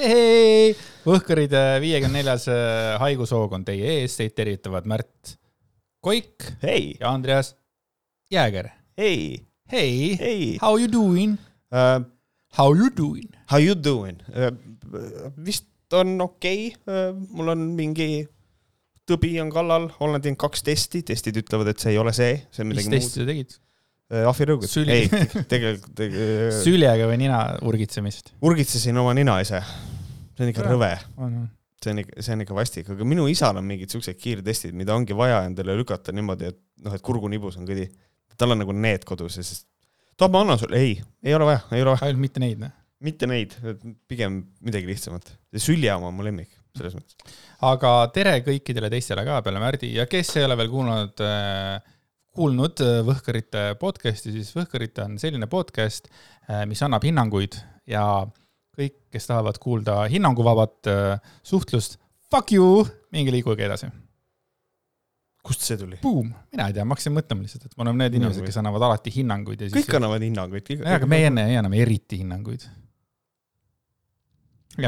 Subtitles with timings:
[0.00, 5.36] hei, Võhkarid viiekümne neljas äh, haigushoog on teie ees, teid tervitavad Märt
[6.04, 7.54] Koik hei, ja Andreas
[8.32, 8.72] Jääger.
[8.98, 11.38] hei, hei, hei how you doing?
[11.72, 12.02] uh,.
[12.54, 13.26] How you doing?
[13.50, 14.52] How you doing uh,?
[15.36, 17.10] vist on okei okay.
[17.10, 18.26] uh,, mul on mingi
[19.08, 22.64] tõbi on kallal, olen teinud kaks testi, testid ütlevad, et see ei ole see, see
[22.64, 23.20] on mis midagi testi muud.
[23.20, 23.56] sa tegid?
[24.22, 25.08] ahvirõugud, Süli- ei,
[25.52, 26.14] tegelikult teg,
[26.62, 28.34] süljega või nina urgitsemist?
[28.44, 29.60] urgitsesin oma nina ise.
[30.34, 31.36] see on ikka rõve, on,
[31.82, 34.96] see on ikka, see on ikka vastik, aga minu isal on mingid siuksed kiirtestid, mida
[34.96, 37.88] ongi vaja endale lükata niimoodi, et noh, et kurgunibus on kõdi.
[38.38, 39.64] tal on nagu need kodus ja siis,
[40.18, 40.80] tahad ma annan sulle?
[40.80, 42.74] ei, ei ole vaja, ei ole vaja, ainult mitte neid, noh.
[43.04, 43.56] mitte neid,
[44.10, 45.34] pigem midagi lihtsamat.
[45.54, 47.34] see sülje oma on mu lemmik, selles mõttes.
[47.70, 51.93] aga tere kõikidele teistele ka peale Märdi ja kes ei ole veel kuulnud äh,
[52.34, 56.10] kuulnud äh, Võhkarite podcast'i, siis Võhkarite on selline podcast,
[56.68, 57.56] mis annab hinnanguid
[57.88, 58.04] ja
[58.74, 61.98] kõik, kes tahavad kuulda hinnanguvabat äh, suhtlust,
[62.30, 62.82] fuck you,
[63.14, 63.90] minge liiguge edasi.
[65.44, 65.98] kust see tuli?
[66.02, 68.86] Boom, mina ei tea, ma hakkasin mõtlema lihtsalt, et me oleme need inimesed, kes annavad
[68.86, 69.76] alati hinnanguid ja siis.
[69.84, 70.72] kõik annavad hinnanguid.
[70.96, 72.64] aga meie enne ei anna eriti hinnanguid.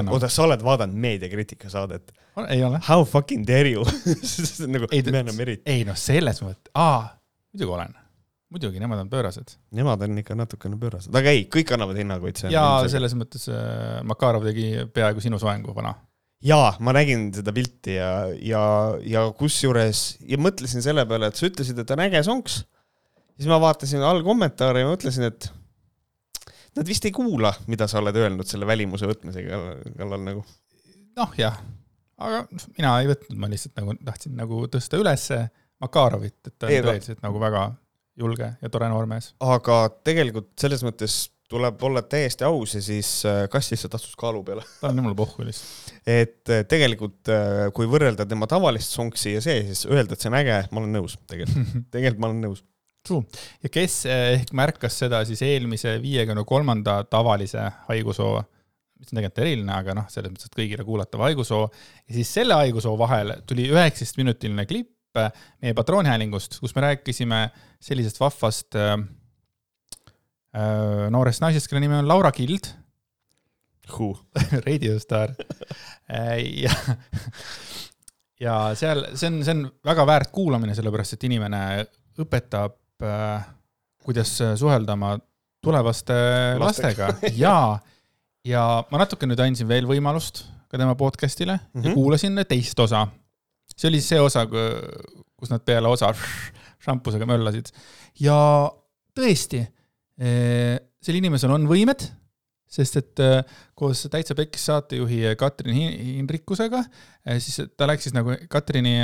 [0.08, 2.14] oota, sa oled vaadanud meediakriitika saadet?
[2.48, 2.80] ei ole.
[2.88, 3.84] How fucking dare you
[4.74, 5.62] nagu Ei, me anname eriti.
[5.70, 7.15] ei noh, selles mõttes, aa,
[7.56, 7.94] muidugi olen.
[8.52, 9.56] muidugi, nemad on pöörased.
[9.74, 12.44] Nemad on ikka natukene pöörased, aga ei, kõik annavad hinnanguid.
[12.52, 15.94] ja selles mõttes äh, Makarov tegi peaaegu sinu soengu vana.
[16.44, 18.10] jaa, ma nägin seda pilti ja,
[18.44, 18.62] ja,
[19.02, 22.60] ja kusjuures ja mõtlesin selle peale, et sa ütlesid, et on äge sonks.
[23.36, 25.50] siis ma vaatasin allkommentaare ja mõtlesin, et
[26.76, 30.44] nad vist ei kuula, mida sa oled öelnud selle välimuse võtmise kallal, kallal nagu.
[31.16, 31.56] noh, jah,
[32.20, 32.44] aga
[32.76, 35.46] mina ei võtnud, ma lihtsalt nagu tahtsin nagu tõsta ülesse
[35.82, 37.64] Makarovit, et ta on tõeliselt nagu väga
[38.16, 39.34] julge ja tore noormees.
[39.44, 44.42] aga tegelikult selles mõttes tuleb olla täiesti aus ja siis äh, kass lihtsalt astus kaalu
[44.46, 44.64] peale.
[44.80, 45.92] ta on jumala pohhu lihtsalt.
[46.02, 47.30] et äh, tegelikult,
[47.76, 50.98] kui võrrelda tema tavalist sonksi ja see, siis öelda, et see on äge, ma olen
[51.00, 52.64] nõus tegelikult, tegelikult ma olen nõus.
[53.06, 53.22] True.
[53.62, 58.40] ja kes eh, ehk märkas seda siis eelmise viiekümne kolmanda tavalise haigusoo,
[58.98, 62.58] mis on tegelikult eriline, aga noh, selles mõttes, et kõigile kuulatav haigusoo ja siis selle
[62.58, 67.40] haigusoo vahel tuli üheksateistminutiline klipp eh, meie patroonhäälingust, kus me rääkisime
[67.82, 68.96] sellisest vahvast äh,
[70.56, 72.72] äh, noorest naisest, kelle nimi on Laura Kild,
[74.66, 75.36] raadiostaar
[76.64, 76.72] ja,
[78.40, 81.60] ja seal, see on, see on väga väärt kuulamine, sellepärast et inimene
[82.18, 82.74] õpetab,
[84.02, 85.12] kuidas suhelda oma
[85.62, 86.16] tulevaste
[86.58, 87.12] Lastega.
[87.12, 87.54] lastega ja,
[88.46, 91.84] ja ma natuke nüüd andsin veel võimalust ka tema podcast'ile mm -hmm.
[91.84, 91.94] ja Mhm.
[91.94, 93.06] kuulasin teist osa.
[93.76, 96.12] See oli see osa, kus nad peale osa
[96.86, 97.70] šampusega möllasid
[98.22, 98.36] ja
[99.16, 99.64] tõesti,
[100.16, 102.06] sel inimesel on võimed
[102.76, 106.82] sest et äh, koos Täitsa Pekkis saatejuhi Katrin Hin- Hinrikusega,
[107.38, 108.96] siis ta läks siis nagu Katrini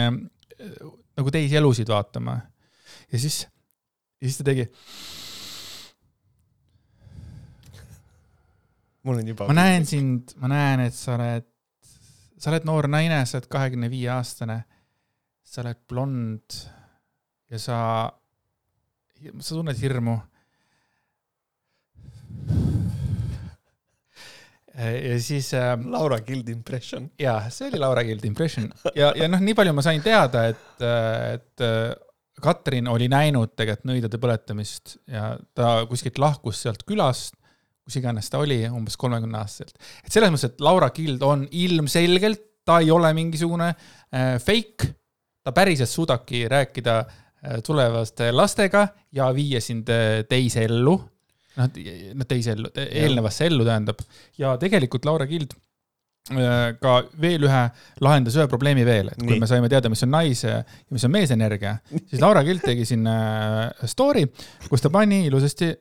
[1.16, 2.40] nagu teisi elusid vaatama.
[3.12, 3.42] ja siis,
[4.20, 4.66] ja siis ta tegi,
[9.06, 9.48] mul on juba.
[9.50, 11.46] ma näen sind, ma näen, et sa oled,
[12.42, 14.62] sa oled noor naine, sa oled kahekümne viie aastane,
[15.46, 16.58] sa oled blond
[17.52, 17.78] ja sa,
[19.38, 20.18] sa tunned hirmu.
[24.82, 27.10] ja siis äh, Laura Gild impression.
[27.20, 30.86] jaa, see oli Laura Gild impression ja, ja noh, nii palju ma sain teada, et,
[31.36, 31.64] et
[32.42, 37.36] Katrin oli näinud tegelikult nõidade põletamist ja ta kuskilt lahkus sealt külast,
[37.92, 39.76] kus iganes ta oli, umbes kolmekümne aastaselt.
[40.00, 44.92] et selles mõttes, et Laura Gild on ilmselgelt, ta ei ole mingisugune äh, fake,
[45.42, 50.96] ta päriselt suudabki rääkida äh, tulevaste lastega ja viia sind äh, teise ellu.
[51.58, 51.68] noh,
[52.16, 54.00] noh teise ellu, eelnevasse ellu tähendab
[54.40, 55.52] ja tegelikult Laura Gild
[56.32, 57.62] äh, ka veel ühe,
[58.00, 59.42] lahendas ühe probleemi veel, et kui Nii.
[59.42, 60.62] me saime teada, mis on naise ja
[60.94, 61.76] mis on meesenergia,
[62.06, 64.28] siis Laura Gild tegi siin äh, story,
[64.70, 65.74] kus ta pani ilusasti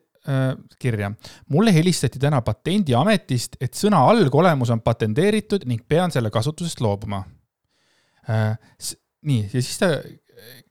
[0.79, 1.11] kirja.
[1.49, 7.23] mulle helistati täna Patendiametist, et sõna algolemus on patenteeritud ning pean selle kasutusest loobuma
[8.29, 8.53] äh,.
[9.21, 9.95] nii, ja siis ta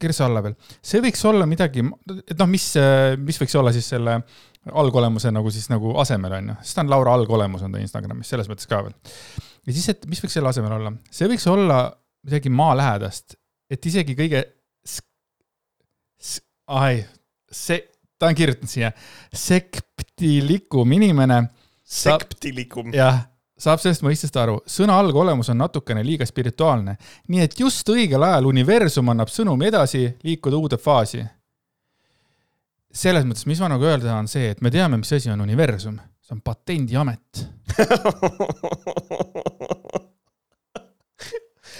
[0.00, 1.82] kirjutas alla veel, see võiks olla midagi,
[2.26, 2.67] et noh, mis,
[3.23, 4.17] mis võiks olla siis selle
[4.76, 8.31] algolemuse nagu siis nagu asemel on ju, sest ta on Laura algolemus on ta Instagramis
[8.32, 8.96] selles mõttes ka veel.
[9.67, 11.85] ja siis, et mis võiks selle asemel olla, see võiks olla
[12.26, 13.38] midagi maalähedast,
[13.73, 14.43] et isegi kõige,
[16.76, 17.00] ai,
[17.50, 17.81] see,
[18.20, 18.90] ta on kirjutanud siia,
[19.32, 21.40] septilikum inimene
[21.90, 22.93] Septilikum.
[22.94, 23.25] jah,
[23.58, 26.94] saab sellest mõistest aru, sõna algolemus on natukene liiga spirituaalne,
[27.32, 31.25] nii et just õigel ajal universum annab sõnumi edasi liikuda uude faasi.
[32.93, 35.94] selles mõttes, mis ma nagu öelda tahan, see, et me teame, mis asi on universum,
[36.26, 37.43] see on patendiamet.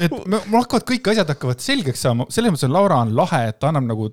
[0.01, 3.43] et me- mul hakkavad kõik asjad hakkavad selgeks saama, selles mõttes on Laura on lahe,
[3.51, 4.05] et ta annab nagu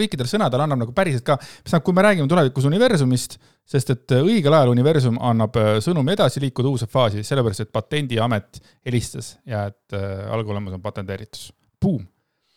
[0.00, 1.38] kõikidel sõnadel annab nagu päriselt ka,
[1.84, 3.38] kui me räägime tulevikus universumist,
[3.68, 8.62] sest et õigel ajal universum annab äh, sõnumi edasi liikuda uude faasi, sellepärast et patendiamet
[8.88, 11.50] helistas ja et äh, algolemus on patenteeritus.
[11.80, 12.04] Boom.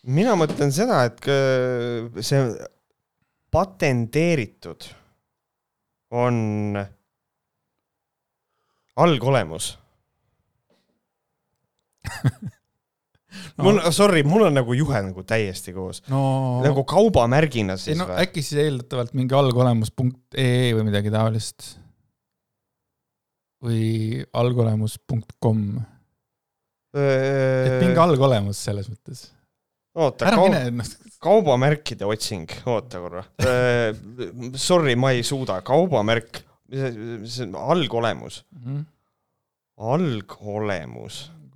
[0.03, 1.35] mina mõtlen seda, et ka
[2.19, 2.41] see
[3.53, 4.89] patenteeritud
[6.13, 6.77] on
[8.95, 9.77] algolemus
[13.57, 13.63] No.
[13.68, 16.21] mul, sorry, mul on nagu juhe nagu täiesti koos no
[16.63, 18.18] nagu kaubamärgina ei siis no või?
[18.25, 21.71] äkki siis eeldatavalt mingi algolemus.ee või midagi taolist.
[23.63, 25.59] või algolemus.com,
[26.94, 29.21] et mingi algolemus selles mõttes.
[29.95, 30.83] oota, noh,
[31.24, 33.24] kaubamärkide otsing, oota korra.
[34.59, 36.41] Sorry, ma ei suuda, kaubamärk,
[36.74, 38.81] see on algolemus, Mhm.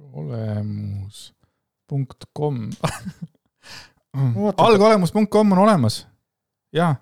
[0.07, 1.33] algolemus.
[1.91, 2.69] olemus.com.
[4.35, 4.63] Oota.
[4.63, 6.07] algolemus.com on olemas.
[6.73, 6.95] ja,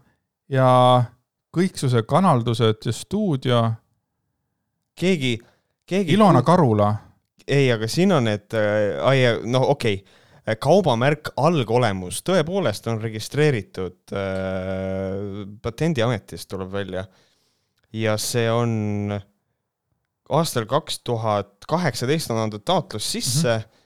[0.49, 1.03] ja
[1.55, 3.61] kõiksuse kanaldused ja stuudio,
[4.99, 5.37] keegi,
[5.87, 6.13] keegi.
[6.13, 6.89] Ilona Karula,
[7.47, 8.51] ei, aga siin on need,
[9.03, 17.07] ai, no okei okay., kaubamärk algolemus tõepoolest on registreeritud äh, Patendiametist, tuleb välja.
[17.93, 19.15] ja see on
[20.29, 23.61] aastal kaks tuhat kaheksateist on antud taotlus sisse mm.
[23.61, 23.84] -hmm.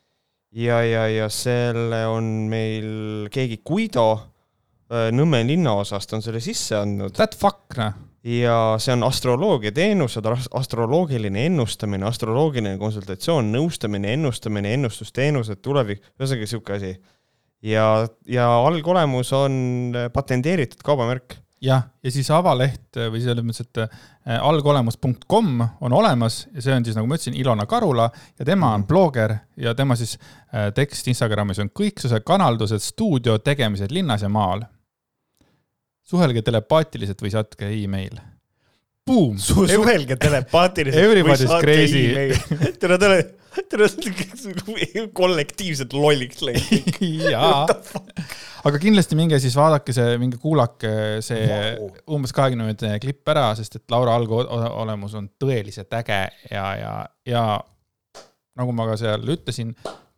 [0.56, 7.16] ja, ja, ja selle on meil keegi Guido äh, Nõmme linnaosast on selle sisse andnud
[7.18, 7.98] that fuck, noh.
[8.26, 10.26] ja see on astroloogia teenused,
[10.58, 16.96] astroloogiline ennustamine, astroloogiline konsultatsioon, nõustamine, ennustamine, ennustusteenused, tulevik, ühesõnaga sihuke asi.
[17.66, 17.86] ja,
[18.26, 21.38] ja algolemus on patenteeritud kaubamärk.
[21.62, 26.86] jah, ja siis avaleht või selles mõttes, et äh, algolemus.com on olemas ja see on
[26.88, 28.10] siis, nagu ma ütlesin, Ilona Karula
[28.40, 33.92] ja tema on blogger ja tema siis äh, tekst Instagramis on kõiksuse kanaldused, stuudio tegemised
[33.96, 34.64] linnas ja maal.
[36.10, 38.18] suhelge telepaatiliselt või saatke email.
[39.06, 39.38] Boom.
[39.38, 41.04] suhelge telepaatiliselt.
[41.04, 42.08] Everybody's crazy..
[42.82, 43.22] tere, tere,
[45.20, 47.00] kollektiivselt lolliks läinud.
[47.34, 47.66] jaa,
[48.68, 50.92] aga kindlasti minge siis vaadake see, minge kuulake
[51.26, 51.90] see Vau.
[52.18, 54.46] umbes kahekümne minutine klipp ära, sest et Laura algo-
[54.84, 56.94] olemus on tõeliselt äge ja, ja,
[57.30, 57.46] ja
[58.60, 59.74] nagu ma ka seal ütlesin,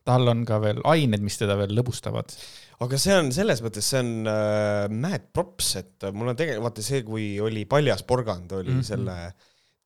[0.07, 2.33] tal on ka veel ained, mis teda veel lõbustavad.
[2.81, 6.85] aga see on selles mõttes, see on äh, mad props, et mul on tegelikult, vaata
[6.85, 8.79] see, kui oli Paljas porgand, oli mm.
[8.79, 8.87] -hmm.
[8.87, 9.17] selle,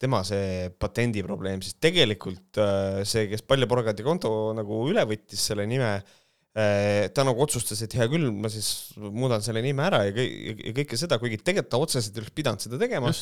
[0.01, 5.65] tema see patendiprobleem, siis tegelikult äh, see, kes Palja porgandi konto nagu üle võttis selle
[5.69, 8.69] nime äh,, ta nagu otsustas, et hea küll, ma siis
[9.00, 12.38] muudan selle nime ära ja, kõik, ja kõike seda, kuigi tegelikult ta otseselt ei oleks
[12.42, 13.13] pidanud seda tegema,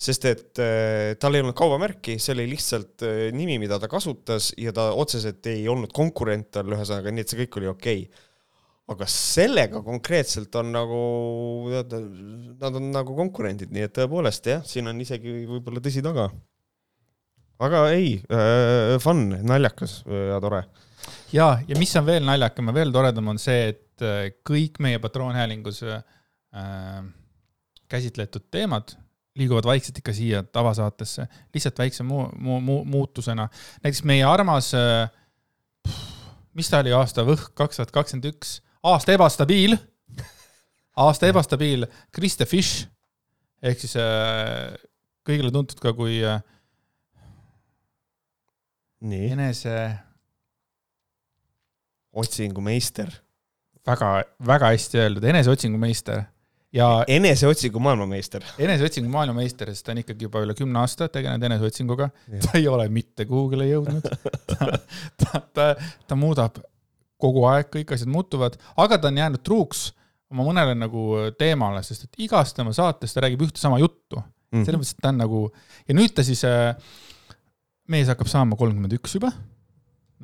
[0.00, 3.06] sest et äh, tal ei olnud kaubamärki, see oli lihtsalt
[3.36, 7.42] nimi, mida ta kasutas ja ta otseselt ei olnud konkurent tal, ühesõnaga, nii et see
[7.44, 8.26] kõik oli okei okay..
[8.90, 11.00] Aga sellega konkreetselt on nagu,
[11.70, 16.30] nad on nagu konkurendid, nii et tõepoolest jah, siin on isegi võib-olla tõsi taga.
[17.60, 20.64] aga ei äh,, fun, naljakas ja tore.
[21.32, 24.98] ja, ja mis on veel naljakam ja veel toredam, on see, et äh, kõik meie
[24.98, 26.02] patroonhäälingus äh,
[27.90, 28.96] käsitletud teemad
[29.38, 33.46] liiguvad vaikselt ikka siia tavasaatesse, lihtsalt väikse muu, muu, muu, muutusena.
[33.84, 34.72] näiteks meie armas,
[36.58, 39.76] mis ta oli, aasta võhk kaks tuhat kakskümmend üks, aasta ebastabiil,
[40.96, 41.86] aasta ebastabiil.
[42.14, 42.86] Kriste Fish
[43.62, 44.72] ehk siis äh,
[45.26, 46.40] kõigile tuntud ka kui äh,
[49.04, 49.76] nii, enese
[52.10, 53.12] otsingumeister,
[53.86, 54.12] väga,
[54.46, 56.24] väga hästi öeldud, eneseotsingu meister.
[56.70, 58.44] Ja eneseotsingu maailmameister.
[58.62, 62.10] eneseotsingu maailmameister, sest ta on ikkagi juba üle kümne aasta tegelenud eneseotsinguga.
[62.44, 64.06] ta ei ole mitte kuhugile jõudnud.
[64.52, 64.68] ta,
[65.18, 65.66] ta, ta,
[66.06, 66.60] ta muudab
[67.22, 69.90] kogu aeg, kõik asjad muutuvad, aga ta on jäänud truuks
[70.30, 71.06] oma mõnele nagu
[71.38, 74.22] teemale, sest et igast tema saates ta räägib ühte sama juttu.
[74.50, 74.64] Mhm.
[74.66, 75.40] selles mõttes, et ta on nagu
[75.86, 76.40] ja nüüd ta siis,
[77.90, 79.30] mees hakkab saama kolmkümmend üks juba,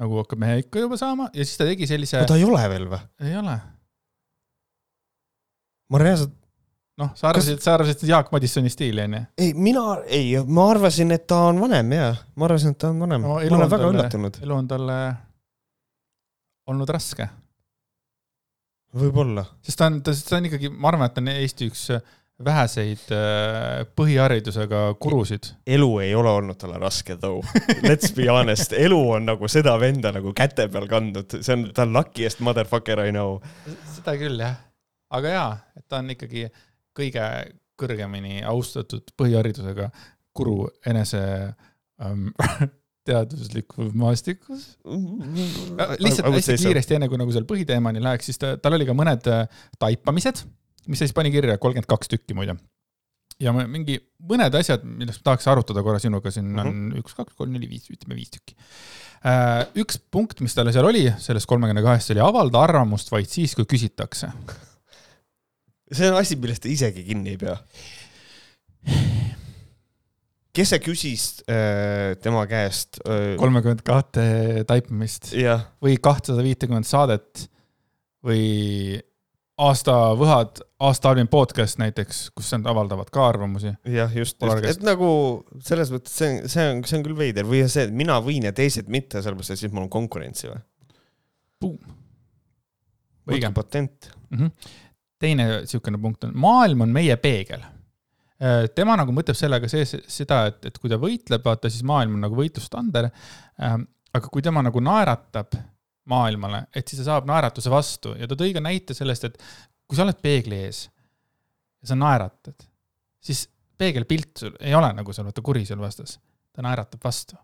[0.00, 2.88] nagu hakkab mehe ikka juba saama ja siis ta tegi sellise, ta ei ole veel
[2.90, 2.98] või?
[3.22, 3.54] ei ole,
[5.94, 6.34] ma reaalselt,
[6.98, 9.22] noh, sa arvasid, sa arvasid, Jaak Madissoni stiili onju.
[9.38, 13.06] ei, mina, ei, ma arvasin, et ta on vanem ja, ma arvasin, et ta on
[13.06, 14.42] vanem No ma olen väga üllatunud.
[14.42, 14.98] elu on talle
[16.66, 17.28] olnud raske,
[18.96, 19.46] võib-olla.
[19.64, 21.88] sest ta on, ta, ta on ikkagi, ma arvan, et ta on Eesti üks
[22.46, 25.52] väheseid äh, põhiharidusega gurusid.
[25.66, 27.44] elu ei ole olnud talle raske though.
[27.86, 31.86] Let's be honest, elu on nagu seda venda nagu käte peal kandnud, see on, ta
[31.88, 33.38] luckiest motherfucker I know.
[33.96, 34.58] seda küll jah,
[35.16, 36.48] aga jaa, et ta on ikkagi
[36.96, 37.30] kõige
[37.76, 39.90] kõrgemini austatud põhiharidusega
[40.36, 41.22] guru enese
[42.02, 42.28] ähm,
[43.06, 48.76] teaduslikus maastikus Äh, lihtsalt hästi kiiresti, enne kui nagu seal põhiteemani läheks, siis ta, tal
[48.76, 49.44] oli ka mõned äh,
[49.82, 50.42] taipamised,
[50.86, 52.56] mis ta siis pani kirja, kolmkümmend kaks tükki muide.
[53.42, 53.98] ja ma mingi
[54.30, 57.02] mõned asjad, millest tahaks arutada korra sinuga, siin on mm -hmm.
[57.02, 58.56] üks, kaks, kolm, neli, viis, ütleme viis tükki.
[59.26, 63.54] Äh, üks punkt, mis tal seal oli, sellest kolmekümne kahest, oli avalda arvamust vaid siis,
[63.54, 64.32] kui küsitakse.
[65.96, 67.58] see on asi, millest ta isegi kinni ei pea
[70.56, 73.34] kes see küsis äh, tema käest äh,?
[73.40, 74.24] kolmekümmend kahte
[74.68, 75.66] taipamist yeah.
[75.84, 77.46] või kahtesada viitekümmet saadet
[78.24, 78.96] või
[79.56, 83.72] aasta võhad, aasta halvim podcast näiteks, kus nad avaldavad ka arvamusi.
[83.88, 85.10] jah, just, just., et nagu
[85.64, 88.52] selles mõttes see, see on, see on küll veider või see, et mina võin ja
[88.56, 90.60] teised mitte, sellepärast et siis mul on konkurentsi või?
[93.56, 94.38] patent mm.
[94.38, 94.74] -hmm.
[95.18, 97.64] teine niisugune punkt on, maailm on meie peegel
[98.76, 102.26] tema nagu mõtleb sellega sees seda, et, et kui ta võitleb, vaata siis maailm on
[102.26, 103.08] nagu võitlustander.
[103.64, 105.56] Ähm, aga kui tema nagu naeratab
[106.10, 109.40] maailmale, et siis ta saab naeratuse vastu ja ta tõi ka näite sellest, et
[109.86, 112.66] kui sa oled peegli ees ja sa naeratad,
[113.22, 113.46] siis
[113.78, 116.16] peegelpilt sul ei ole nagu seal vaata kuri seal vastas,
[116.54, 117.36] ta naeratab vastu.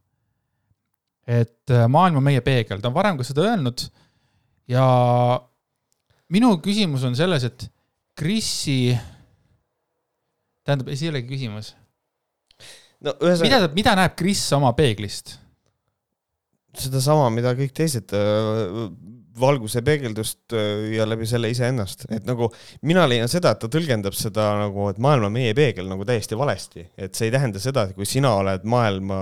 [1.26, 3.84] et äh, maailm on meie peegel, ta on varem ka seda öelnud
[4.70, 4.86] ja
[6.32, 7.68] minu küsimus on selles, et
[8.18, 8.92] Krisi
[10.66, 11.72] tähendab, see ei olegi küsimus
[13.02, 13.48] no ühesõnaga.
[13.48, 15.38] mida, mida näeb Kris oma peeglist?
[16.78, 18.86] sedasama, mida kõik teised äh,
[19.38, 22.48] valguse peegeldust äh, ja läbi selle iseennast, et nagu
[22.88, 26.38] mina leian seda, et ta tõlgendab seda nagu, et maailm on meie peegel nagu täiesti
[26.38, 29.18] valesti, et see ei tähenda seda, et kui sina oled maailma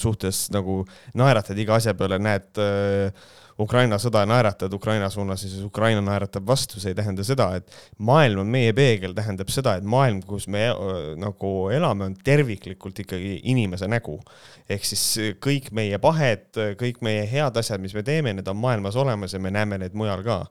[0.00, 0.80] suhtes nagu
[1.18, 3.28] naeratad iga asja peale, näed äh,
[3.58, 7.72] Ukraina sõda naeratad Ukraina suunas ja siis Ukraina naeratab vastu, see ei tähenda seda, et
[7.98, 13.02] maailm on meie peegel, tähendab seda, et maailm, kus me äh, nagu elame, on terviklikult
[13.02, 14.20] ikkagi inimese nägu.
[14.68, 15.04] ehk siis
[15.42, 16.48] kõik meie pahed,
[16.78, 19.94] kõik meie head asjad, mis me teeme, need on maailmas olemas ja me näeme neid
[19.96, 20.44] mujal ka.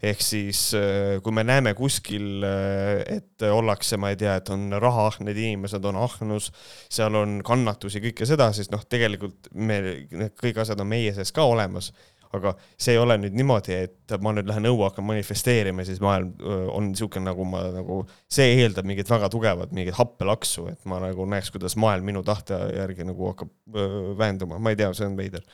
[0.00, 4.70] Ehk siis äh, kui me näeme kuskil, äh, et ollakse, ma ei tea, et on
[4.80, 6.48] rahaahned inimesed, on ahnus,
[6.88, 11.34] seal on kannatusi, kõike seda, siis noh, tegelikult me, need kõik asjad on meie sees
[11.36, 11.92] ka olemas
[12.36, 16.30] aga see ei ole nüüd niimoodi, et ma nüüd lähen õue, hakkan manifesteerima, siis maailm
[16.70, 21.26] on niisugune, nagu ma nagu, see eeldab mingit väga tugevat mingit happelaksu, et ma nagu
[21.30, 23.80] näeks, kuidas maailm minu tahte järgi nagu hakkab
[24.20, 25.44] vähenduma, ma ei tea, see on veider.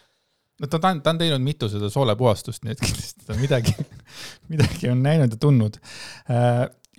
[0.61, 3.77] No ta on, ta on teinud mitu seda soolepuhastust, nii et kindlasti ta midagi,
[4.53, 5.81] midagi on näinud ja tundnud.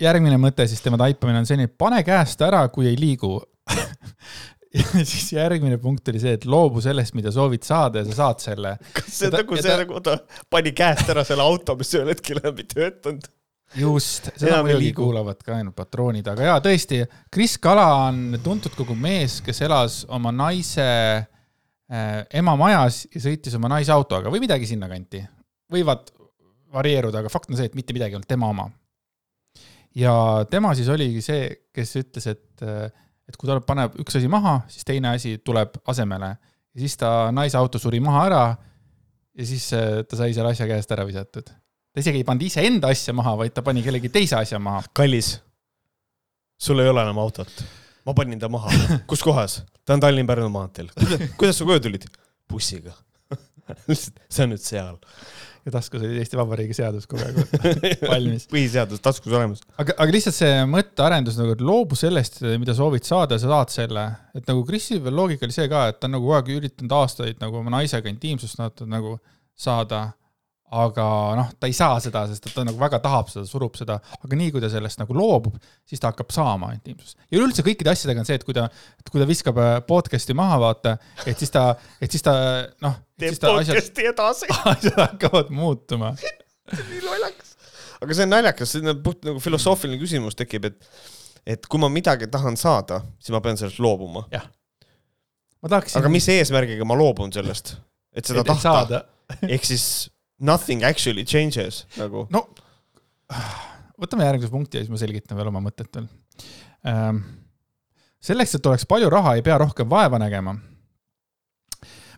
[0.01, 3.39] järgmine mõte siis tema taipamine on selline, pane käest ära, kui ei liigu
[4.99, 8.43] ja siis järgmine punkt oli see, et loobu sellest, mida soovid saada ja sa saad
[8.43, 8.75] selle.
[8.95, 9.79] kas see on nagu see ta...
[9.83, 10.17] nagu ta
[10.51, 13.29] pani käest ära selle auto, mis ühel hetkel enam ei töötanud?
[13.75, 17.01] just, seda muidugi kuulavad ka ainult patroonid, aga jaa, tõesti,
[17.33, 23.57] Kris Kala on tuntud kogu mees, kes elas oma naise äh, ema majas ja sõitis
[23.59, 25.23] oma naise autoga või midagi sinnakanti.
[25.71, 26.11] võivad
[26.73, 28.69] varieeruda, aga fakt on see, et mitte midagi ei olnud tema oma.
[29.95, 30.13] ja
[30.51, 32.87] tema siis oligi see, kes ütles, et äh,
[33.27, 36.35] et kui ta paneb üks asi maha, siis teine asi tuleb asemele.
[36.73, 38.43] ja siis ta naise auto suri maha ära
[39.37, 41.47] ja siis äh, ta sai selle asja käest ära visatud.
[41.47, 44.83] ta isegi ei pannud iseenda asja maha, vaid ta pani kellegi teise asja maha.
[44.93, 45.37] kallis,
[46.57, 47.51] sul ei ole enam autot.
[48.05, 48.71] ma panin ta maha.
[49.09, 49.61] kus kohas?
[49.85, 50.91] ta on Tallinn-Pärnu maanteel.
[51.37, 52.07] kuidas sa koju tulid?
[52.47, 52.95] bussiga
[53.91, 54.95] see on nüüd seal
[55.67, 57.39] ja taskus oli Eesti Vabariigi seadus kogu aeg
[58.11, 58.47] valmis.
[58.51, 59.63] põhiseadus taskus olemas.
[59.75, 64.05] aga, aga lihtsalt see mõttearendus nagu, et loobu sellest, mida soovid saada, sa saad selle.
[64.37, 67.43] et nagu Krisi loogika oli see ka, et ta on nagu kogu aeg üritanud aastaid
[67.43, 69.17] nagu oma naisega intiimsust nagu
[69.57, 70.07] saada
[70.67, 71.03] aga
[71.37, 74.51] noh, ta ei saa seda, sest ta nagu väga tahab seda, surub seda, aga nii
[74.51, 75.55] kui ta sellest nagu loobub,
[75.87, 77.15] siis ta hakkab saama intiimsust.
[77.31, 78.65] ja üleüldse kõikide asjadega on see, et kui ta,
[79.07, 81.69] kui ta viskab äh, podcast'i maha, vaata, et siis ta,
[82.03, 82.33] et siis ta
[82.83, 82.97] noh.
[83.19, 84.49] teeb podcast'i edasi.
[84.73, 86.11] asjad hakkavad muutuma
[86.89, 87.55] nii lollakas.
[88.01, 90.91] aga see on naljakas, see on puht nagu filosoofiline küsimus tekib, et,
[91.55, 94.27] et kui ma midagi tahan saada, siis ma pean sellest loobuma.
[95.63, 96.01] tahaksin.
[96.01, 97.77] aga mis eesmärgiga ma loobun sellest,
[98.11, 99.05] et seda et tahta?
[99.47, 99.87] ehk siis
[100.39, 102.27] nothing actually changes nagu.
[102.33, 102.45] no
[103.97, 106.07] võtame järgmise punkti ja siis ma selgitan veel oma mõtet veel
[106.87, 107.23] ähm,.
[108.23, 110.55] selleks, et oleks palju raha, ei pea rohkem vaeva nägema.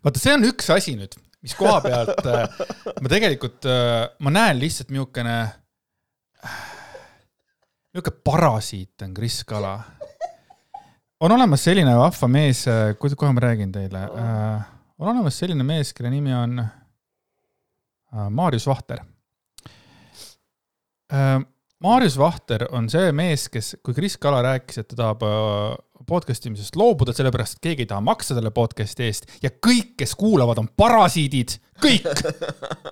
[0.04, 2.60] vaata, see on üks asi nüüd, mis koha pealt äh,
[3.00, 5.38] ma tegelikult äh,, ma näen lihtsalt niisugune
[6.44, 6.60] äh,,
[7.96, 9.78] niisugune parasiit on Kris Kala.
[11.20, 15.96] on olemas selline vahva mees, äh, kohe ma räägin teile äh,, on olemas selline mees,
[15.96, 16.79] kelle nimi on Äh,
[18.12, 19.04] Maarjus Vahter.
[21.14, 21.40] Äh,
[21.80, 25.78] Maarjus Vahter on see mees, kes, kui Kris Kala rääkis, et ta tahab äh,
[26.10, 30.16] podcast imisest loobuda, sellepärast et keegi ei taha maksta selle podcast'i eest ja kõik, kes
[30.20, 32.10] kuulavad, on parasiidid, kõik,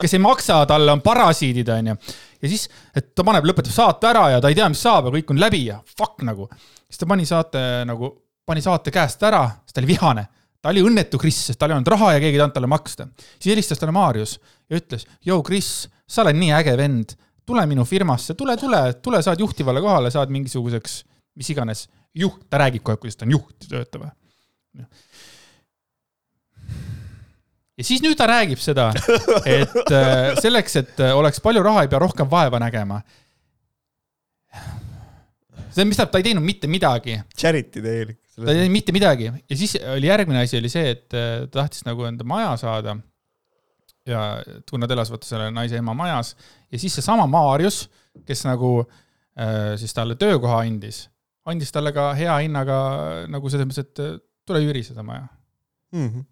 [0.01, 1.97] kes ei maksa talle, on parasiidid, onju.
[2.41, 5.17] ja siis, et ta paneb, lõpetab saate ära ja ta ei tea, mis saab ja
[5.17, 6.47] kõik on läbi ja fuck nagu.
[6.87, 8.13] siis ta pani saate nagu,
[8.47, 10.27] pani saate käest ära, sest ta oli vihane
[10.61, 13.07] ta oli õnnetu Kris, sest tal ei olnud raha ja keegi ei tahtnud talle maksta.
[13.39, 14.37] siis helistas talle Maarjus
[14.69, 17.13] ja ütles, joo Kris, sa oled nii äge vend,
[17.47, 20.99] tule minu firmasse, tule, tule, tule, saad juhtivale kohale, saad mingisuguseks,
[21.39, 21.85] mis iganes,
[22.17, 24.09] juht, ta räägib kogu aeg, kuidas ta on juht, töötav.
[27.77, 28.89] ja siis nüüd ta räägib seda,
[29.45, 33.01] et äh, selleks, et äh, oleks palju raha, ei pea rohkem vaeva nägema.
[35.71, 38.26] see, mis tähendab, ta ei teinud mitte midagi Charity täielik.
[38.37, 41.63] Ta ei teinud mitte midagi ja siis oli järgmine asi oli see, et äh, ta
[41.63, 42.97] tahtis nagu enda maja saada.
[44.07, 44.39] ja
[44.69, 46.35] kui nad vaata selle naise ema majas
[46.71, 47.87] ja siis seesama Maarjus,
[48.25, 51.07] kes nagu äh, siis talle töökoha andis,
[51.45, 52.77] andis talle ka hea hinnaga
[53.27, 54.17] nagu selles mõttes, et äh,
[54.47, 55.27] tule üüri seda maja.
[55.95, 56.25] Mhm.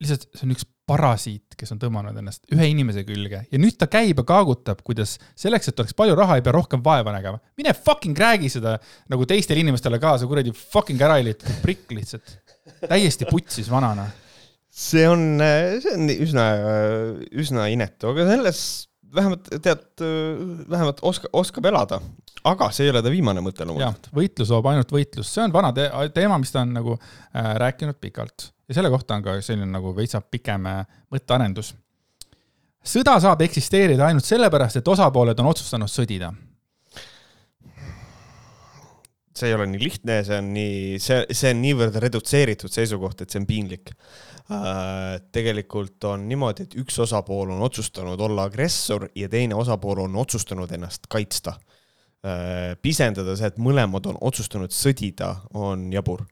[0.00, 3.88] lihtsalt see on üks parasiit, kes on tõmmanud ennast ühe inimese külge ja nüüd ta
[3.90, 7.40] käib ja kaagutab, kuidas selleks, et oleks palju raha, ei pea rohkem vaeva nägema.
[7.58, 8.76] mine fucking räägi seda
[9.10, 12.38] nagu teistele inimestele kaasa, kuradi fucking ära liitu, prikk lihtsalt.
[12.86, 14.06] täiesti putsis vanana.
[14.70, 15.42] see on,
[15.82, 16.46] see on üsna,
[17.34, 18.62] üsna inetu, aga selles
[19.16, 19.86] vähemalt tead,
[20.70, 22.00] vähemalt oska, oskab elada.
[22.46, 25.74] aga see ei ole ta viimane mõte loomulikult., võitlus loob ainult võitlust, see on vana
[25.74, 29.70] te teema, mis ta on nagu äh, rääkinud pikalt ja selle kohta on ka selline
[29.70, 30.82] nagu veitsa pikem äh,
[31.12, 31.74] mõttearendus.
[32.86, 36.32] sõda saab eksisteerida ainult sellepärast, et osapooled on otsustanud sõdida
[39.36, 43.32] see ei ole nii lihtne, see on nii, see, see on niivõrd redutseeritud seisukoht, et
[43.32, 43.92] see on piinlik.
[45.34, 50.70] tegelikult on niimoodi, et üks osapool on otsustanud olla agressor ja teine osapool on otsustanud
[50.72, 51.56] ennast kaitsta.
[52.82, 56.24] pisendada see, et mõlemad on otsustanud sõdida, on jabur.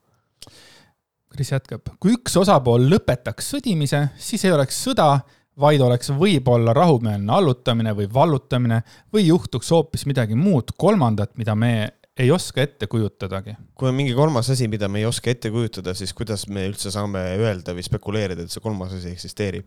[1.34, 5.08] Kris jätkab, kui üks osapool lõpetaks sõdimise, siis ei oleks sõda,
[5.58, 8.80] vaid oleks võib-olla rahumeelne allutamine või vallutamine
[9.14, 11.74] või juhtuks hoopis midagi muud kolmandat, mida me
[12.18, 13.56] ei oska ette kujutadagi.
[13.74, 16.94] kui on mingi kolmas asi, mida me ei oska ette kujutada, siis kuidas me üldse
[16.94, 19.66] saame öelda või spekuleerida, et see kolmas asi eksisteerib?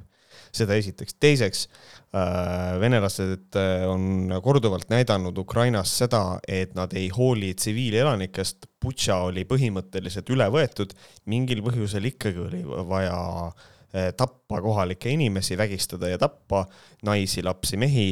[0.58, 1.15] Seda esiteks.
[1.20, 8.70] teiseks äh,, venelased äh, on korduvalt näidanud Ukrainas seda, et nad ei hooli tsiviilelanikest.
[8.82, 10.93] Butša oli põhimõtteliselt üle võetud,
[11.26, 16.65] mingil põhjusel ikkagi oli vaja äh, tappa kohalikke inimesi, vägistada ja tappa
[17.08, 18.10] naisi, lapsi, mehi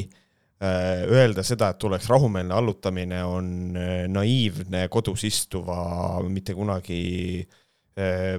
[0.66, 3.76] Öelda seda, et tuleks rahumeelne allutamine, on
[4.08, 5.76] naiivne kodus istuva,
[6.32, 7.44] mitte kunagi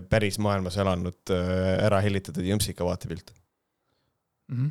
[0.09, 3.35] päris maailmas elanud, ära hellitatud jõmpsika vaatepilt.
[4.48, 4.56] mm.
[4.56, 4.70] -hmm.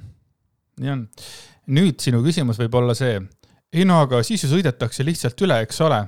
[0.82, 1.08] nii on.
[1.68, 3.22] nüüd sinu küsimus võib olla see,
[3.74, 6.06] ei no aga siis ju sõidetakse lihtsalt üle, eks ole.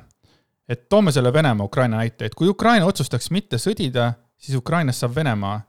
[0.68, 5.62] et toome selle Venemaa-Ukraina näite, et kui Ukraina otsustaks mitte sõdida, siis Ukrainast saab Venemaa.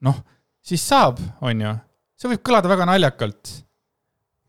[0.00, 0.24] noh,
[0.62, 1.74] siis saab, on ju.
[2.16, 3.64] see võib kõlada väga naljakalt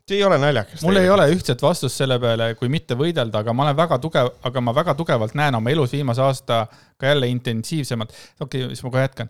[0.05, 0.83] see ei ole naljakas.
[0.85, 4.29] mul ei ole ühtset vastust selle peale, kui mitte võidelda, aga ma olen väga tugev,
[4.45, 6.65] aga ma väga tugevalt näen oma elus viimase aasta
[6.97, 8.13] ka jälle intensiivsemalt.
[8.39, 9.29] okei okay,, siis ma kohe jätkan.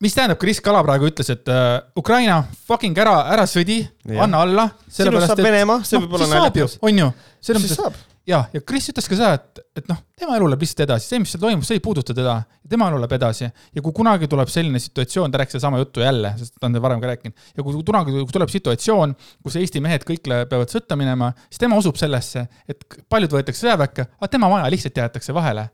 [0.00, 3.82] mis tähendab, Kris Kala praegu ütles, et uh, Ukraina fucking ära, ära sõdi,
[4.16, 4.70] anna alla.
[4.88, 6.78] sinust saab Venemaa, see võib olla naljakas.
[6.80, 7.10] on ju,
[7.44, 8.06] selles mõttes.
[8.28, 11.20] ja, ja Kris ütles ka seda, et, et noh, tema elu läheb lihtsalt edasi, see,
[11.22, 12.34] mis seal toimub, see ei puuduta teda.
[12.70, 16.32] tema elu läheb edasi ja kui kunagi tuleb selline situatsioon, ta rääkis sedasama juttu jälle,
[16.38, 20.30] sest ta on varem ka rääkinud, ja kui kunagi tuleb situatsioon, kus Eesti mehed kõik
[20.30, 25.02] peavad sõtta minema, siis tema usub sellesse, et paljud võetakse sõjaväkke, aga tema maja lihtsalt
[25.02, 25.68] jäetakse vahele.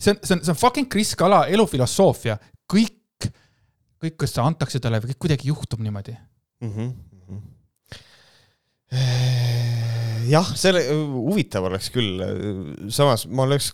[0.00, 2.38] see on, see on, see on fucking Kris Kala elufilosoofia,
[2.70, 3.30] kõik,
[4.00, 6.16] kõik, kas see antakse talle või kõik kuidagi juhtub niimoodi.
[6.64, 6.92] Mhm,
[10.30, 12.22] jah, selle, huvitav oleks küll,
[12.92, 13.70] samas ma oleks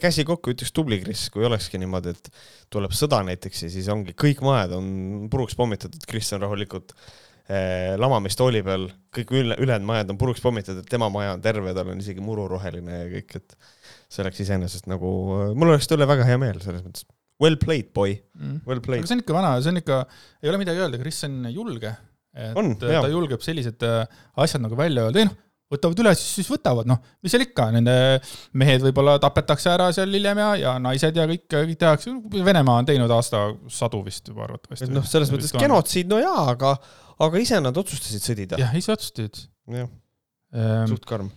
[0.00, 2.30] käsi kokku, ütleks tubli Kris, kui olekski niimoodi, et
[2.72, 4.90] tuleb sõda näiteks ja siis ongi kõik majad on
[5.32, 6.94] puruks pommitatud, Kris on rahulikult
[7.48, 11.92] eh, lamamistooli peal, kõik üle, ülejäänud majad on puruks pommitatud, tema maja on terve, tal
[11.92, 13.58] on isegi muru roheline ja kõik, et
[14.08, 15.12] see oleks iseenesest nagu,
[15.54, 17.08] mul oleks talle väga hea meel selles mõttes.
[17.38, 18.16] Well played, boy,
[18.66, 19.06] well aga played.
[19.06, 20.02] see on ikka vana, see on ikka,
[20.42, 21.92] ei ole midagi öelda, Kris on julge.
[22.38, 23.10] et On, ta jaa.
[23.12, 24.00] julgeb sellised äh,
[24.42, 25.36] asjad nagu välja öelda, ei noh,
[25.72, 27.94] võtavad üle, siis, siis võtavad, noh, mis seal ikka, nende
[28.58, 32.14] mehed võib-olla tapetakse ära seal hiljem ja, ja naised ja kõik, kõik tehakse,
[32.48, 34.88] Venemaa on teinud aastasadu vist juba arvatavasti.
[34.94, 36.76] noh, selles mõttes genotsiid, no jaa, aga,
[37.26, 38.60] aga ise nad otsustasid sõdida.
[38.62, 39.44] jah, ise otsustasid
[39.78, 39.90] jah,
[40.54, 40.88] ehm,.
[40.94, 41.28] suht karm.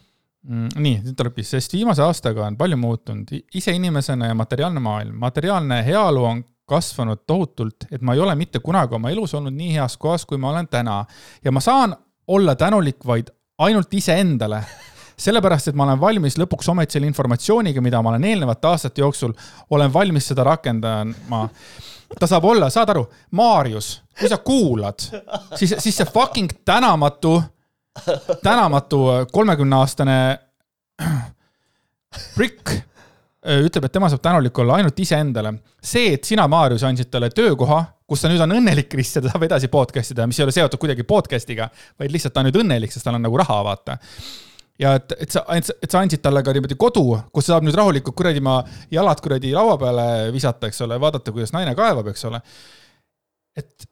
[0.48, 5.84] nii, nüüd tulebki, sest viimase aastaga on palju muutunud, ise inimesena ja materiaalne maailm, materiaalne
[5.86, 6.42] heaolu on
[6.72, 10.40] kasvanud tohutult, et ma ei ole mitte kunagi oma elus olnud nii heas kohas, kui
[10.40, 11.04] ma olen täna.
[11.44, 11.94] ja ma saan
[12.32, 13.28] olla tänulik vaid
[13.66, 14.62] ainult iseendale,
[15.22, 19.34] sellepärast, et ma olen valmis lõpuks ometi selle informatsiooniga, mida ma olen eelnevate aastate jooksul,
[19.70, 21.48] olen valmis seda rakendama.
[22.20, 23.06] ta saab olla, saad aru,
[23.38, 25.04] Maarjus, kui sa kuulad,
[25.56, 27.38] siis, siis see fucking tänamatu,
[28.44, 30.18] tänamatu kolmekümneaastane
[32.36, 32.91] Brick
[33.42, 35.54] ütleb, et tema saab tänulik olla ainult iseendale.
[35.84, 39.32] see, et sina, Maarjus, andsid talle töökoha, kus ta nüüd on õnnelik, Kris, ja ta
[39.34, 42.62] saab edasi podcast ida, mis ei ole seotud kuidagi podcast'iga, vaid lihtsalt ta on nüüd
[42.62, 43.98] õnnelik, sest tal on nagu raha, vaata
[44.82, 48.18] ja et, et sa, et sa andsid talle ka niimoodi kodu, kus saab nüüd rahulikult
[48.18, 48.60] kuradi ma
[48.94, 52.42] jalad kuradi laua peale visata, eks ole, vaadata, kuidas naine kaevab, eks ole.
[53.58, 53.90] et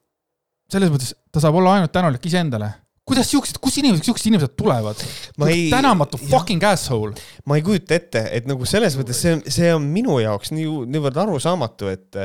[0.69, 2.71] selles mõttes ta saab olla ainult tänulik iseendale
[3.09, 5.01] kuidas siuksed, kus inimesed, siuksed inimesed tulevad?
[5.47, 5.67] Ei...
[5.71, 7.13] tänamatu fucking ja, asshole.
[7.49, 10.67] ma ei kujuta ette, et nagu selles mõttes see on, see on minu jaoks nii,
[10.93, 12.19] niivõrd arusaamatu, et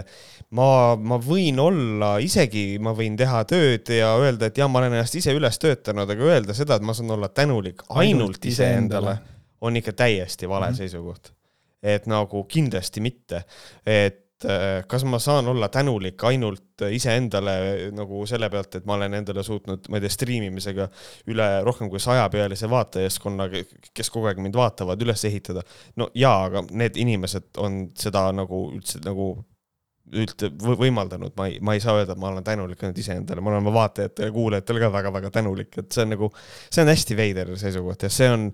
[0.56, 4.98] ma, ma võin olla, isegi ma võin teha tööd ja öelda, et jah, ma olen
[4.98, 9.18] ennast ise üles töötanud, aga öelda seda, et ma saan olla tänulik ainult, ainult iseendale,
[9.64, 10.82] on ikka täiesti vale mm -hmm.
[10.84, 11.32] seisukoht.
[11.84, 13.42] et nagu kindlasti mitte,
[13.86, 17.54] et et äh, kas ma saan olla tänulik ainult iseendale
[17.94, 20.88] nagu selle pealt, et ma olen endale suutnud, ma ei tea, striimimisega
[21.30, 23.48] üle rohkem kui sajapealise vaatajaskonna,
[23.94, 25.62] kes kogu aeg mind vaatavad, üles ehitada.
[25.96, 29.36] no jaa, aga need inimesed on seda nagu üldse nagu
[30.12, 33.50] üldse võimaldanud, ma ei, ma ei saa öelda, et ma olen tänulik ainult iseendale, ma
[33.50, 36.28] olen oma vaatajatele ja kuulajatele ka väga-väga tänulik, et see on nagu,
[36.68, 38.44] see on hästi veider seisukoht ja see on,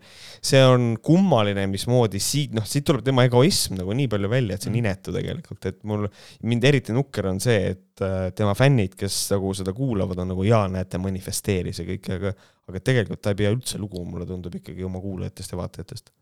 [0.53, 4.63] see on kummaline, mismoodi siit, noh, siit tuleb tema egoism nagu nii palju välja, et
[4.63, 4.85] see on mm.
[4.85, 6.07] inetu tegelikult, et mul,
[6.55, 10.47] mind eriti nukker on see, et äh, tema fännid, kes nagu seda kuulavad, on nagu
[10.47, 12.35] jaa, näete, manifesteeris ja kõik, aga,
[12.71, 16.13] aga tegelikult ta ei pea üldse lugu, mulle tundub ikkagi oma kuulajatest ja vaatajatest.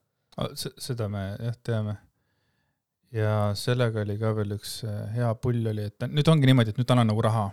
[0.56, 1.98] seda me jah teame
[3.14, 6.80] ja sellega oli ka veel üks äh, hea pull oli, et nüüd ongi niimoodi, et
[6.80, 7.48] nüüd tal on nagu raha.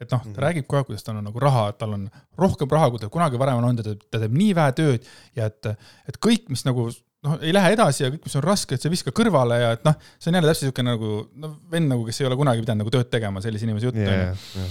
[0.00, 0.42] et noh, ta mm -hmm.
[0.42, 3.10] räägib kogu aeg, kuidas tal on nagu raha, et tal on rohkem raha, kui tal
[3.12, 5.66] kunagi varem on olnud ta, ta teeb nii vähe tööd ja et,
[6.08, 6.88] et kõik, mis nagu
[7.22, 9.84] noh, ei lähe edasi ja kõik, mis on raske, et sa viska kõrvale ja et
[9.84, 12.84] noh, see on jälle täpselt niisugune nagu noh, vend nagu, kes ei ole kunagi pidanud
[12.84, 14.70] nagu tööd tegema, sellise inimese jutt on ju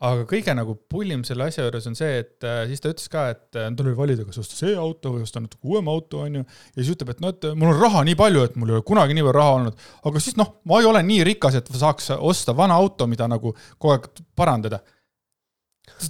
[0.00, 3.26] aga kõige nagu pullim selle asja juures on see, et äh, siis ta ütles ka,
[3.34, 6.44] et äh, tal oli valida, kas osta see auto või osta natuke uuem auto, onju.
[6.44, 8.86] ja siis ütleb, et noh, et mul on raha nii palju, et mul ei ole
[8.86, 9.84] kunagi nii palju raha olnud.
[10.10, 13.52] aga siis noh, ma ei ole nii rikas, et saaks osta vana auto, mida nagu
[13.76, 14.08] kogu aeg
[14.38, 14.80] parandada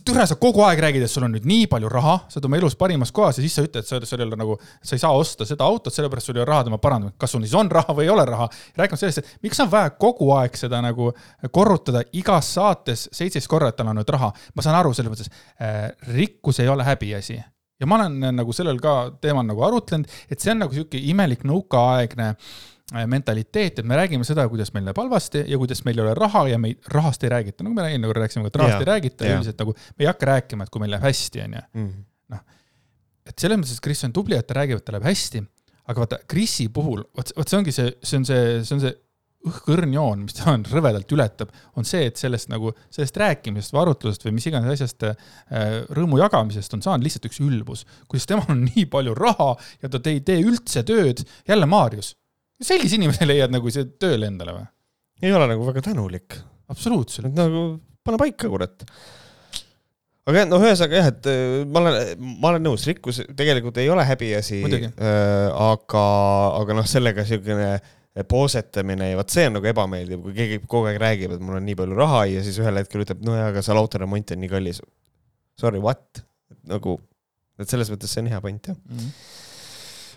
[0.07, 2.59] türa, sa kogu aeg räägid, et sul on nüüd nii palju raha, sa oled oma
[2.61, 5.13] elus parimas kohas ja siis sa ütled, sa, sul ei ole nagu, sa ei saa
[5.17, 7.19] osta seda autot, sellepärast sul ei ole raha tema parandamiseks.
[7.21, 8.49] kas sul siis on raha või ei ole raha?
[8.79, 11.13] rääkimata sellest, et miks on vaja kogu aeg seda nagu
[11.51, 14.33] korrutada igas saates seitseteist korra, et tal on nüüd raha.
[14.55, 17.39] ma saan aru selles mõttes äh,, rikkus ei ole häbiasi
[17.81, 21.47] ja ma olen nagu sellel ka teemal nagu arutlenud, et see on nagu sihuke imelik
[21.49, 26.01] nõukaaegne äh, Äh, mentaliteet, et me räägime seda, kuidas meil läheb halvasti ja kuidas meil
[26.01, 28.59] ei ole raha ja me ei, rahast ei räägita, nagu me eelmine kord rääkisime, et
[28.59, 29.39] rahast yeah, ei räägita yeah.
[29.39, 31.63] üldiselt nagu, me ei hakka rääkima, et kui meil läheb hästi, on ju.
[31.79, 31.93] Mhm.
[32.35, 32.43] noh,
[33.31, 35.45] et selles mõttes, et Kris on tubli, et ta räägib, et tal läheb hästi,
[35.91, 38.97] aga vaata, Krisi puhul, vot, vot see ongi see, see on see, see on see
[39.51, 43.85] õhkõrn joon, mis ta on rõvedalt ületab, on see, et sellest nagu, sellest rääkimisest või
[43.85, 45.15] arutlusest või mis iganes asjast äh,
[45.97, 47.87] rõõmu jagamisest on saanud lihtsalt üks ülbus.
[48.11, 52.17] kuidas temal on nii palju raha ja ta ei tee üldse tööd, jälle Maarjus
[52.61, 54.67] sellise inimese leiad nagu see tööle endale või?
[55.25, 56.37] ei ole nagu väga tänulik.
[56.73, 57.33] absoluutselt.
[57.37, 58.85] nagu pane paika, kurat.
[60.31, 64.05] aga noh, ühesõnaga jah, et äh, ma olen, ma olen nõus, rikkus tegelikult ei ole
[64.09, 64.63] häbiasi.
[64.65, 66.05] Äh, aga,
[66.61, 67.73] aga noh, sellega siukene
[68.29, 71.69] poosetamine ja vot see on nagu ebameeldiv, kui keegi kogu aeg räägib, et mul on
[71.69, 74.51] nii palju raha ja siis ühel hetkel ütleb, no jaa, aga seal autoremont on nii
[74.51, 74.83] kallis.
[75.61, 76.25] Sorry, what?
[76.67, 76.97] nagu,
[77.63, 78.99] et selles mõttes see on hea point jah mm.
[78.99, 79.40] -hmm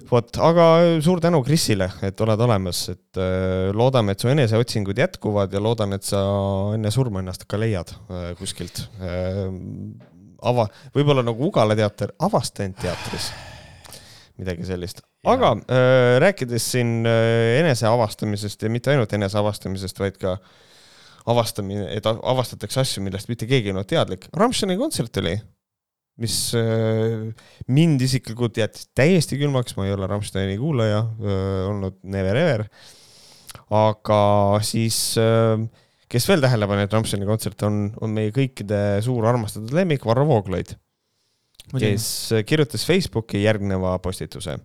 [0.10, 0.66] vot, aga
[1.04, 5.96] suur tänu Krisile, et oled olemas, et äh, loodame, et su eneseotsingud jätkuvad ja loodan,
[5.98, 6.22] et sa
[6.76, 8.86] enne surma ennast ka leiad äh, kuskilt.
[9.04, 9.46] Äh,
[10.44, 13.32] ava, võib-olla nagu Ugala teater, Avastajand teatris,
[14.42, 15.04] midagi sellist.
[15.24, 20.38] aga äh, rääkides siin eneseavastamisest ja mitte ainult eneseavastamisest, vaid ka
[21.32, 24.28] avastamine, et avastatakse asju, millest mitte keegi ei olnud teadlik.
[24.36, 25.38] Rammsteini kontsert oli
[26.22, 27.32] mis äh,
[27.74, 32.66] mind isiklikult jättis täiesti külmaks, ma ei ole Rammsteini kuulaja äh, olnud never ever.
[33.74, 34.20] aga
[34.66, 35.58] siis, äh,
[36.12, 40.28] kes veel tähele pani, et Rammsteini kontsert on, on meie kõikide suur armastatud lemmik Varro
[40.30, 40.76] Vooglaid,
[41.74, 42.06] kes
[42.46, 44.60] kirjutas Facebooki järgneva postituse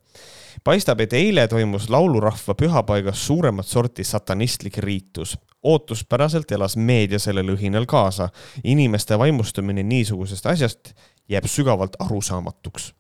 [0.65, 5.37] paistab, et eile toimus laulurahva pühapaigas suuremat sorti satanistlik riitus.
[5.63, 8.29] ootuspäraselt elas meedia sellel õhinal kaasa.
[8.65, 10.93] inimeste vaimustumine niisugusest asjast
[11.29, 12.95] jääb sügavalt arusaamatuks.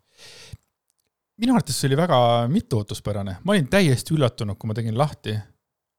[1.38, 2.18] minu arvates see oli väga
[2.50, 5.36] mitteootuspärane, ma olin täiesti üllatunud, kui ma tegin lahti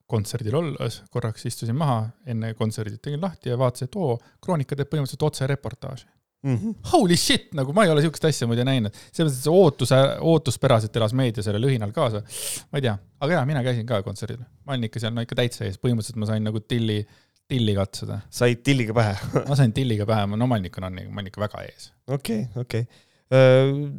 [0.09, 4.89] kontserdil olles, korraks istusin maha enne kontserdi, tegin lahti ja vaatasin, et oo, Kroonika teeb
[4.89, 6.07] põhimõtteliselt otsereportaaži.
[6.43, 6.55] mm.
[6.55, 6.75] -hmm.
[6.93, 8.93] Holy shit, nagu ma ei ole siukest asja muidu näinud.
[9.11, 9.93] selles mõttes, et see ootus,
[10.33, 12.23] ootuspäraselt elas meedia selle lühinal kaasa.
[12.71, 14.39] ma ei tea, aga jaa, mina käisin ka kontserdil.
[14.65, 17.05] ma olin ikka seal no ikka täitsa ees, põhimõtteliselt ma sain nagu tilli,
[17.49, 18.21] tilli katsuda.
[18.29, 19.15] said tilliga pähe
[19.49, 21.91] ma sain tilliga pähe, olin ikka, no ma olin ikka väga ees.
[22.07, 23.89] okei okay,, okei okay.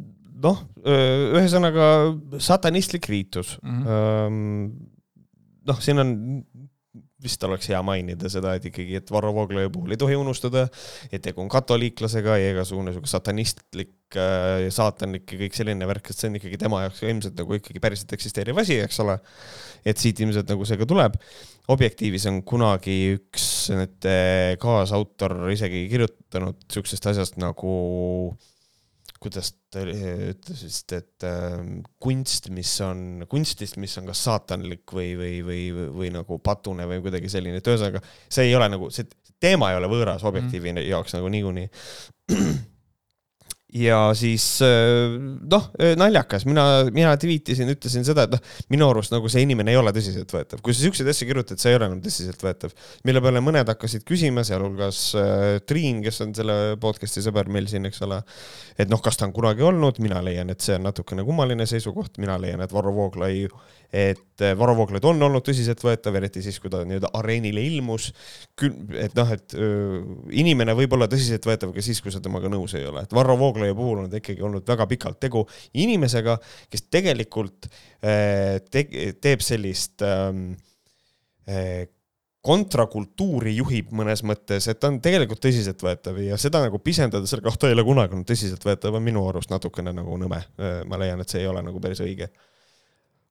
[0.47, 0.63] noh,
[1.37, 1.87] ühesõnaga
[2.39, 3.83] satanistlik riitus mm.
[3.85, 4.69] -hmm.
[5.71, 6.15] noh, siin on
[7.23, 10.67] vist oleks hea mainida seda, et ikkagi, et Varro Vooglaiu puhul ei tohi unustada,
[11.11, 16.17] et tegu on katoliiklasega ja igasugune sihuke satanistlik äh, saatanlik ja kõik selline värk, et
[16.17, 19.17] see on ikkagi tema jaoks ilmselt nagu ikkagi päriselt eksisteeriv asi, eks ole.
[19.85, 21.17] et siit ilmselt nagu see ka tuleb.
[21.71, 24.15] objektiivis on kunagi üks nende
[24.61, 27.75] kaasautor isegi kirjutanud siuksest asjast nagu
[28.33, 28.50] äh,
[29.21, 31.59] kuidas ta ütles vist, et äh,
[32.01, 36.87] kunst, mis on, kunstist, mis on kas saatanlik või, või, või, või, või nagu patune
[36.89, 39.05] või kuidagi selline, et ühesõnaga see ei ole nagu, see
[39.41, 40.89] teema ei ole võõras objektiivi mm.
[40.89, 41.69] jaoks nagu niikuinii
[43.71, 45.13] ja siis äh,
[45.51, 48.41] noh, äh, naljakas, mina, mina tweetisin, ütlesin seda, et noh,
[48.73, 50.59] minu arust nagu see inimene ei ole tõsiseltvõetav.
[50.63, 52.75] kui sa siukseid asju kirjutad, see ei ole enam tõsiseltvõetav.
[53.07, 57.87] mille peale mõned hakkasid küsima, sealhulgas äh, Triin, kes on selle podcast'i sõber meil siin,
[57.87, 58.21] eks ole.
[58.77, 62.19] et noh, kas ta on kunagi olnud, mina leian, et see on natukene kummaline seisukoht,
[62.19, 63.55] mina leian, et Varro Vooglaid
[63.91, 68.11] et eh, Varro Vooglaid on olnud tõsiseltvõetav, eriti siis, kui ta nii-öelda areenile ilmus.
[68.95, 70.01] et noh, et öö,
[70.39, 73.75] inimene võib olla tõsiseltvõetav ka siis, kui sa temaga nõus ei ole, et Varro Vooglaiu
[73.75, 76.37] puhul on ta ikkagi olnud väga pikalt tegu inimesega,
[76.71, 78.85] kes tegelikult äh, te
[79.19, 80.31] teeb sellist äh,
[82.41, 87.67] kontrakultuuri juhib mõnes mõttes, et ta on tegelikult tõsiseltvõetav ja seda nagu pisendada selle kohta
[87.67, 90.39] ei ole kunagi olnud tõsiseltvõetav, on minu arust natukene nagu nõme.
[90.87, 92.31] ma leian, et see ei ole nagu päris õige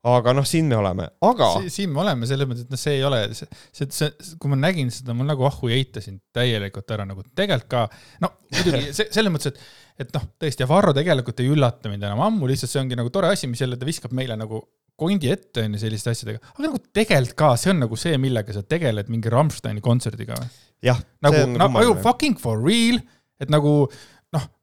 [0.09, 1.71] aga noh, siin me oleme, aga si.
[1.75, 4.57] siin me oleme selles mõttes, et noh, see ei ole, see, see, see, kui ma
[4.57, 7.83] nägin seda, ma nagu ahhu eitasin täielikult ära nagu tegelikult ka,
[8.25, 12.09] no muidugi see, selles mõttes, et, et noh, tõesti, ja Varro tegelikult ei üllata mind
[12.09, 14.63] enam ammu, lihtsalt see ongi nagu tore asi, mis jälle ta viskab meile nagu
[15.01, 18.57] kondi ette on ju selliste asjadega, aga nagu tegelikult ka, see on nagu see, millega
[18.57, 20.49] sa tegeled mingi Rammsteini kontserdiga või?
[20.89, 23.01] jah, nagu, nagu fucking for real,
[23.41, 23.85] et nagu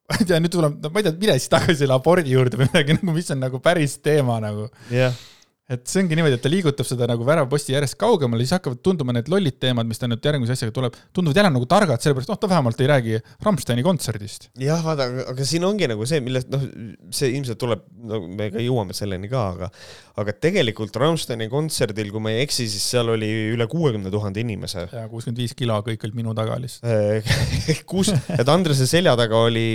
[0.11, 2.69] ma ei tea, nüüd tuleb, ma ei tea, mine siis tagasi selle abordi juurde või
[2.71, 4.69] midagi nagu, mis on nagu päris teema nagu.
[4.91, 5.25] jah yeah
[5.67, 9.11] et see ongi niimoodi, et ta liigutab seda nagu väravaposti järjest kaugemale, siis hakkavad tunduma
[9.17, 12.39] need lollid teemad, mis ta nüüd järgmise asjaga tuleb, tunduvad jälle nagu targad, sellepärast noh,
[12.39, 14.47] ta vähemalt ei räägi Rammsteini kontserdist.
[14.63, 16.63] jah, vaata, aga siin ongi nagu see, millest noh,
[17.11, 19.71] see ilmselt tuleb, no me ka jõuame selleni ka, aga
[20.17, 24.87] aga tegelikult Rammsteini kontserdil, kui ma ei eksi, siis seal oli üle kuuekümne tuhande inimese.
[24.87, 27.27] ja kuuskümmend viis kilo kõik olid minu taga lihtsalt
[27.91, 29.67] kus, et Andrese selja taga oli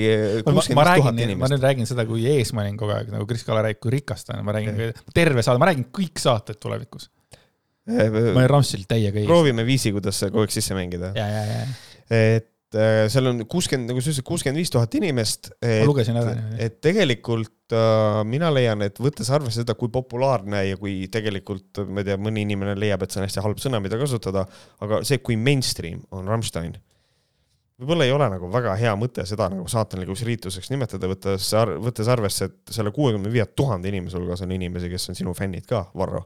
[0.47, 1.45] kuuskümmend tuhat inimest.
[1.45, 3.95] ma nüüd räägin seda, kui ees ma olin kogu aeg nagu Kris Kala räägib, kui
[3.99, 7.11] rikas ta on, ma räägin terve saade, ma räägin räägin kõik saated tulevikus.
[7.87, 9.27] ma olen Ramsil täiega ees.
[9.27, 11.13] proovime viisi, kuidas kogu aeg sisse mängida.
[12.11, 15.51] et äh, seal on kuuskümmend, nagu sa ütlesid, kuuskümmend viis tuhat inimest.
[15.63, 16.37] ma lugesin ära.
[16.59, 22.05] et tegelikult äh, mina leian, et võttes arvesse seda, kui populaarne ja kui tegelikult, ma
[22.05, 24.47] ei tea, mõni inimene leiab, et see on hästi halb sõna, mida kasutada,
[24.81, 26.79] aga see, kui mainstream on Rammstein
[27.83, 31.51] võib-olla ei ole nagu väga hea mõte seda nagu saatanlikuks riituseks nimetada, võttes,
[31.83, 35.67] võttes arvesse, et selle kuuekümne viie tuhande inimese hulgas on inimesi, kes on sinu fännid
[35.69, 36.25] ka, Varro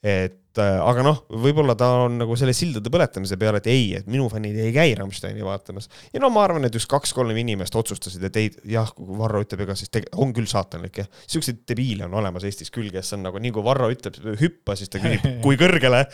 [0.00, 4.06] et äh, aga noh, võib-olla ta on nagu selle sildade põletamise peale, et ei, et
[4.08, 5.90] minu fännid ei käi Rammsteini vaatamas.
[6.14, 9.66] ja no ma arvan, et üks kaks-kolm inimest otsustasid, et ei, jah, kui Varro ütleb,
[9.66, 11.10] ega siis on küll saatanlik jah.
[11.28, 14.88] siukseid debiile on olemas Eestis küll, kes on nagu nii kui Varro ütleb hüppa, siis
[14.92, 16.06] ta küsib, kui kõrgele.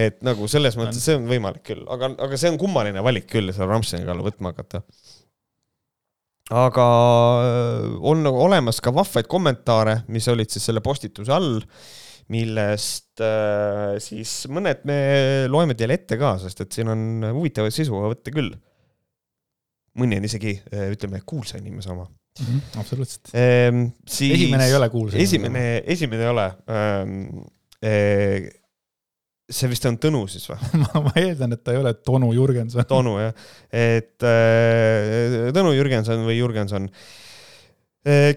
[0.00, 3.52] et nagu selles mõttes see on võimalik küll, aga, aga see on kummaline valik küll,
[3.52, 4.80] selle Rammsteini kallal võtma hakata
[6.56, 6.88] aga
[7.42, 11.60] äh, on nagu olemas ka vahvaid kommentaare, mis olid siis selle postituse all
[12.32, 14.98] millest äh, siis mõned me
[15.50, 18.54] loeme teile ette ka, sest et siin on huvitavaid seisukohavõtte küll.
[19.96, 22.44] mõni on isegi, äh, ütleme, kuulsa inimese oma mm.
[22.44, 23.88] -hmm, absoluutselt ehm,.
[24.06, 25.18] Esimene ei ole kuulsa.
[25.18, 27.44] esimene, esimene ei ole ähm,.
[27.86, 28.46] Eh,
[29.52, 32.82] see vist on Tõnu siis või ma, ma eeldan, et ta ei ole Tonu Jürgenson.
[32.88, 33.36] Tonu jah,
[33.70, 37.25] et äh, Tõnu Jürgenson või Jürgenson Äh,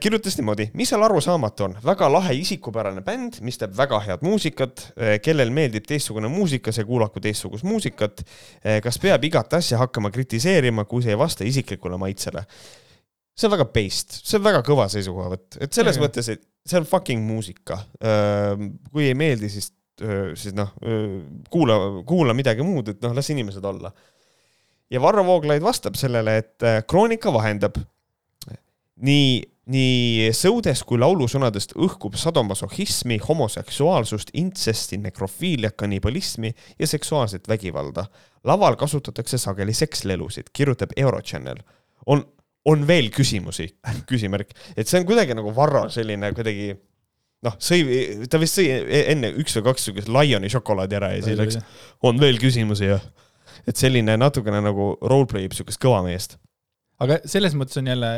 [0.01, 4.85] kirjutas niimoodi, mis seal arusaamatu on, väga lahe isikupärane bänd, mis teeb väga head muusikat,
[4.97, 8.23] äh, kellel meeldib teistsugune muusika, see kuulaku teistsugust muusikat.
[8.65, 12.45] Äh, kas peab igat asja hakkama kritiseerima, kui see ei vasta isiklikule maitsele?
[13.39, 16.75] see on väga based, see on väga kõva seisukohavõtt, et selles ja, mõttes, et see
[16.75, 17.77] on fucking muusika.
[18.91, 19.69] kui ei meeldi, siis,
[20.35, 20.73] siis noh,
[21.47, 21.77] kuula,
[22.09, 23.93] kuula midagi muud, et noh, las inimesed olla.
[24.91, 27.79] ja Varro Vooglaid vastab sellele, et Kroonika vahendab
[29.07, 38.05] nii nii sõudes kui laulusõnadest õhkub sadomasohhismi, homoseksuaalsust, intsesti, nekrofiiliat, kannibalismi ja seksuaalset vägivalda.
[38.43, 41.57] laval kasutatakse sageli sekslelusid, kirjutab Eurochannel.
[42.05, 42.23] on,
[42.65, 43.69] on veel küsimusi,
[44.11, 46.73] küsimärk, et see on kuidagi nagu Varro selline kuidagi
[47.45, 47.83] noh, sõi,
[48.29, 48.69] ta vist sõi
[49.05, 51.59] enne üks või kaks siukest Lioni šokolaadi ära ja siis läks,
[52.03, 52.99] on veel küsimusi ja
[53.67, 56.39] et selline natukene nagu roleplay ib siukest kõva meest
[57.03, 58.09] aga selles mõttes on jälle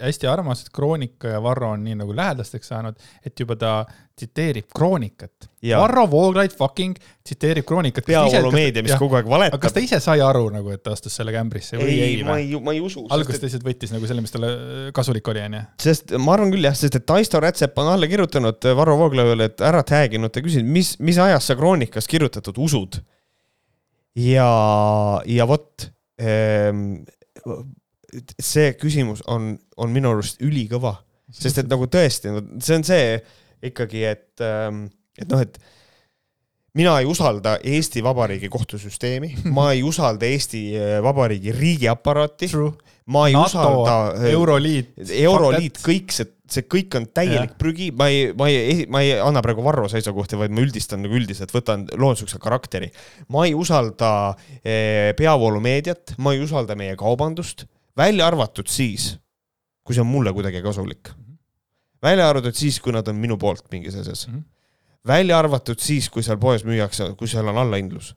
[0.00, 3.74] hästi armas, et Kroonika ja Varro on nii nagu lähedasteks saanud, et juba ta
[4.14, 5.48] tsiteerib Kroonikat.
[5.70, 8.06] Varro Vooglaid fucking tsiteerib Kroonikat.
[8.06, 9.62] peavoolumeedia, mis kogu aeg valetab.
[9.62, 12.20] kas ta ise sai aru nagu, et ta astus selle kämbrisse või ei, ei?
[12.26, 13.06] ma ei, ma ei usu.
[13.14, 15.64] alguses ta lihtsalt võttis nagu selle, mis talle äh, kasulik oli, onju.
[15.86, 19.50] sest ma arvan küll jah, sest et Taisto Rätsep on alla kirjutanud äh, Varro Vooglaiule,
[19.50, 23.00] et ära tag inud, ta küsis, mis, mis ajast sa Kroonikas kirjutatud usud.
[24.14, 24.50] ja,
[25.26, 25.90] ja vot
[26.22, 27.02] ähm,
[28.40, 30.96] see küsimus on, on minu arust ülikõva,
[31.32, 33.08] sest et nagu tõesti, see on see
[33.64, 34.86] ikkagi, et, ähm,
[35.18, 35.58] et noh, et
[36.74, 42.50] mina ei usalda Eesti Vabariigi kohtusüsteemi, ma ei usalda Eesti äh, Vabariigi riigiaparaati.
[43.06, 43.96] ma ei NATO, usalda.
[44.16, 44.94] Äh, euroliit.
[45.12, 47.58] euroliit, kõik see, see kõik on täielik ja.
[47.60, 51.18] prügi, ma ei, ma ei, ma ei anna praegu Varro seisukohti, vaid ma üldistan nagu
[51.18, 52.90] üldiselt, võtan, loon siukse karakteri.
[53.28, 54.10] ma ei usalda
[54.62, 59.14] eh, peavoolumeediat, ma ei usalda meie kaubandust välja arvatud siis,
[59.84, 61.10] kui see on mulle kuidagi kasulik.
[62.02, 64.34] välja arvatud siis, kui nad on minu poolt mingis asjas mm.
[64.34, 64.42] -hmm.
[65.06, 68.14] välja arvatud siis, kui seal poes müüakse, kui seal on allahindlus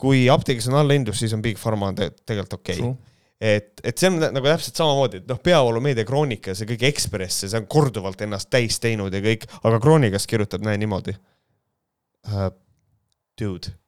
[0.00, 2.94] kui apteegis on allahindlus, siis on Big Pharma on te tegelikult okei okay.
[3.40, 7.52] et, et see on nagu täpselt samamoodi, et noh, peavoolumeedia Kroonika, see kõik Ekspress ja
[7.52, 11.16] see on korduvalt ennast täis teinud ja kõik, aga Kroonikas kirjutab näe niimoodi
[12.28, 12.50] uh,.
[13.40, 13.79] Dude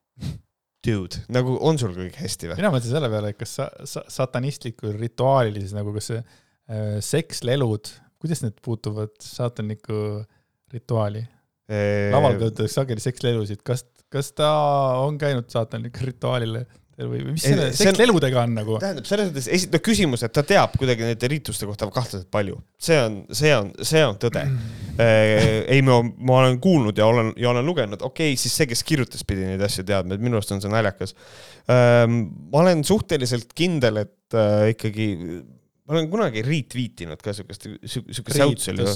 [0.82, 2.58] dude, nagu on sul kõik hästi või?
[2.58, 6.96] mina mõtlesin selle peale, et kas sa, sa, satanistlikul rituaalil siis nagu, kas see äh,
[7.04, 7.92] sekslelud,
[8.22, 9.96] kuidas need puutuvad saatanlikku
[10.74, 12.10] rituaali eee...?
[12.14, 14.50] laval kasutatakse sageli sekslelusid, kas, kas ta
[15.02, 16.62] on käinud saatanlikul rituaalil
[17.00, 18.76] või mis selle seksleludega on nagu?
[18.82, 22.58] tähendab, selles mõttes esitab no, küsimus, et ta teab kuidagi nende riituste kohta kahtlaselt palju.
[22.80, 27.32] see on, see on, see on tõde äh, ei, ma, ma olen kuulnud ja olen,
[27.40, 30.38] ja olen lugenud, okei okay,, siis see, kes kirjutas, pidi neid asju teadma, et minu
[30.38, 31.16] arust on see naljakas
[31.72, 32.20] ähm,.
[32.52, 35.08] ma olen suhteliselt kindel, et äh, ikkagi,
[35.88, 38.92] ma olen kunagi retweetinud ka siukest, siukest säutsu oli ju.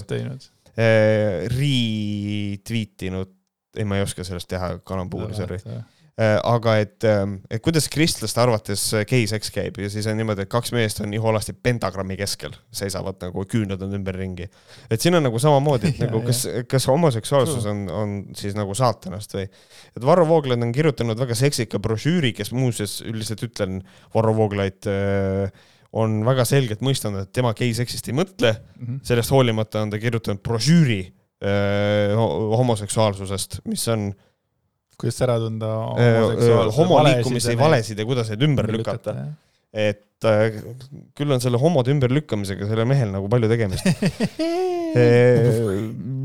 [1.56, 3.30] Retweetinud,
[3.80, 8.40] ei, ma ei oska sellest teha kalambuuri, sorry Äh, aga et, ähm, et kuidas kristlaste
[8.40, 12.54] arvates geiseks käib ja siis on niimoodi, et kaks meest on nii hoolasti pentagrammi keskel,
[12.72, 14.46] seisavad nagu küünlad on ümberringi.
[14.88, 19.36] et siin on nagu samamoodi, et nagu kas, kas homoseksuaalsus on, on siis nagu saatanast
[19.36, 19.44] või.
[19.92, 23.82] et Varro Vooglaid on kirjutanud väga seksika brošüüri, kes muuseas üldiselt ütlen,
[24.14, 25.52] Varro Vooglaid äh,
[25.96, 29.02] on väga selgelt mõistanud, et tema geiseksist ei mõtle mm, -hmm.
[29.04, 31.02] sellest hoolimata on ta kirjutanud brošüüri
[31.44, 32.16] äh,
[32.56, 34.14] homoseksuaalsusest, mis on
[35.00, 35.72] kuidas ära tunda
[36.76, 39.26] homoliikumisi, valesid ja kuidas neid ümber lükata, lükata.
[39.72, 40.60] et äh,
[41.18, 43.86] küll on selle homode ümberlükkamisega sellel mehel nagu palju tegemist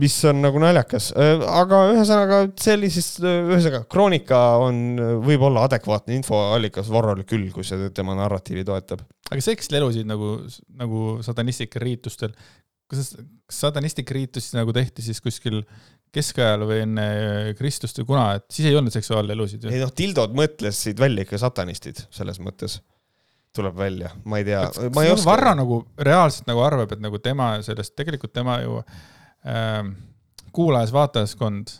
[0.01, 4.81] mis on nagu naljakas, aga ühesõnaga see oli siis, ühesõnaga Kroonika on,
[5.25, 9.03] võib olla adekvaatne infoallikas Varrole küll, kui see tema narratiivi toetab.
[9.31, 10.37] aga sekslelusid nagu,
[10.79, 12.35] nagu satanistlikel riitustel,
[12.91, 13.13] kas,
[13.47, 15.63] kas satanistlik riitus siis nagu tehti siis kuskil
[16.15, 17.05] keskajal või enne
[17.59, 19.71] Kristust või kuna, et siis ei olnud seksuaalelusid ju.
[19.71, 22.79] ei noh, tildod mõtlesid välja ikka satanistid selles mõttes,
[23.55, 24.63] tuleb välja, ma ei tea.
[24.67, 25.15] Oska...
[25.25, 28.81] Varro nagu reaalselt nagu arvab, et nagu tema sellest, tegelikult tema ju
[29.47, 29.95] ähm,
[30.55, 31.73] kuulajas-vaatajaskond,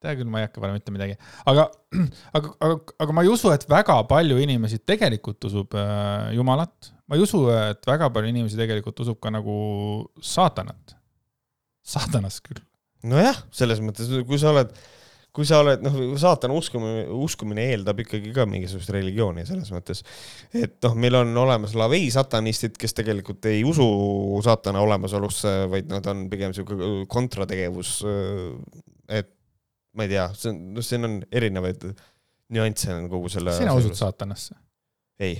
[0.00, 1.18] tea küll, ma ei hakka panema mitte midagi,
[1.50, 1.66] aga,
[2.38, 6.94] aga, aga, aga ma ei usu, et väga palju inimesi tegelikult usub äh, Jumalat.
[7.10, 9.60] ma ei usu, et väga palju inimesi tegelikult usub ka nagu
[10.22, 10.98] saatanat.
[11.90, 12.62] saatanast küll
[13.08, 14.72] nojah, selles mõttes, kui sa oled,
[15.36, 20.02] kui sa oled, noh, saatana uskumine, uskumine eeldab ikkagi ka mingisugust religiooni selles mõttes.
[20.56, 23.86] et noh, meil on olemas lavei satanistid, kes tegelikult ei usu
[24.44, 28.00] saatana olemasolusse, vaid nad on pigem sihuke kontrategevus.
[29.08, 29.30] et
[29.96, 31.86] ma ei tea, see on, noh, siin on erinevaid
[32.54, 33.54] nüansse on kogu selle.
[33.58, 34.56] sina usud saatanasse?
[35.20, 35.38] ei.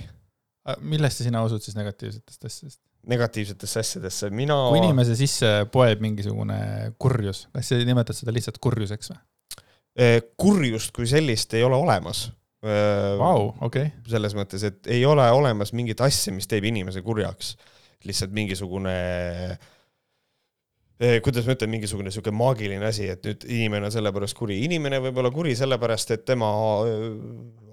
[0.80, 2.80] millesse sina usud siis negatiivsetest asjadest?
[3.08, 4.56] Negatiivsetesse asjadesse, mina.
[4.68, 6.60] kui inimese sisse poeb mingisugune
[7.00, 9.20] kurjus, kas sa nimetad seda lihtsalt kurjuseks või?
[10.00, 12.28] Eh, kurjust kui sellist ei ole olemas
[12.62, 13.50] wow,.
[13.50, 13.90] Eh, okay.
[14.08, 17.56] selles mõttes, et ei ole olemas mingit asja, mis teeb inimese kurjaks.
[18.04, 18.94] lihtsalt mingisugune
[21.00, 24.60] eh, kuidas ma ütlen, mingisugune sihuke maagiline asi, et nüüd inimene on sellepärast kuri.
[24.68, 26.52] inimene võib olla kuri sellepärast, et tema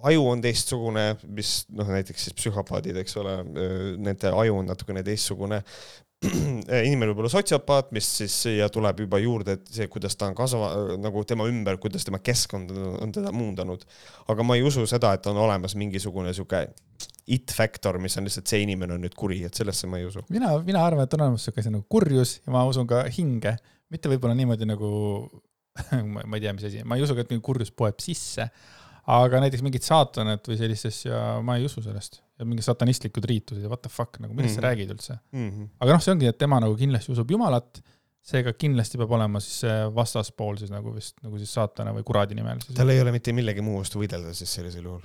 [0.05, 3.37] aju on teistsugune, mis noh, näiteks siis psühhopaadid, eks ole,
[3.97, 5.61] nende aju on natukene teistsugune.
[6.87, 10.71] inimene võib olla sotsiopaat, mis siis siia tuleb juba juurde, see, kuidas ta on kasva-,
[10.97, 13.85] nagu tema ümber, kuidas tema keskkond on teda muundanud.
[14.33, 16.63] aga ma ei usu seda, et on olemas mingisugune sihuke
[17.27, 20.25] it-faktor, mis on lihtsalt see inimene on nüüd kuri, et sellesse ma ei usu.
[20.33, 23.53] mina, mina arvan, et on olemas siuke asi nagu kurjus ja ma usun ka hinge,
[23.93, 24.89] mitte võib-olla niimoodi nagu
[26.29, 28.47] ma ei tea, mis asi, ma ei usu ka, et mingi kurjus poeb sisse,
[29.07, 32.21] aga näiteks mingid saatanad või sellist asja, ma ei usu sellest.
[32.37, 34.61] ja mingid satanistlikud riitused ja what the fuck nagu, millest Mhm.
[34.61, 35.19] sa räägid üldse?
[35.31, 37.79] Mm aga noh, see ongi, et tema nagu kindlasti usub Jumalat,
[38.27, 42.35] seega kindlasti peab olema siis see vastaspool siis nagu vist nagu siis saatana või kuradi
[42.35, 45.01] nimel tal ei ole mitte millegi muu vastu võidelda siis sellisel juhul.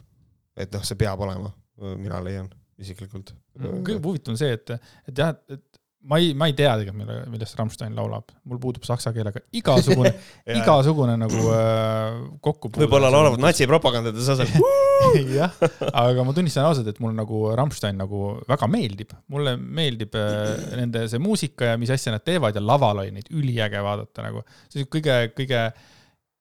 [0.57, 1.53] et noh, see peab olema,
[1.97, 2.51] mina leian
[2.83, 3.33] isiklikult.
[3.57, 4.71] kõige huvitavam on see, et,
[5.09, 5.63] et jah, et
[6.09, 10.13] ma ei, ma ei tea tegelikult, mille, millest Rammstein laulab, mul puudub saksa keelega igasugune,
[10.61, 12.85] igasugune nagu äh, kokkupuude.
[12.85, 14.67] võib-olla laulavad natsipropagandades asemel.
[15.39, 15.55] jah,
[15.93, 21.07] aga ma tunnistan ausalt, et mulle nagu Rammstein nagu väga meeldib, mulle meeldib äh, nende
[21.11, 24.45] see muusika ja mis asja nad teevad ja laval oli neid üliäge vaadata nagu.
[24.73, 25.67] see on kõige, kõige,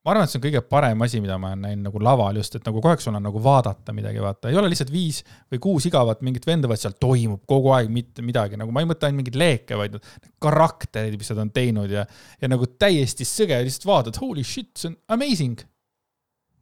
[0.02, 2.56] ma arvan, et see on kõige parem asi, mida ma olen näinud nagu laval just,
[2.58, 5.22] et nagu kogu aeg sul on nagu vaadata midagi, vaata, ei ole lihtsalt viis
[5.52, 8.90] või kuus igavat mingit venda, vaid seal toimub kogu aeg mitte midagi, nagu ma ei
[8.90, 10.00] mõtle ainult mingeid leeke, vaid
[10.42, 12.08] karakterid, mis nad on teinud ja,
[12.42, 15.62] ja nagu täiesti sõge, lihtsalt vaatad, holy shit, see on amazing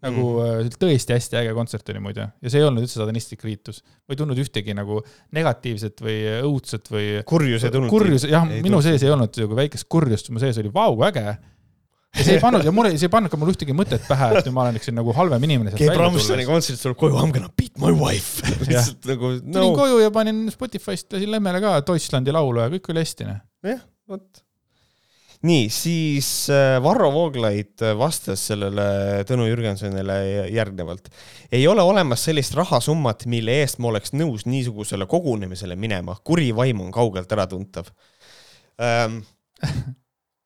[0.03, 0.75] nagu mm.
[0.79, 4.19] tõesti hästi äge kontsert oli muide ja see ei olnud üldse satanistlik riitus, ma ei
[4.19, 5.01] tundnud ühtegi nagu
[5.35, 6.17] negatiivset või
[6.47, 7.91] õudset või kurjus ei tulnud.
[7.91, 8.85] kurjus, jah, minu tulnud.
[8.87, 11.35] sees ei olnud nagu väikest kurjust, mu sees oli vau, äge.
[12.17, 14.47] Ja see ei pannud ja mulle, see ei pannud ka mulle ühtegi mõtet pähe, et
[14.47, 15.73] nüüd ma oleksin nagu halvem inimene.
[15.77, 18.43] käib Rammsteini kontserdilt, tuleb koju, I m gonna beat my wife.
[18.65, 22.89] lihtsalt nagu tulin no koju ja panin Spotify'st, lasin lemmele ka Deutschlandi laulu ja kõik
[22.93, 23.41] oli hästi, noh.
[23.69, 24.41] jah, vot.
[25.45, 28.87] nii, siis äh, Varro Vooglaid äh, vastas sellele
[29.29, 30.17] Tõnu Jürgensonile
[30.55, 31.11] järgnevalt.
[31.53, 36.81] ei ole olemas sellist rahasummat, mille eest ma oleks nõus niisugusele kogunemisele minema, kuri vaim
[36.87, 37.93] on kaugelt äratuntav
[38.81, 39.21] ähm,.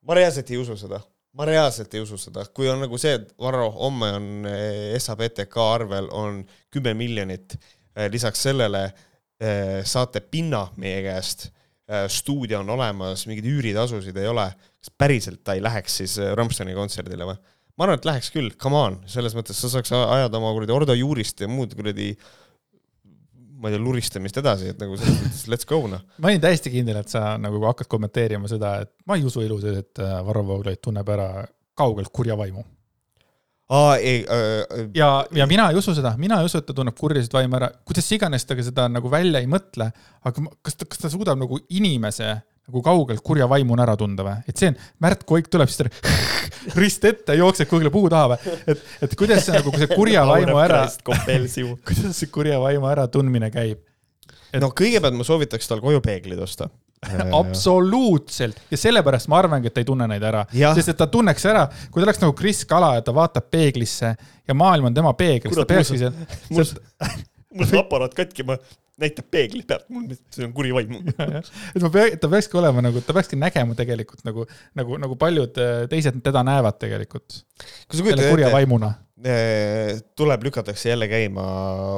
[0.03, 0.99] ma reaalselt ei usu seda,
[1.38, 5.58] ma reaalselt ei usu seda, kui on nagu see, et Varro, homme on eh, SABTK
[5.64, 7.58] arvel on kümme miljonit,
[8.10, 11.50] lisaks sellele eh, saate pinna meie käest,
[12.08, 14.46] stuudio on olemas, mingeid üüritasusid ei ole,
[14.80, 17.36] kas päriselt ta ei läheks siis eh, Rammsteini kontserdile või?
[17.74, 20.94] ma arvan, et läheks küll, come on, selles mõttes sa saaks ajada oma kuradi Ordo
[20.94, 22.12] Juurist ja muud kuradi
[23.64, 26.03] ma ei tea, luristamist edasi, et nagu selles mõttes let's go noh.
[26.20, 29.59] ma olin täiesti kindel, et sa nagu hakkad kommenteerima seda, et ma ei usu elu
[29.64, 31.30] sees, et äh, Varro Vooglaid tunneb ära
[31.80, 32.66] kaugelt kurja vaimu.
[33.74, 36.97] aa, ei äh,, ja, ja mina ei usu seda, mina ei usu, et ta tunneb
[36.99, 39.89] kurjasid vaimu ära, kuidas iganes ta seda nagu välja ei mõtle,
[40.28, 42.36] aga kas ta, kas ta suudab nagu inimese
[42.68, 44.43] nagu kaugelt kurja vaimuna ära tunda või?
[44.47, 45.88] et see on, Märt Koik tuleb siis ta
[46.80, 48.53] rist ette, jookseb kuhugile puu taha või?
[48.72, 53.51] et, et kuidas see nagu, kui see kurja vaimu ära, kuidas see kurja vaimu äratundmine
[53.53, 53.84] käib?
[54.64, 56.70] no kõigepealt ma soovitaks tal koju peeglid osta.
[57.36, 60.45] absoluutselt ja sellepärast ma arvangi, et ta ei tunne neid ära,
[60.78, 64.14] sest et ta tunneks ära, kui ta oleks nagu Kris Kala ja ta vaatab peeglisse
[64.47, 66.16] ja maailm on tema peegel, siis ta peakski seal,
[66.53, 68.55] mul see aparaat katki, ma
[69.02, 71.00] näitab peegli pealt, mul see on kuri vaim.
[71.76, 74.46] et ma pea, ta peakski olema nagu, ta peakski nägema tegelikult nagu,
[74.78, 77.41] nagu, nagu paljud äh, teised teda näevad tegelikult
[77.89, 78.94] selle kurja ette, vaimuna.
[80.20, 81.44] tuleb, lükatakse jälle käima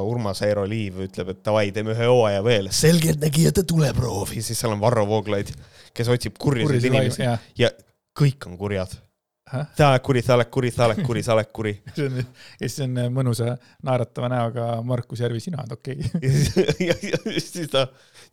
[0.06, 2.70] Urmas Eero Liiv ütleb, et davai, teeme ühe hooaja veel.
[2.72, 5.52] selgeltnägijate tuleproovi, siis seal on Varro Vooglaid,
[5.96, 7.72] kes otsib kurjasid inimesi jah, ja
[8.16, 8.94] kõik on kurjad.
[9.46, 11.72] Sa oled kuri, sa oled kuri, sa oled kuri, sa oled kuri.
[11.94, 13.54] see on, ja siis on mõnusa
[13.86, 17.38] naeratava näoga Markus Järvi, sina oled okei okay..
[17.38, 17.86] siis ta,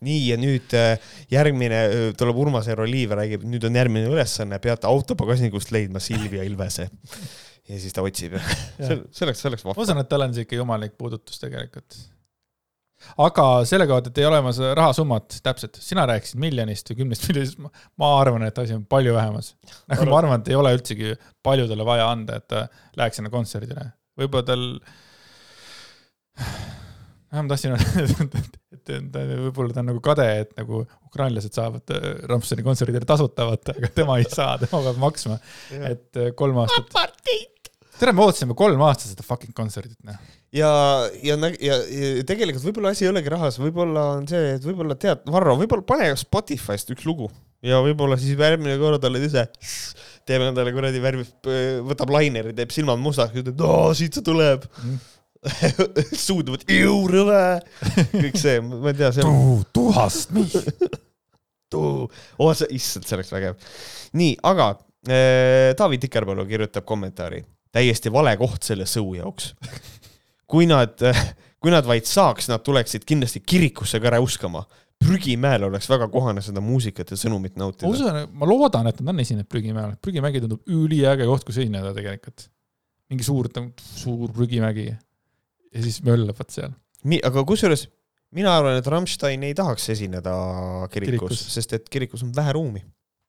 [0.05, 0.95] nii ja nüüd äh,
[1.33, 6.01] järgmine äh, tuleb Urmas Eero Liiv ja räägib, nüüd on järgmine ülesanne, peate autopagasnikust leidma
[6.03, 6.89] Silvia Ilvese.
[7.69, 8.41] ja siis ta otsib ja
[8.81, 9.85] see selleks, selleks ma vahva.
[9.85, 12.01] usun, et tal on siuke jumallik puudutus tegelikult.
[13.25, 17.61] Aga selle kohta, et ei ole olemas rahasummat, täpselt, sina rääkisid miljonist või kümnest miljonist,
[18.01, 19.53] ma arvan, et asi on palju vähemas.
[19.91, 22.65] nagu ma arvan, et ei ole üldsegi paljudele vaja anda, et ta
[22.99, 23.91] läheks sinna kontserdile.
[24.19, 24.67] võib-olla tal,
[27.33, 28.43] ma tahtsin öelda,
[28.77, 28.93] et,
[29.45, 33.91] võib-olla ta on nagu kade, et nagu ukrainlased saavad äh, Rammsteini kontserdile tasuta vaata, aga
[33.95, 35.39] tema ei saa, tema peab maksma,
[35.79, 36.93] et äh, kolm aastat.
[37.99, 40.17] tere, me ootasime kolm aastat seda fucking kontserdit, noh.
[40.53, 40.69] ja,
[41.25, 45.25] ja, ja, ja tegelikult võib-olla asi ei olegi rahas, võib-olla on see, et võib-olla tead,
[45.33, 47.29] Varro, võib-olla pane Spotify'st üks lugu
[47.63, 49.47] ja võib-olla siis järgmine kord oled ise,
[50.27, 51.25] teeb endale kuradi värvi,
[51.87, 55.01] võtab laineri, teeb silmad mustaks, ütleb, aa, siit see tuleb Mm.
[56.15, 57.39] suuduvad, jõu rõve,
[58.13, 60.61] kõik see, ma ei tea, see on tuhast nii.
[61.83, 63.57] oh see, issand, see oleks vägev.
[64.15, 64.69] nii, aga
[65.09, 67.41] äh, Taavi Tikerpalu kirjutab kommentaari,
[67.75, 69.51] täiesti vale koht selle show jaoks.
[70.53, 71.01] kui nad,
[71.61, 74.65] kui nad vaid saaks, nad tuleksid kindlasti kirikusse ka räuskama.
[75.03, 77.89] prügimäel oleks väga kohane seda muusikat ja sõnumit ma nautida.
[77.89, 82.47] usun, ma loodan, et nad on esinenud prügimäel, prügimägi tundub üliäge koht, kus esineda tegelikult.
[83.11, 83.49] mingi suur,
[83.97, 84.93] suur prügimägi.
[85.73, 86.71] ja siis möllavad seal.
[87.03, 87.87] nii, aga kusjuures
[88.33, 90.33] mina arvan, et Rammstein ei tahaks esineda
[90.93, 91.09] Kirikus.
[91.09, 92.83] kirikus., sest et kirikus on vähe ruumi.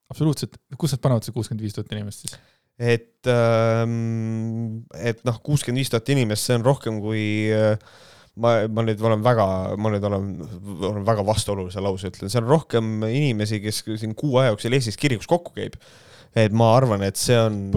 [0.09, 2.37] absoluutselt, kus nad panevad see kuuskümmend viis tuhat inimest siis?
[2.79, 7.23] et, et noh, kuuskümmend viis tuhat inimest, see on rohkem kui
[7.55, 7.77] äh,
[8.41, 9.45] ma, ma nüüd olen väga,
[9.79, 10.27] ma nüüd olen,
[10.89, 14.99] olen väga vastuolulise lause ütlen, see on rohkem inimesi, kes siin kuu aja jooksul Eestis
[14.99, 15.79] kirikus kokku käib.
[16.35, 17.69] et ma arvan, et see on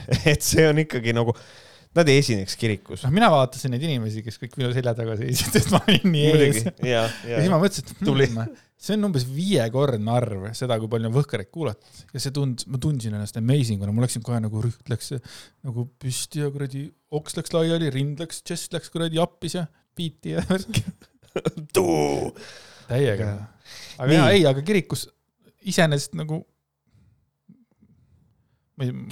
[0.32, 1.36] et see on ikkagi nagu,
[1.96, 3.04] nad ei esineks kirikus.
[3.04, 6.30] noh, mina vaatasin neid inimesi, kes kõik minu selja taga seisid, et ma olin nii
[6.32, 6.62] ees.
[6.94, 8.30] ja, siis ma mõtlesin, et Tubli.
[8.32, 12.66] hmm, see on umbes viiekordne arv seda, kui palju on Võhkarit kuulatud ja see tund-,
[12.68, 15.14] ma tundsin ennast amazing una, mul läksin kohe nagu rüht läks
[15.64, 19.64] nagu püsti ja kuradi oks läks laiali, rind läks, chest läks kuradi appis ja
[19.96, 20.84] biiti ja värki.
[22.90, 23.30] täiega.
[23.98, 24.18] aga Nii.
[24.18, 25.06] jaa, ei, aga kirikus
[25.66, 26.42] iseenesest nagu.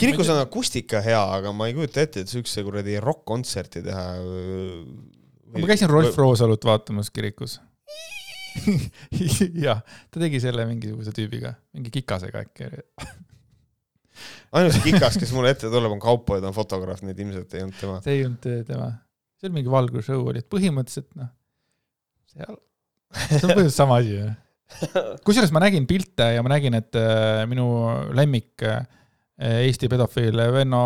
[0.01, 4.05] kirikus on akustika hea, aga ma ei kujuta ette, et siukse kuradi rokk-kontserti teha.
[5.55, 7.61] ma käisin Rolf Roosalut vaatamas kirikus.
[9.67, 9.81] jah,
[10.11, 12.69] ta tegi selle mingisuguse tüübiga, mingi kikasega äkki.
[14.55, 17.57] ainus kikas, kes mulle ette tuleb, on Kaupo ja ta on fotograaf, nii et ilmselt
[17.57, 17.99] ei olnud tema.
[18.05, 18.91] see ei olnud äh, tema,
[19.39, 21.31] see oli mingi valgusshow oli, et põhimõtteliselt noh,
[22.33, 22.59] seal,
[23.19, 24.33] see on põhimõtteliselt sama asi ju.
[25.27, 27.69] kusjuures ma nägin pilte ja ma nägin, et äh, minu
[28.17, 28.85] lemmik äh,
[29.35, 30.85] Eesti pedofiil Venno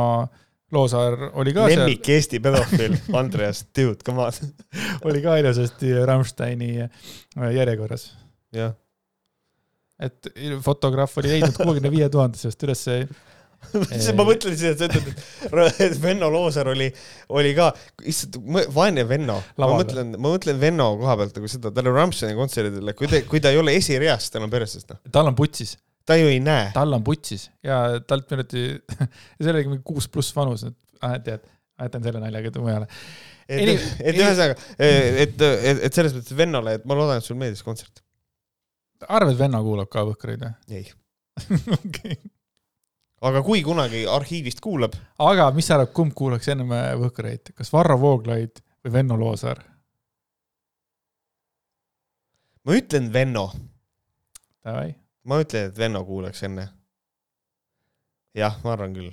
[0.73, 4.51] Loosaar oli ka seal, lemmik Eesti pedofiil, Andreas, dude, come on.
[5.09, 8.11] oli ka ilusasti Rammsteini äh, järjekorras.
[8.57, 8.75] jah,
[10.01, 10.29] et
[10.65, 13.01] fotograaf oli leidnud kuuekümne viie tuhande seast ülesse
[14.19, 15.09] ma mõtlesin, et sa ütled,
[15.83, 16.87] et- Venno Loosaar oli,
[17.35, 17.73] oli ka,
[18.07, 18.39] issand,
[18.75, 19.41] vaene Venno.
[19.59, 23.21] ma mõtlen, ma mõtlen Venno koha pealt nagu seda, tal on Rammsteini kontserdidele, kui ta,
[23.29, 25.01] kui ta ei ole esireas, tal on perses, noh.
[25.15, 25.75] tal on putsis,
[26.09, 26.71] ta ju ei näe.
[26.75, 28.65] tal on putsis ja talt mineti,
[29.41, 31.45] see oligi mingi kuus pluss vanus, et ah, tead,
[31.79, 32.89] jätan selle naljaga mujale.
[33.49, 37.39] et Ei,, et ühesõnaga, et, et, et selles mõttes Vennole, et ma loodan, et sul
[37.41, 38.03] meeldis kontsert.
[39.07, 40.91] arvad, venna kuulab ka Võhkareid või ei.
[41.79, 42.19] okay.?
[43.29, 47.99] aga kui kunagi arhiivist kuulab, aga mis sa arvad, kumb kuulaks ennem Võhkareid, kas Varro
[48.01, 49.61] Vooglaid või Venno Loosaar?
[52.69, 53.47] ma ütlen Venno,
[54.65, 54.91] Davai,
[55.29, 56.69] ma ütlen, et Venno kuulaks enne.
[58.39, 59.13] jah, ma arvan küll.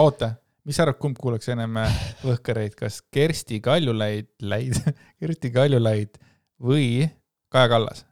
[0.00, 0.34] oota,
[0.66, 1.78] mis sa arvad, kumb kuulaks ennem
[2.24, 4.80] Võhkareid, kas Kersti Kaljulaid, Läid,
[5.20, 6.20] Kersti Kaljulaid
[6.62, 7.06] või
[7.52, 8.04] Kaja Kallas?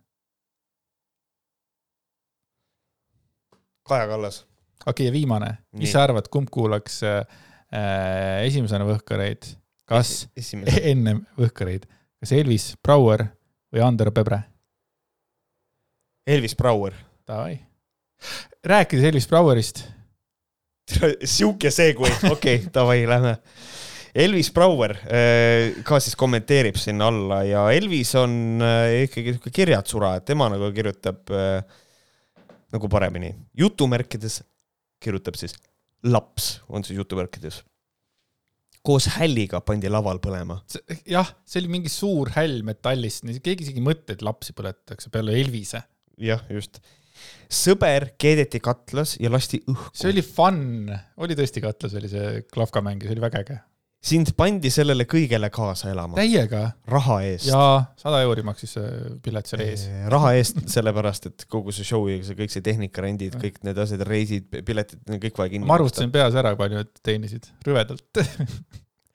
[3.84, 4.44] Kaja Kallas.
[4.86, 5.92] okei okay,, ja viimane, mis Nii.
[5.92, 7.26] sa arvad, kumb kuulaks äh,
[8.46, 9.50] esimesena Võhkareid,
[9.90, 10.78] kas esimene.
[10.94, 11.88] ennem Võhkareid,
[12.22, 13.28] kas Elvis Brouer
[13.74, 14.40] või Andero Pebre?
[16.24, 16.94] Elvis Brouer.
[17.28, 17.58] Davai.
[18.64, 19.84] rääkides Elvis Brouerist,
[21.24, 23.38] sihuke segway, okei okay,, davai, lähme.
[24.14, 30.12] Elvis Brouer äh, ka siis kommenteerib sinna alla ja Elvis on äh, ikkagi sihuke kirjatsura,
[30.20, 31.64] et tema nagu kirjutab äh,
[32.74, 33.32] nagu paremini.
[33.58, 34.42] jutumärkides
[35.02, 35.56] kirjutab siis
[36.06, 37.62] laps, on siis jutumärkides.
[38.84, 40.60] koos hälliga pandi laval põlema.
[41.08, 45.34] jah, see oli mingi suur häll metallist, keegi isegi ei mõtle, et lapsi põletatakse peale
[45.40, 45.82] Elvise.
[46.20, 46.78] jah, just.
[47.50, 49.92] Sõber keedeti katlas ja lasti õhku.
[49.96, 50.90] see oli fun,
[51.22, 53.58] oli tõesti katlas, oli see klahvkamäng ja see oli väga äge.
[54.04, 57.48] sind pandi sellele kõigele kaasa elama, täiega raha eest.
[57.48, 57.62] ja
[58.00, 59.86] sada euri maksis see pilet seal ees.
[60.12, 64.04] raha eest, sellepärast et kogu see show ja see kõik see tehnikarendid, kõik need asjad,
[64.08, 68.06] reisid, piletid, kõik vaja kinni ma arvutasin peas ära, palju nad teenisid, rõvedalt.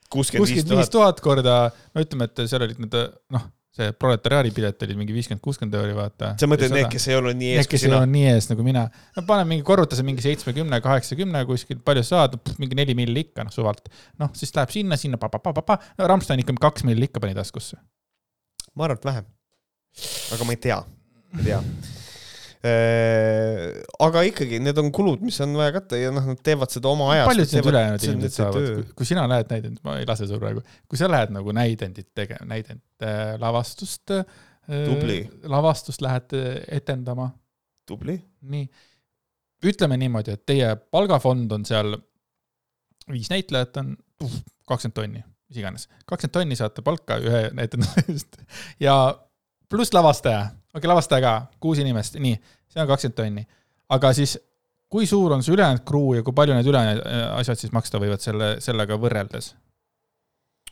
[0.09, 1.61] kuuskümmend viis tuhat korda,
[1.93, 3.01] no ütleme, et seal olid need
[3.35, 3.49] noh,
[3.79, 6.33] see proletariaadi pilet oli mingi viiskümmend, kuuskümmend euri, vaata.
[6.41, 7.99] sa mõtled need, kes ei olnud nii Need, ees kui kes ei sina?
[8.01, 8.85] olnud nii ees nagu mina.
[9.17, 13.25] no pane mingi, korruta see mingi seitsmekümne, kaheksakümne kuskil, palju sa saad, mingi neli milli
[13.29, 13.87] ikka, noh suvalt.
[14.21, 17.79] noh, siis läheb sinna, sinna, pa-pa-pa-pa-pa, no Rammstein ikka kaks milli ikka pani taskusse.
[18.75, 19.31] ma arvan, et vähem.
[20.35, 20.83] aga ma ei tea,
[21.33, 21.63] ma ei tea.
[22.59, 27.07] Aga ikkagi, need on kulud, mis on vaja katta ja noh, nad teevad seda oma
[27.13, 27.29] ajast.
[27.31, 28.67] paljud need ülejäänud inimesed saavad,
[28.99, 32.49] kui sina lähed näidendit, ma ei lase sul praegu, kui sa lähed nagu näidendit tegema,
[32.51, 34.25] näidend äh,, lavastust äh,.
[35.49, 37.31] Lavastust lähed äh, etendama,
[37.87, 38.19] tubli.
[38.51, 38.67] nii.
[39.65, 41.95] ütleme niimoodi, et teie palgafond on seal,
[43.09, 43.95] viis näitlejat on
[44.67, 48.35] kakskümmend tonni, mis iganes, kakskümmend tonni saate palka ühe näitleja eest
[48.85, 48.99] ja
[49.71, 52.37] pluss lavastaja, okei okay,, lavastaja ka, kuus inimest, nii,
[52.69, 53.45] see on kakskümmend tonni.
[53.95, 54.37] aga siis,
[54.89, 58.01] kui suur on see ülejäänud crew ja kui palju need ülejäänud äh, asjad siis maksta
[58.01, 59.53] võivad selle, sellega võrreldes?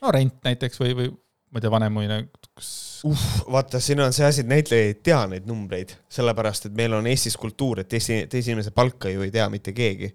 [0.02, 1.10] no rent näiteks või, või
[1.48, 2.18] ma ei tea, Vanemuine,
[2.58, 2.70] kas
[3.08, 6.94] uh, vaata, siin on see asi, et näitleja ei tea neid numbreid, sellepärast et meil
[6.98, 10.12] on Eestis kultuur, et teise, teise inimese palka ju ei tea mitte keegi.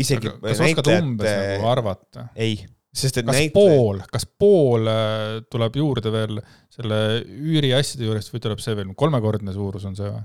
[0.00, 2.28] isegi kas oskad umbes nagu arvata?
[2.38, 2.60] ei,
[2.90, 6.40] sest et kas näitleja, pool, kas pool äh, tuleb juurde veel
[6.72, 10.22] selle üüriasjade juurest või tuleb see veel, kolmekordne suurus on see või?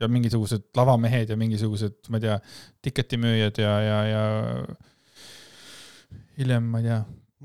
[0.00, 2.34] ja mingisugused lavamehed ja mingisugused, ma ei tea,
[2.84, 4.24] tiketimüüjad ja, ja, ja
[6.36, 6.98] hiljem ma ei tea,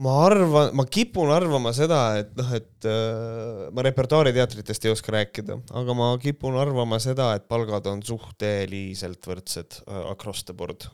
[0.03, 5.59] ma arvan, ma kipun arvama seda, et noh, et äh, ma repertuaariteatritest ei oska rääkida,
[5.81, 10.87] aga ma kipun arvama seda, et palgad on suhteliselt võrdsed äh, across the board.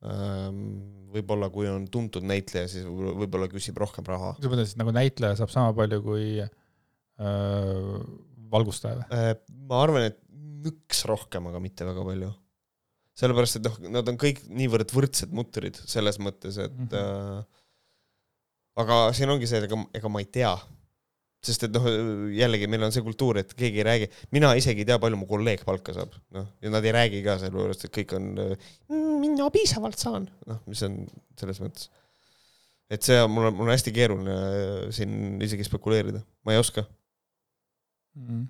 [0.00, 5.50] Võib-olla kui on tuntud näitleja, siis võib-olla küsib rohkem raha sa mõtlesid nagu näitleja saab
[5.52, 7.96] sama palju kui äh,
[8.52, 9.08] valgustaja või?
[9.12, 9.34] äh,.
[9.68, 10.20] ma arvan, et
[10.64, 12.30] nõks rohkem, aga mitte väga palju.
[13.20, 16.94] sellepärast, et noh, nad on kõik niivõrd võrdsed mutrid selles mõttes, et Mhm.
[16.96, 17.44] äh,
[18.80, 20.54] aga siin ongi see, et ega, ega ma ei tea.
[21.44, 21.86] Sest et noh,
[22.36, 25.28] jällegi meil on see kultuur, et keegi ei räägi, mina isegi ei tea, palju mu
[25.28, 28.28] kolleeg palka saab, noh, ja nad ei räägi ka sellepärast, et kõik on,
[29.22, 31.00] mina piisavalt saan, noh, mis on
[31.40, 31.88] selles mõttes.
[32.92, 36.60] et see on, mul on, mul on hästi keeruline äh, siin isegi spekuleerida, ma ei
[36.60, 36.84] oska.
[38.20, 38.44] Mhm.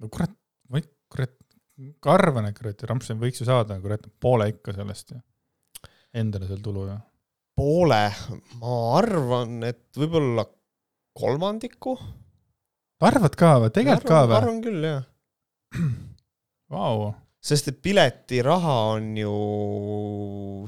[0.00, 0.34] no kurat,
[0.72, 1.36] ma ei, kurat,
[2.02, 5.22] ka arvan, et kurat, Rammstein võiks ju saada kurat poole ikka sellest ju.
[6.16, 6.96] Endale seal tulu ju.
[7.60, 8.06] poole,
[8.58, 10.48] ma arvan, et võib-olla
[11.16, 11.96] kolmandiku.
[13.00, 14.36] arvad ka või, tegelikult ka või?
[14.38, 15.02] arvan küll jah,
[16.70, 17.10] Vau,
[17.42, 19.34] sest et piletiraha on ju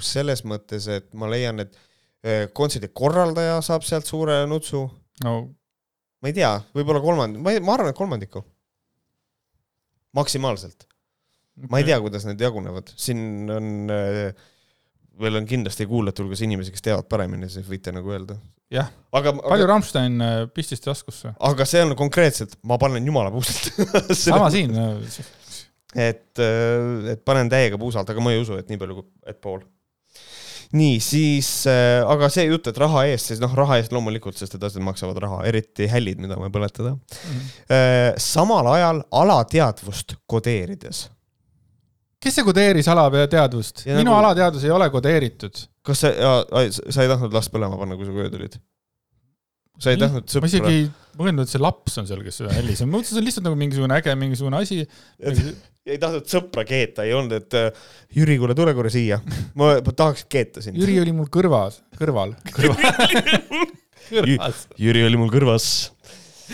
[0.02, 1.76] selles mõttes, et ma leian, et
[2.24, 4.86] eh, kontserdi korraldaja saab sealt suure nutsu,
[5.26, 5.34] no.
[6.22, 8.44] Ma ei tea, võib-olla kolmand-, ma ei, ma arvan, et kolmandiku.
[10.14, 10.86] maksimaalselt,
[11.70, 14.34] ma ei tea, kuidas need jagunevad, siin on äh,
[15.20, 18.38] meil on kindlasti kuulajate hulgas inimesi, kes teavad paremini, siis võite nagu öelda.
[18.72, 18.88] Jah.
[19.12, 21.34] aga, palju aga, Rammstein äh, pistis taskusse?
[21.44, 23.68] aga see on konkreetselt, ma panen jumala puusalt.
[24.16, 24.72] sama siin,
[25.92, 29.60] et, et panen täiega puusalt, aga ma ei usu, et nii palju, et pool.
[30.72, 34.56] nii, siis äh,, aga see jutt, et raha eest, siis noh, raha eest loomulikult, sest
[34.56, 36.96] et asjad maksavad raha, eriti hällid, mida me põletada.
[38.16, 41.10] samal ajal alateadvust kodeerides.
[42.22, 43.86] Kes see kodeeris alateadvust?
[43.88, 45.64] Minu nagu- alateadvus ei ole kodeeritud.
[45.86, 46.12] kas sa,
[46.88, 48.60] sa ei tahtnud last põlema panna, kui sa koju tulid?
[49.82, 50.84] sa ei tahtnud ma sõpra isegi ei
[51.18, 53.58] mõelnud, et see laps on seal, kes seda helistab, ma mõtlesin, see on lihtsalt nagu
[53.58, 54.78] mingisugune äge mingisugune asi.
[55.88, 59.18] ei tahtnud sõpra keeta, ei olnud, et äh, Jüri, kuule, tule korra siia.
[59.58, 60.78] ma ma tahaks keeta sind.
[60.78, 62.36] Jüri oli mul kõrvas, kõrval.
[64.12, 64.66] kõrvas.
[64.80, 65.66] Jüri oli mul kõrvas.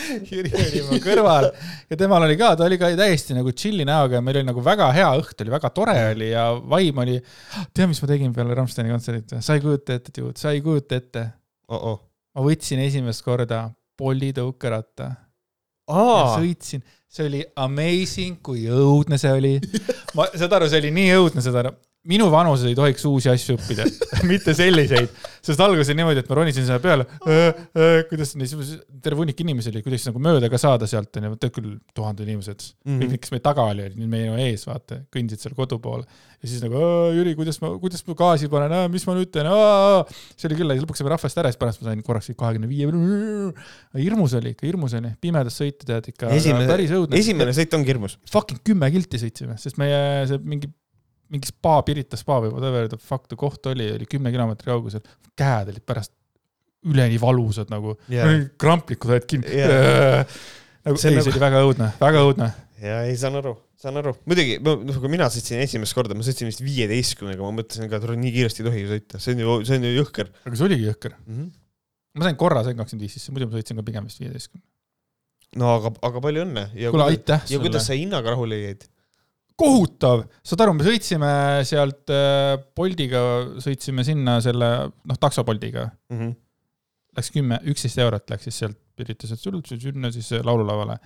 [0.29, 1.49] Jüri oli mu kõrval
[1.89, 4.63] ja temal oli ka, ta oli ka täiesti nagu chill'i näoga ja meil oli nagu
[4.65, 7.17] väga hea õht oli, väga tore oli ja vaim oli.
[7.73, 9.45] tead, mis ma tegin peale Rammsteini kontserdit või?
[9.45, 11.25] sa ei kujuta ette, Tiit, sa ei kujuta ette.
[11.71, 11.99] oh-oh.
[12.35, 13.67] ma võtsin esimest korda
[13.99, 15.11] Bolli tõukeratta
[15.89, 19.55] sõitsin, see oli amazing, kui õudne see oli.
[20.17, 21.73] ma, saad aru, see oli nii õudne, saad aru,
[22.07, 23.85] minu vanuses ei tohiks uusi asju õppida
[24.29, 25.11] mitte selliseid,
[25.43, 27.05] sest alguses oli niimoodi, et ma ronisin selle peale,
[28.09, 31.75] kuidas nii, terve hunnik inimesi oli, kuidas nagu mööda ka saada sealt onju, tead küll,
[31.97, 33.11] tuhanded inimesed mm, -hmm.
[33.13, 36.07] kõik, kes meil taga oli, olid nüüd meie ees, vaata, kõndisid seal kodu poole.
[36.39, 36.79] ja siis nagu
[37.17, 39.51] Jüri, kuidas ma, kuidas ma gaasi panen, mis ma nüüd teen,
[40.35, 42.87] see oli küll, lõpuks saime rahvast ära, siis pärast ma sain korraks kahekümne viie.
[43.99, 46.67] hirmus oli ikka, hirmus oli, pimedas sõita tead ikka, esimene
[47.19, 48.19] esimene sõit ongi hirmus.
[48.31, 50.71] fucking kümme kilti sõitsime, sest meie see mingi,
[51.33, 55.03] mingi spa, Pirita spa või whatever the fuck the koht oli, oli kümne kilomeetri kaugusel.
[55.37, 56.13] käed olid pärast
[56.87, 60.23] üleni valusad nagu yeah., kramplikud olid kinni yeah.
[60.85, 62.49] nagu, See ei on, see oli väga õudne, väga õudne.
[62.83, 64.13] ja ei saan aru, saan aru.
[64.29, 68.21] muidugi, noh, kui mina sõitsin esimest korda, ma sõitsin vist viieteistkümnega, ma mõtlesin ka, et
[68.23, 70.67] nii kiiresti ei tohi ju sõita, see on ju, see on ju jõhker aga see
[70.69, 71.17] oligi jõhker.
[71.19, 71.39] mm.
[71.39, 71.49] -hmm.
[72.19, 74.63] ma sain korra, sain kakskümmend viis sisse, muidu ma sõitsin ka pigem vist viieteistkümne.
[75.59, 76.69] no aga, aga palju õnne.
[76.79, 77.99] ja, kuule, aitäh ja kuidas sulle.
[77.99, 78.87] sa hinnaga rahule jäid?
[79.59, 81.29] kohutav, saad aru, me sõitsime
[81.67, 83.21] sealt äh, Boltiga,
[83.63, 86.35] sõitsime sinna selle, noh, taksoboltiga Mhm.
[87.19, 89.39] läks kümme, üksteist eurot läks siis sealt Piritaselt
[89.79, 90.97] sinna siis laululavale.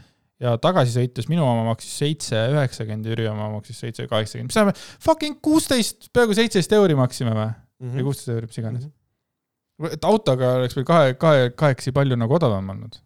[0.42, 4.80] ja tagasi sõites minu oma maksis seitse üheksakümmend, Jüri oma maksis seitse kaheksakümmend, mis tähendab
[5.06, 7.52] fucking kuusteist, peaaegu seitseteist euri maksime või?
[7.84, 7.94] Mhm.
[7.98, 8.90] või kuusteist euri, mis iganes.
[9.92, 12.98] et autoga oleks meil kahe, kahe, kahekesi palju nagu odavam olnud.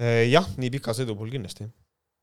[0.00, 1.68] Eh, jah, nii pika sõidu puhul kindlasti.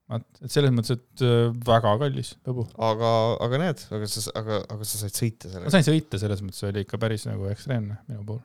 [0.10, 2.66] vaat, et selles mõttes, et äh, väga kallis lõbu.
[2.90, 3.14] aga,
[3.46, 5.74] aga näed, aga sa, aga, aga sa said sõita ma sellega.
[5.76, 8.44] sain sõita, selles mõttes oli ikka päris nagu ekstreemne minu puhul.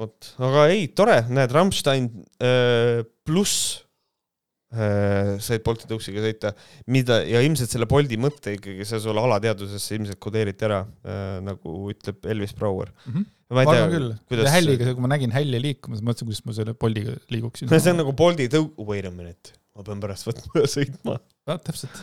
[0.00, 2.08] vot, aga ei, tore, näed, Rammstein
[2.40, 3.84] äh, pluss
[4.74, 6.54] äh, said Bolti tõuksiga sõita,
[6.90, 11.76] mida ja ilmselt selle Bolti mõtte ikkagi see sul alateadvusesse ilmselt kodeeriti ära äh,, nagu
[11.92, 12.94] ütleb Elvis Brouer.
[13.10, 16.56] ma ma ei tea küll, kuidas hälliga, kui ma nägin hälli liikumas, mõtlesin, kuidas ma
[16.56, 17.68] selle Boltiga liiguksin.
[17.76, 21.18] see on nagu Bolti tõu-, wait a minute, ma pean pärast võtma ja sõitma.
[21.50, 22.00] täpselt,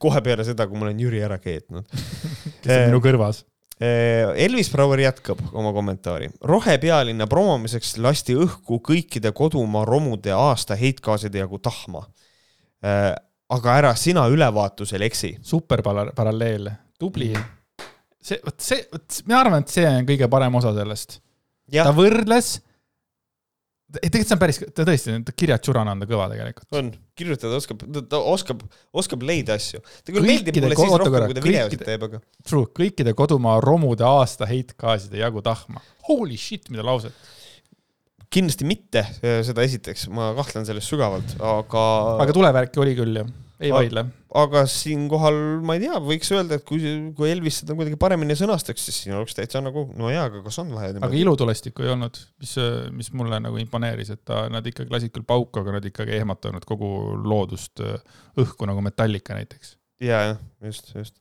[0.00, 1.88] kohe peale seda, kui ma olen Jüri ära keetnud.
[2.62, 3.44] kes on minu kõrvas.
[3.84, 6.28] Elvis Brouwer jätkab oma kommentaari.
[6.46, 12.04] rohepealinna promomiseks lasti õhku kõikide kodumaa romude aasta heitgaaside jagu tahma.
[13.54, 15.38] aga ära sina ülevaatusel eksi.
[15.42, 17.32] super paralleel, tubli.
[18.22, 21.18] see, vot see, vot ma arvan, et see on kõige parem osa sellest.
[21.72, 22.60] ta võrdles
[23.92, 26.66] tegelikult see on päris, ta tõesti, kirjad Tšurana on ta kõva tegelikult.
[26.78, 28.64] on, kirjutada oskab, ta oskab,
[28.96, 29.82] oskab leida asju.
[30.02, 32.20] ta küll meeldib mulle siis rohkem, kui ta videosid teeb, aga.
[32.48, 35.84] True, kõikide kodumaa romude aasta heitgaaside jagu tahma.
[36.08, 37.14] Holy shit, mida lauset.
[38.34, 41.84] kindlasti mitte, seda esiteks, ma kahtlen selles sügavalt, aga.
[42.24, 43.28] aga tulevärki oli küll, jah
[43.64, 44.04] ei vaidle.
[44.40, 46.82] aga siinkohal ma ei tea, võiks öelda, et kui,
[47.16, 50.60] kui Elvis seda kuidagi paremini sõnastaks, siis siin oleks täitsa nagu no jaa, aga kas
[50.62, 50.94] on vaja.
[50.98, 52.54] aga ilutulestikku ei olnud, mis,
[52.98, 56.66] mis mulle nagu imponeeris, et ta, nad ikkagi lasid küll pauku, aga nad ikkagi ehmatanud
[56.68, 56.90] kogu
[57.24, 57.82] loodust
[58.40, 59.76] õhku nagu Metallica näiteks.
[60.04, 61.20] ja, jah, just, just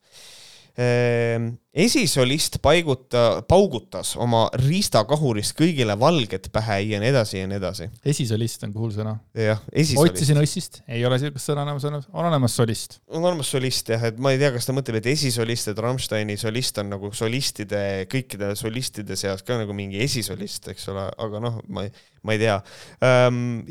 [0.74, 7.90] esisolist paiguta, paugutas oma riistakahurist kõigile valget pähe ja nii edasi ja nii edasi.
[8.06, 9.14] esisolist on cool sõna.
[9.38, 10.18] jah, esisolist.
[10.18, 12.98] otsisin õssist, ei ole sellist sõna olemas on olemas solist.
[13.08, 16.40] on olemas solist jah, et ma ei tea, kas ta mõtleb, et esisolist, et Rammsteini
[16.42, 21.62] solist on nagu solistide, kõikide solistide seas ka nagu mingi esisolist, eks ole, aga noh,
[21.70, 21.94] ma ei
[22.24, 22.56] ma ei tea.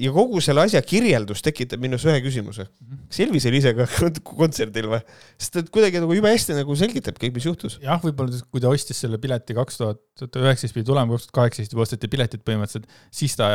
[0.04, 2.66] ja kogu selle asja kirjeldus tekitab minus ühe küsimuse.
[3.08, 3.86] kas Elvis oli ise ka
[4.28, 5.00] kontserdil või?
[5.40, 7.78] sest et kuidagi nagu jube hästi nagu selgitab kõik, mis juhtus.
[7.82, 11.76] jah, võib-olla kui ta ostis selle pileti kaks tuhat üheksateist pidi tulema, kaks tuhat kaheksateist
[11.76, 13.48] juba osteti piletid põhimõtteliselt, siis ta,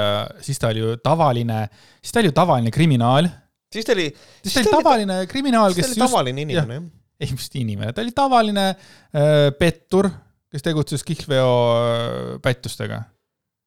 [0.43, 1.65] siis ta oli ju tavaline,
[2.01, 3.29] siis ta oli ju tavaline kriminaal.
[3.73, 4.07] siis ta oli.
[4.41, 5.93] siis ta oli tavaline kriminaal, kes.
[5.99, 6.87] tavaline inimene, jah.
[7.21, 10.09] ei, just inimene, ta oli tavaline äh, pettur,
[10.49, 13.03] kes tegutses kihlveo äh, pättustega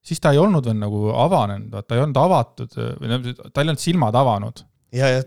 [0.04, 3.82] siis ta ei olnud veel nagu avanenud, ta ei olnud avatud või ta ei olnud
[3.82, 4.64] silmad avanud.
[4.96, 5.20] ja, ja.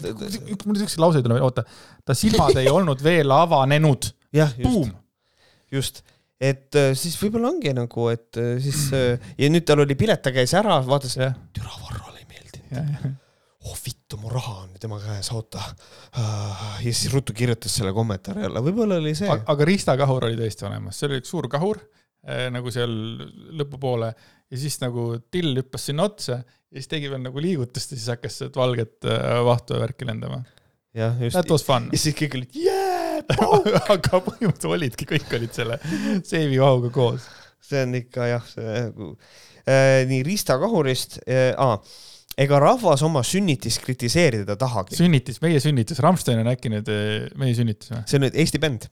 [0.66, 1.64] mul siukseid lauseid ei ole, oota,
[2.06, 4.10] ta silmad ei olnud veel avanenud.
[4.40, 4.94] jah, just.
[5.72, 6.04] just,
[6.42, 10.24] et äh, siis võib-olla ongi nagu, et äh, siis äh, ja nüüd tal oli pilet,
[10.24, 11.18] ta käis ära, vaatas,
[11.54, 13.12] türa Varrole ei meeldinud.
[13.64, 15.62] oh vittu, mu raha on tema käes, oota.
[16.18, 19.30] ja siis ruttu kirjutas selle kommentaari alla, võib-olla oli see.
[19.30, 21.80] aga ristakahur oli tõesti olemas, see oli üks suur kahur
[22.24, 22.92] nagu seal
[23.60, 24.14] lõpupoole
[24.54, 28.12] ja siis nagu till hüppas sinna otsa ja siis tegi veel nagu liigutust ja siis
[28.14, 30.44] hakkas sealt valget äh, vahtu ja värki lendama.
[30.94, 31.38] jah, just.
[31.38, 31.90] That was fun.
[31.94, 33.20] ja siis kõik olid yeah!
[33.94, 35.80] aga põhimõtteliselt olidki, kõik olid selle
[36.28, 37.28] seivi vahuga koos.
[37.64, 41.80] see on ikka jah, see nagu äh, nii Riista kahurist äh,, aa
[42.44, 44.98] ega rahvas oma sünnitist kritiseerida tahagi.
[44.98, 48.04] sünnitis, meie sünnitis, Rammstein on äkki nüüd äh, meie sünnitis või?
[48.10, 48.90] see on nüüd Eesti bänd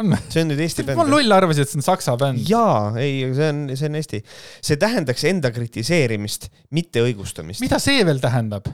[0.00, 0.98] on see on nüüd Eesti bänd.
[0.98, 2.42] ma loll arvasin, et see on saksa bänd.
[2.48, 4.22] jaa, ei, see on, see on Eesti.
[4.68, 7.62] see tähendaks enda kritiseerimist, mitte õigustamist.
[7.64, 8.68] mida see veel tähendab?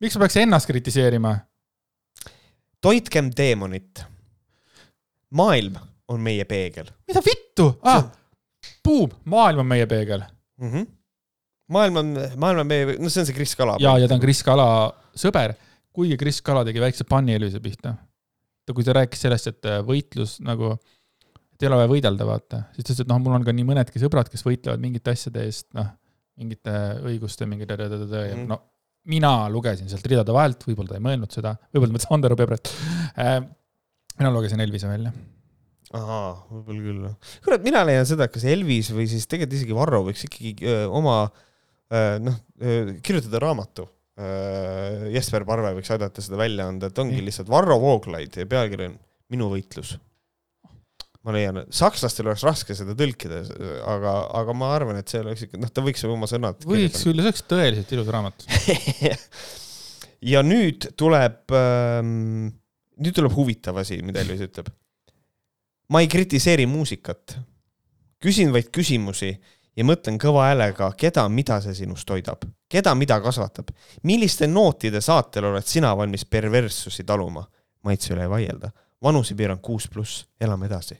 [0.00, 1.34] miks ma peaks ennast kritiseerima?
[2.80, 4.04] toitkem teemonit.
[5.36, 5.78] maailm
[6.10, 6.90] on meie peegel.
[7.08, 8.06] mida vittu ah,?
[8.84, 10.22] Buum, maailm on meie peegel
[10.60, 10.70] mm.
[10.70, 10.86] -hmm.
[11.72, 13.76] maailm on, maailm on meie, no see on see Kris Kala.
[13.80, 14.68] ja, ja ta on Kris Kala
[15.16, 15.54] sõber,
[15.92, 17.94] kuigi Kris Kala tegi väikse panni Elvise pihta
[18.70, 20.74] ta, kui ta rääkis sellest, et äh, võitlus nagu,
[21.54, 23.66] et ei ole vaja võidelda, vaata, siis ta ütles, et noh, mul on ka nii
[23.68, 25.90] mõnedki sõbrad, kes võitlevad mingite asjade eest, noh,
[26.40, 26.76] mingite
[27.10, 28.46] õiguste, mingi tõ-tõ-tõ-tõ ja mm.
[28.48, 28.62] no
[29.10, 32.72] mina lugesin sealt ridade vahelt, võib-olla ta ei mõelnud seda, võib-olla ta mõtles Andero Pebret
[33.16, 33.38] äh,.
[34.20, 35.12] mina lugesin Elvise välja
[35.96, 37.06] ahaa, võib-olla küll.
[37.44, 41.16] kurat, mina leian seda, kas Elvis või siis tegelikult isegi Varro võiks ikkagi öö, oma
[41.26, 42.36] öö, noh,
[43.02, 43.99] kirjutada raamatu Äh,
[45.14, 48.96] Jesper Parve võiks aidata seda välja anda, et ongi lihtsalt Varro Vooglaid ja pealkiri on
[49.30, 49.94] Minu võitlus.
[51.20, 53.42] ma leian, sakslastel oleks raske seda tõlkida,
[53.92, 56.64] aga, aga ma arvan, et see oleks ikka, noh, ta võiks oma sõnad.
[56.64, 58.46] võiks küll, see oleks tõeliselt ilus raamat
[60.32, 62.48] ja nüüd tuleb ähm,,
[63.00, 64.68] nüüd tuleb huvitav asi, mida Elvis ütleb.
[65.90, 67.36] ma ei kritiseeri muusikat,
[68.22, 69.32] küsin vaid küsimusi
[69.76, 73.70] ja mõtlen kõva häälega, keda, mida see sinust toidab, keda, mida kasvatab,
[74.06, 77.44] milliste nootide saatel oled sina valmis perverssusi taluma?
[77.86, 78.68] maitse üle ei vaielda,
[79.00, 80.98] vanusepiir on kuus pluss, elame edasi.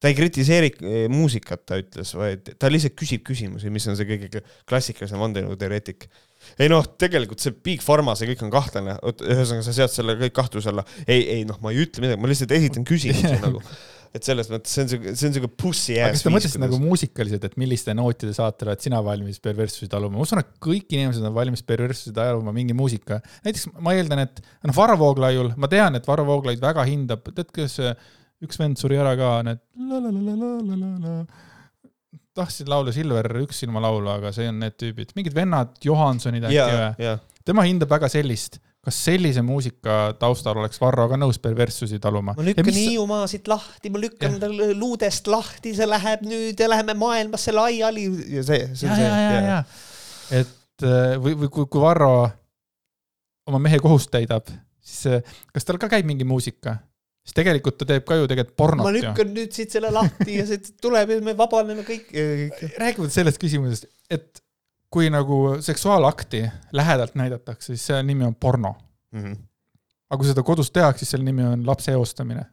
[0.00, 4.08] ta ei kritiseeri eh, muusikat, ta ütles, vaid ta lihtsalt küsib küsimusi, mis on see
[4.08, 6.08] kõige klassikalisem vandenõuteoreetik.
[6.56, 10.36] ei noh, tegelikult see Big Pharma, see kõik on kahtlane, ühesõnaga sa sead selle kõik
[10.40, 10.86] kahtluse alla.
[11.04, 13.60] ei, ei noh, ma ei ütle midagi, ma lihtsalt esitan küsimusi nagu
[14.14, 16.14] et selles mõttes see on siuke, see on siuke pussy ass.
[16.14, 20.18] kas sa mõtlesid nagu muusikaliselt, et milliste nootide saatel oled sina valmis perverssusi taluma?
[20.18, 23.18] ma usun, et kõik inimesed on valmis perverssusi taluma mingi muusika.
[23.46, 27.50] näiteks ma eeldan, et noh, Varro Vooglaiul, ma tean, et Varro Vooglaid väga hindab, tead,
[27.54, 27.80] kes
[28.44, 29.64] üks vend suri ära ka, need
[32.34, 36.62] tahtsin laulu Silver üks ilma laulu, aga see on need tüübid, mingid vennad Johansonid äkki
[36.62, 37.16] või?
[37.46, 42.36] tema hindab väga sellist kas sellise muusika taustal oleks Varro ka nõus perverssusi taluma?
[42.36, 42.80] ma lükkan mis...
[42.82, 48.06] Hiiumaasid lahti, ma lükkan ta luudest lahti, see läheb nüüd ja läheme maailmasse laiali
[48.36, 49.08] ja see, see on see.
[49.08, 49.60] ja, ja, ja, ja.
[50.42, 52.14] et äh, või, või kui, kui Varro
[53.48, 54.48] oma mehe kohust täidab,
[54.84, 56.78] siis äh, kas tal ka käib mingi muusika?
[57.24, 58.84] siis tegelikult ta teeb ka ju tegelikult pornot.
[58.84, 59.34] ma lükkan ju.
[59.38, 62.10] nüüd siit selle lahti ja see tuleb ja me vabaneme kõik.
[62.76, 64.43] räägime sellest küsimusest, et
[64.94, 68.74] kui nagu seksuaalakti lähedalt näidatakse, siis selle nimi on porno
[69.12, 69.22] mm.
[69.22, 69.36] -hmm.
[70.10, 72.46] aga kui seda kodus tehakse, siis selle nimi on lapse eostamine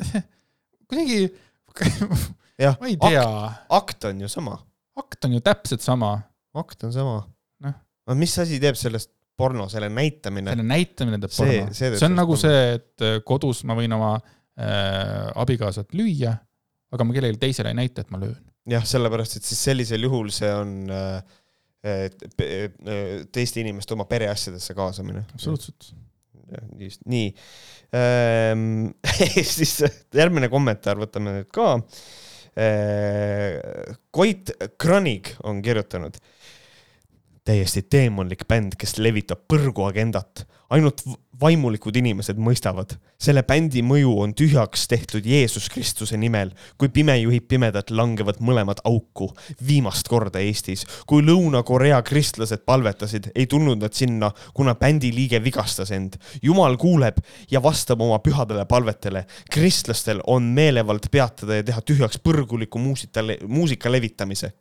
[0.90, 1.30] kuidagi
[2.80, 3.52] ma ei tea.
[3.68, 4.58] akt on ju sama.
[4.96, 6.18] akt on ju täpselt sama.
[6.54, 7.16] akt on sama.
[7.64, 7.74] noh.
[8.06, 10.52] aga mis asi teeb sellest porno, selle näitamine?
[10.52, 11.72] selle näitamine teeb porno.
[11.72, 12.42] see, see on nagu porno.
[12.44, 16.34] see, et äh, kodus ma võin oma äh, abikaasat lüüa,
[16.92, 18.38] aga ma kellelegi teisele ei näita, et ma löön.
[18.70, 21.38] jah, sellepärast, et siis sellisel juhul see on äh,
[23.32, 25.24] teiste inimeste oma pereasjadesse kaasamine.
[25.32, 25.92] absoluutselt.
[26.78, 27.30] just nii
[27.96, 28.90] ehm,.
[29.56, 29.78] siis
[30.14, 31.76] järgmine kommentaar võtame nüüd ka.
[32.60, 36.18] Ehm, Koit Kranig on kirjutanud
[37.44, 40.46] täiesti teemonlik bänd, kes levitab põrguagendat.
[40.70, 41.02] ainult
[41.40, 42.92] vaimulikud inimesed mõistavad.
[43.18, 46.50] selle bändi mõju on tühjaks tehtud Jeesus Kristuse nimel.
[46.78, 49.30] kui pime juhib pimedat, langevad mõlemad auku.
[49.66, 50.84] viimast korda Eestis.
[51.06, 56.16] kui Lõuna-Korea kristlased palvetasid, ei tulnud nad sinna, kuna bändi liige vigastas end.
[56.42, 57.18] jumal kuuleb
[57.50, 59.26] ja vastab oma pühadele palvetele.
[59.50, 64.52] kristlastel on meelevald peatada ja teha tühjaks põrguliku muusika, muusika levitamise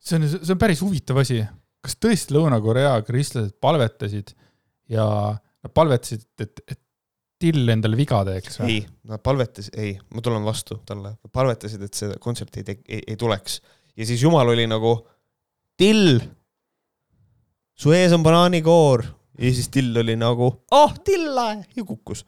[0.00, 1.42] see on, see on päris huvitav asi
[1.84, 4.34] kas tõesti Lõuna-Korea kristlased palvetasid
[4.92, 5.06] ja
[5.38, 6.80] nad palvetasid, et, et
[7.38, 8.72] Till endale viga teeks või?
[8.72, 13.18] ei, nad palvetasid, ei, ma tulen vastu talle, palvetasid, et see kontsert ei, ei, ei
[13.18, 13.60] tuleks.
[13.94, 14.96] ja siis Jumal oli nagu,
[15.78, 16.18] Till,
[17.78, 19.04] su ees on banaanikoor.
[19.38, 22.24] ja siis Till oli nagu, oh, Tilla ja kukkus.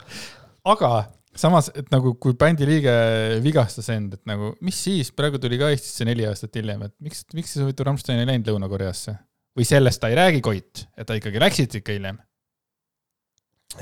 [0.71, 0.93] aga
[1.35, 2.95] samas, et nagu kui bändi liige
[3.43, 7.27] vigastas end, et nagu mis siis, praegu tuli ka Eestisse neli aastat hiljem, et miks,
[7.35, 9.19] miks siis huvitav Rammstein ei läinud Lõuna-Koreasse?
[9.61, 12.21] Või sellest ta ei räägi, Koit, et ta ikkagi läksid ikka hiljem?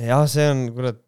[0.03, 1.01] jah, see on, kurat,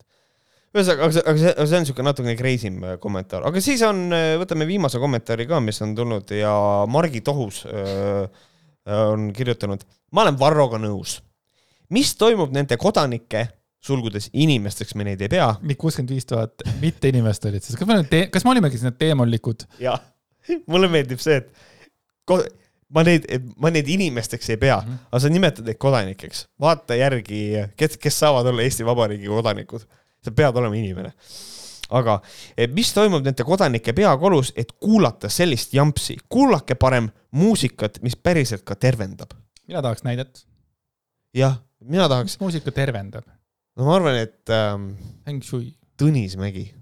[0.73, 3.83] ühesõnaga, aga see, aga see, see on niisugune natukene crazy im äh, kommentaar, aga siis
[3.87, 6.53] on, äh, võtame viimase kommentaari ka, mis on tulnud ja
[6.91, 9.83] Margi Tohus öö, äh, on kirjutanud,
[10.17, 11.19] ma olen Varroga nõus.
[11.91, 13.49] mis toimub nende kodanike,
[13.83, 15.51] sulgudes inimesteks me neid ei pea.
[15.77, 19.67] kuuskümmend viis tuhat mitte inimest olid siis, kas me oleme, kas me olimegi need teemalikud?
[19.83, 20.01] jah,
[20.71, 21.53] mulle meeldib see, et
[22.95, 23.27] ma neid,
[23.61, 25.07] ma neid inimesteks ei pea mm, -hmm.
[25.11, 26.47] aga sa nimetad neid kodanikeks.
[26.61, 27.41] vaata järgi,
[27.77, 29.87] kes, kes saavad olla Eesti Vabariigi kodanikud.
[30.25, 31.13] sa pead olema inimene.
[31.91, 32.21] aga
[32.75, 38.75] mis toimub nende kodanike peakolus, et kuulata sellist jampsi, kuulake parem muusikat, mis päriselt ka
[38.75, 39.31] tervendab.
[39.67, 40.47] mina tahaks näidet.
[41.35, 42.41] jah, mina tahaks.
[42.41, 43.25] muusika tervendab?
[43.77, 44.93] no ma arvan, et ähm,.
[45.25, 45.75] Feng Shui.
[46.01, 46.80] Tõnis Mägi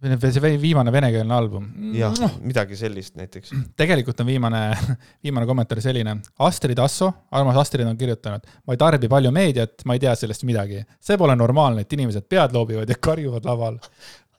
[0.00, 1.66] see viimane venekeelne album.
[1.92, 3.52] jah, midagi sellist näiteks.
[3.76, 4.62] tegelikult on viimane,
[5.24, 6.16] viimane kommentaar selline.
[6.38, 10.46] Astrid Asso, armas Astrid on kirjutanud, ma ei tarbi palju meediat, ma ei tea sellest
[10.48, 10.82] midagi.
[11.00, 13.78] see pole normaalne, et inimesed pead loobivad ja karjuvad laval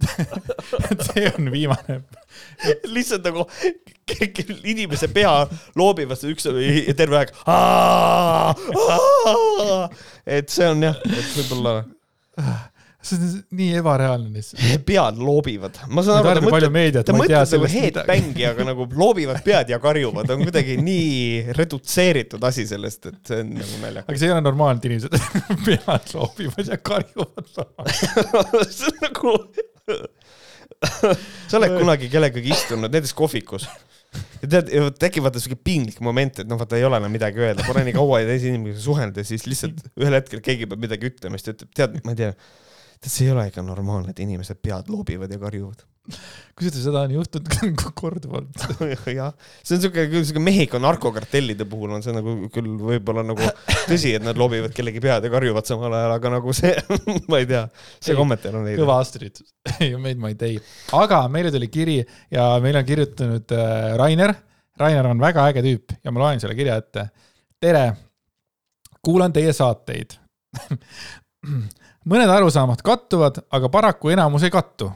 [1.12, 1.99] see on viimane
[2.89, 3.45] lihtsalt nagu
[4.66, 5.34] inimese pea
[5.78, 6.47] loobivad seda üks
[6.97, 7.34] terve aeg.
[10.26, 11.76] et see on jah, et võib-olla
[13.01, 14.61] see on nii ebareaalne lihtsalt.
[14.89, 15.79] pead loobivad.
[15.89, 20.29] ma saan aru, ta mõtleb, ta mõtleb nagu headbangi, aga nagu loobivad pead ja karjuvad,
[20.35, 24.09] on kuidagi nii redutseeritud asi sellest, et see on nagu naljakas.
[24.09, 25.11] aga see ei ole normaalne, et inimesed
[25.67, 27.53] pead loobivad ja karjuvad
[28.77, 29.37] see on nagu
[30.81, 33.67] sa oled kunagi kellegagi istunud, näiteks kohvikus
[34.41, 37.65] ja tead, tekib vaata siuke piinlik moment, et noh, vaata ei ole enam midagi öelda,
[37.67, 41.39] pole nii kaua teise inimesega suhelnud ja siis lihtsalt ühel hetkel keegi peab midagi ütlema,
[41.39, 42.33] siis ta ütleb, tead, ma ei tea
[43.09, 45.81] see ei ole ikka normaalne, et inimesed pead loobivad ja karjuvad.
[46.57, 48.63] kusjuures seda on juhtunud korduvalt
[49.19, 53.45] jah, see on siuke, siuke Mehhiko narkokartellide puhul on see nagu küll võib-olla nagu
[53.85, 56.73] tõsi, et nad loobivad kellegi pead ja karjuvad samal ajal, aga nagu see
[57.31, 57.61] ma ei tea,
[58.01, 58.81] see kommentaar on veidi.
[58.81, 59.43] kõva Astrid
[59.77, 60.57] ei made my day.
[60.97, 61.99] aga meile tuli kiri
[62.33, 64.33] ja meile on kirjutanud äh, Rainer.
[64.81, 67.11] Rainer on väga äge tüüp ja ma loen selle kirja ette.
[67.61, 67.85] tere,
[69.05, 70.17] kuulan teie saateid
[72.09, 74.91] mõned arusaamad kattuvad, aga paraku enamus ei kattu.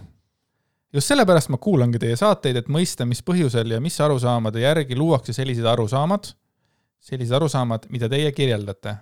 [0.96, 5.34] just sellepärast ma kuulangi teie saateid, et mõista, mis põhjusel ja mis arusaamade järgi luuakse
[5.34, 6.30] sellised arusaamad,
[7.04, 8.96] sellised arusaamad, mida teie kirjeldate.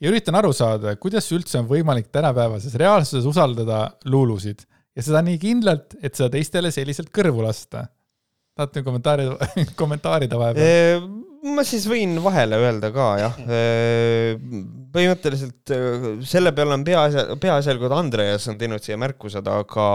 [0.00, 4.66] ja üritan aru saada, kuidas üldse on võimalik tänapäevases reaalsuses usaldada luulusid
[4.96, 7.86] ja seda nii kindlalt, et seda teistele selliselt kõrvu lasta.
[8.54, 9.28] tahate kommentaari,
[9.80, 11.08] kommentaarida vahepeal?
[11.44, 13.36] Ma siis võin vahele öelda ka jah.
[14.94, 19.86] Põhimõtteliselt äh, selle peale on peaasja, peaasjalikult Andreas on teinud siia märkused, aga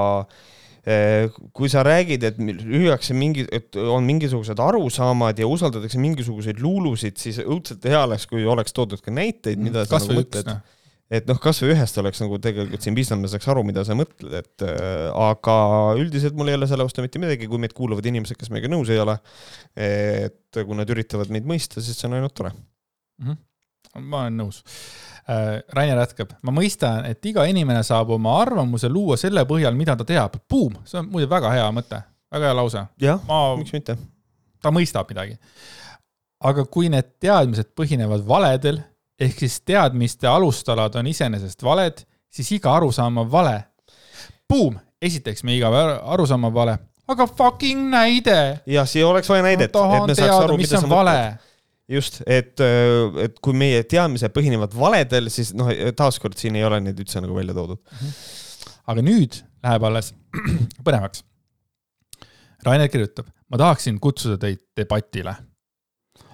[0.84, 7.18] äh, kui sa räägid, et lüüakse mingi, et on mingisugused arusaamad ja usaldatakse mingisuguseid luulusid,
[7.22, 10.52] siis õudselt hea oleks, kui oleks toodud ka näiteid, mida kas sa nagu mõtled.
[10.52, 10.76] noh.
[11.10, 14.34] Et noh, kasvõi ühest oleks nagu tegelikult siin piisanud, me saaks aru, mida sa mõtled,
[14.44, 15.56] et äh, aga
[15.98, 18.92] üldiselt mul ei ole selle vastu mitte midagi, kui meid kuulavad inimesed, kes meiega nõus
[18.94, 19.18] ei ole.
[19.80, 23.26] et kui nad üritavad meid mõista, siis see on ainult tore mm.
[23.26, 24.04] -hmm.
[24.06, 24.62] ma olen nõus
[25.30, 25.62] äh,.
[25.74, 30.06] Rainer jätkab, ma mõistan, et iga inimene saab oma arvamuse luua selle põhjal, mida ta
[30.06, 30.40] teab.
[30.50, 32.02] Boom, see on muide väga hea mõte,
[32.34, 32.86] väga hea lause.
[33.02, 33.98] jah ma, miks mitte.
[34.62, 35.38] ta mõistab midagi.
[36.40, 38.82] aga kui need teadmised põhinevad valedel,
[39.20, 43.58] ehk siis teadmiste alustalad on iseenesest valed, siis iga arusaam on vale.
[44.50, 45.70] Boom, esiteks meie iga
[46.14, 46.78] arusaam on vale,
[47.10, 48.40] aga fucking näide.
[48.70, 51.48] jah, siia oleks vaja näidet, et me saaks aru, mida sa mõtled
[51.90, 52.54] just, et,
[53.24, 57.38] et kui meie teadmised põhinevad valedel, siis noh, taaskord siin ei ole neid üldse nagu
[57.38, 57.82] välja toodud.
[58.90, 60.14] aga nüüd läheb alles
[60.86, 61.26] põnevaks.
[62.66, 65.36] Rainer kirjutab, ma tahaksin kutsuda teid debatile.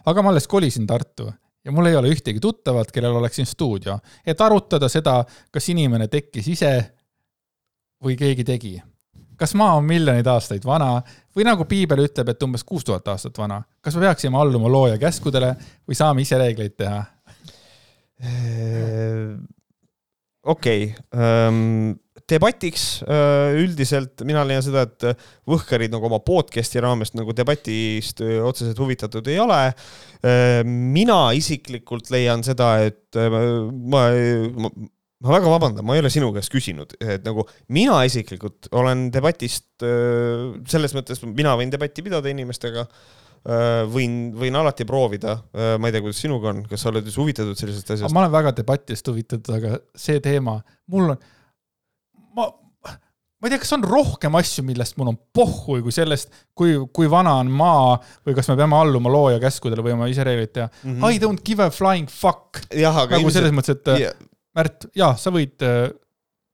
[0.05, 1.31] aga ma alles kolisin Tartu
[1.65, 6.07] ja mul ei ole ühtegi tuttavat, kellel oleks siin stuudio, et arutada seda, kas inimene
[6.11, 6.73] tekkis ise
[8.03, 8.75] või keegi tegi.
[9.35, 11.01] kas maa on miljoneid aastaid vana
[11.35, 13.63] või nagu piibel ütleb, et umbes kuus tuhat aastat vana.
[13.81, 15.55] kas me peaksime alluma looja käskudele
[15.87, 17.03] või saame ise reegleid teha?
[20.43, 22.04] okei okay.
[22.29, 28.39] Debatiks äh, üldiselt mina leian seda, et Võhkarid nagu oma podcast'i raames nagu debatist äh,
[28.45, 29.61] otseselt huvitatud ei ole.
[30.25, 33.45] Äh, mina isiklikult leian seda, et ma,
[33.85, 34.69] ma
[35.25, 39.81] ma väga vabandan, ma ei ole sinu käest küsinud, et nagu mina isiklikult olen debatist
[39.81, 42.83] selles mõttes, mina võin debatti pidada inimestega
[43.89, 45.37] võin, võin alati proovida,
[45.79, 48.13] ma ei tea, kuidas sinuga on, kas sa oled üldse huvitatud sellisest asjast?
[48.13, 50.59] ma olen väga debatist huvitatud, aga see teema,
[50.93, 51.25] mul on,
[52.35, 52.47] ma,
[52.85, 57.09] ma ei tea, kas on rohkem asju, millest mul on pohhui kui sellest, kui, kui
[57.11, 60.69] vana on maa või kas me peame alluma looja käskudele või oma ise reegleid teha
[60.69, 60.95] mm.
[60.95, 61.11] -hmm.
[61.11, 62.63] I don't give a flying fuck.
[62.71, 63.39] nagu ilmselt...
[63.39, 65.89] selles mõttes, et yeah Märt, jaa, sa võid äh,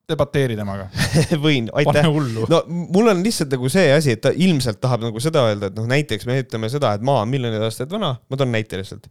[0.10, 0.88] debateeri temaga
[1.46, 2.08] võin, aitäh.
[2.50, 5.78] no mul on lihtsalt nagu see asi, et ta ilmselt tahab nagu seda öelda, et
[5.78, 9.06] noh, näiteks me ütleme seda, et maa on miljoneid aastaid vana, ma toon näite lihtsalt.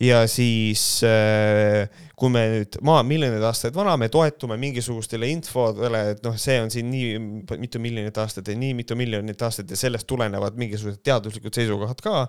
[0.00, 1.88] Ja siis äh,
[2.18, 6.56] kui me nüüd, maa on miljoneid aastaid vana, me toetume mingisugustele infodele, et noh, see
[6.62, 11.02] on siin nii mitu miljonit aastat ja nii mitu miljonit aastat ja sellest tulenevad mingisugused
[11.06, 12.24] teaduslikud seisukohad ka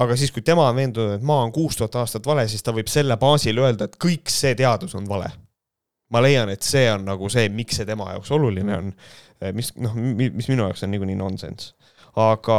[0.00, 2.74] aga siis, kui tema on veendunud, et maa on kuus tuhat aastat vale, siis ta
[2.76, 5.30] võib selle baasil öelda, et kõik see teadus on vale.
[6.10, 8.88] ma leian, et see on nagu see, miks see tema jaoks oluline on,
[9.54, 11.76] mis noh, mis minu jaoks on niikuinii nonsense
[12.18, 12.56] aga,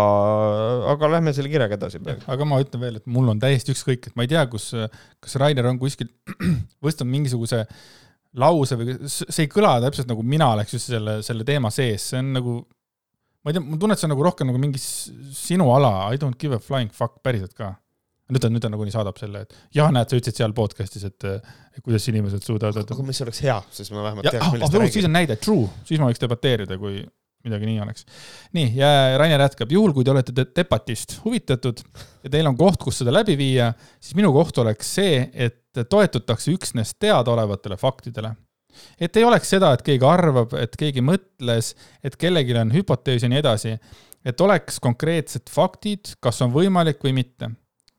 [0.93, 2.24] aga lähme selle kirjaga edasi praegu.
[2.32, 4.70] aga ma ütlen veel, et mul on täiesti ükskõik, et ma ei tea, kus,
[5.20, 6.08] kas Rainer on kuskil
[6.86, 7.66] võstnud mingisuguse
[8.39, 12.22] lause või see ei kõla täpselt nagu mina oleks just selle, selle teema sees, see
[12.22, 12.56] on nagu
[13.41, 16.20] ma ei tea, ma tunnen, et see on nagu rohkem nagu mingi sinu ala, I
[16.22, 17.74] don't give a flying fuck päriselt ka.
[18.32, 21.26] nüüd ta, nüüd ta nagunii saadab selle, et jah, näed, sa ütlesid seal podcast'is, et
[21.84, 22.86] kuidas inimesed suudavad.
[22.95, 24.93] aga mis oleks hea, siis me vähemalt teaks, millest ta räägib.
[24.95, 27.02] siis on näide, true, siis ma võiks debateerida, kui
[27.46, 28.06] midagi nii oleks.
[28.58, 31.82] nii, ja Rainer jätkab, juhul kui te olete debatist huvitatud
[32.24, 36.52] ja teil on koht, kus seda läbi viia, siis minu koht oleks see, et toetutakse
[36.54, 38.36] üksnes teadaolevatele faktidele
[39.00, 41.74] et ei oleks seda, et keegi arvab, et keegi mõtles,
[42.04, 43.78] et kellelgi on hüpotees ja nii edasi.
[44.22, 47.50] et oleks konkreetsed faktid, kas on võimalik või mitte.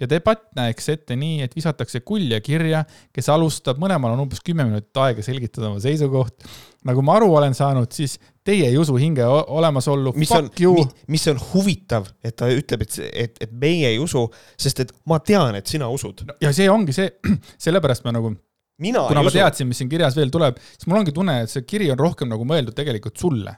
[0.00, 4.64] ja debatt näeks ette nii, et visatakse kulje kirja, kes alustab, mõlemal on umbes kümme
[4.64, 6.42] minutit aega selgitada oma seisukoht.
[6.88, 8.16] Nagu ma aru olen saanud, siis
[8.46, 10.86] teie ei usu hinge olemasollu, fuck on, you.
[11.12, 14.24] mis on huvitav, et ta ütleb, et, et, et meie ei usu,
[14.60, 16.38] sest et ma tean, et sina usud no,.
[16.42, 17.10] ja see ongi see,
[17.66, 18.34] sellepärast ma nagu
[18.82, 19.38] mina kuna ma usu.
[19.38, 22.30] teadsin, mis siin kirjas veel tuleb, siis mul ongi tunne, et see kiri on rohkem
[22.32, 23.54] nagu mõeldud tegelikult sulle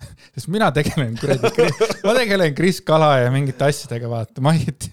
[0.34, 1.68] sest mina tegelen kuradi,
[2.06, 4.70] ma tegelen Kris Kala ja mingite asjadega, vaata, ma ei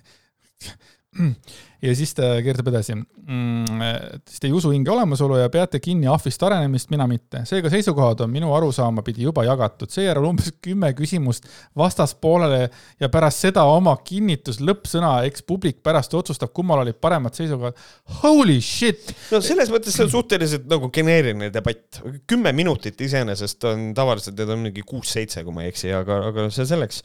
[1.81, 3.81] ja siis ta kirjutab edasi mm,.
[4.27, 7.43] siis te ei usu hinge olemasolu ja peate kinni ahvist arenemist, mina mitte.
[7.49, 11.45] seega seisukohad on minu arusaama pidi juba jagatud, seejärel umbes kümme küsimust
[11.77, 12.67] vastaspoolele
[13.01, 17.77] ja pärast seda oma kinnitus, lõppsõna, eks publik pärast otsustab, kummal olid paremad seisukohad.
[18.23, 19.13] Holy shit!
[19.31, 22.01] no selles mõttes see on suhteliselt nagu geneeriline debatt.
[22.27, 26.49] kümme minutit iseenesest on tavaliselt, need on mingi kuus-seitse, kui ma ei eksi, aga, aga
[26.53, 27.03] see selleks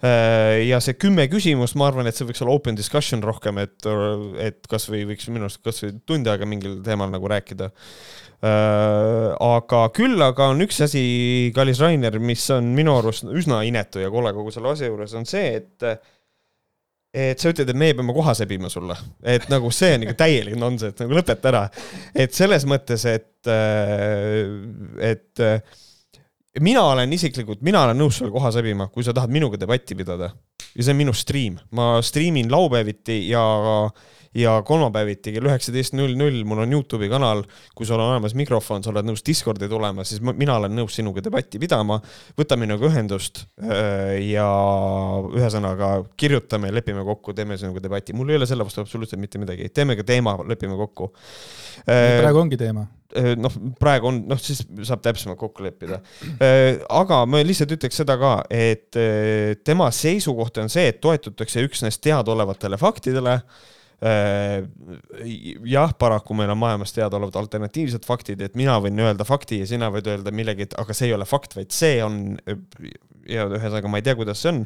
[0.00, 3.84] ja see kümme küsimust, ma arvan, et see võiks olla open discussion rohkem, et,
[4.40, 7.68] et kasvõi võiks minu arust kasvõi tund aega mingil teemal nagu rääkida.
[8.40, 11.02] Äh, aga küll aga on üks asi,
[11.52, 15.28] kallis Rainer, mis on minu arust üsna inetu ja kole kogu selle asja juures, on
[15.28, 15.90] see, et
[17.10, 18.94] et sa ütled, et meie peame koha sebima sulle,
[19.26, 21.62] et nagu see on ikka täielik nonsense, nagu lõpeta ära.
[22.14, 24.48] et selles mõttes, et, äh,
[25.10, 25.60] et äh,
[26.58, 30.32] mina olen isiklikult, mina olen nõus sulle koha sebima, kui sa tahad minuga debatti pidada.
[30.74, 33.42] ja see on minu stream, ma striimin laupäeviti ja
[34.34, 37.42] ja kolmapäeviti kell üheksateist null null mul on Youtube'i kanal,
[37.74, 40.94] kui sul on olemas mikrofon, sa oled nõus Discordi tulema, siis ma, mina olen nõus
[40.98, 41.98] sinuga debatti pidama.
[42.38, 44.46] võta minuga ühendust äh, ja
[45.34, 49.66] ühesõnaga kirjutame, lepime kokku, teeme sinuga debati, mul ei ole selle vastu absoluutselt mitte midagi,
[49.74, 51.10] teeme ka teema, lepime kokku.
[51.88, 52.86] Äh, praegu ongi teema
[53.18, 55.98] äh, noh, praegu on, noh, siis saab täpsemalt kokku leppida.
[56.86, 58.94] aga ma lihtsalt ütleks seda ka, et
[59.66, 63.40] tema seisukoht on see, et toetutakse üksnes teadaolevatele faktidele
[64.00, 69.90] jah, paraku meil on maailmas teadaolevad alternatiivsed faktid, et mina võin öelda fakti ja sina
[69.92, 72.38] võid öelda millegi, et aga see ei ole fakt, vaid see on
[73.28, 74.62] ja ühesõnaga ma ei tea, kuidas see on.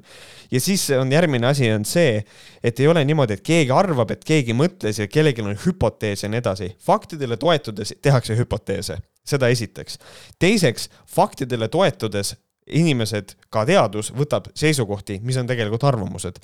[0.52, 2.22] ja siis on järgmine asi on see,
[2.64, 6.30] et ei ole niimoodi, et keegi arvab, et keegi mõtles ja kellelgi on hüpotees ja
[6.30, 6.70] nii edasi.
[6.86, 9.98] faktidele toetudes tehakse hüpoteese, seda esiteks.
[10.38, 16.38] teiseks, faktidele toetudes inimesed, ka teadus võtab seisukohti, mis on tegelikult arvamused.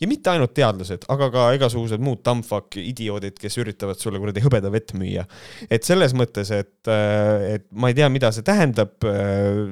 [0.00, 4.70] ja mitte ainult teadlased, aga ka igasugused muud dumbfuck idioodid, kes üritavad sulle kuradi hõbeda
[4.72, 5.26] vett müüa.
[5.70, 8.96] et selles mõttes, et, äh, et ma ei tea, mida see tähendab.
[9.04, 9.66] Äh,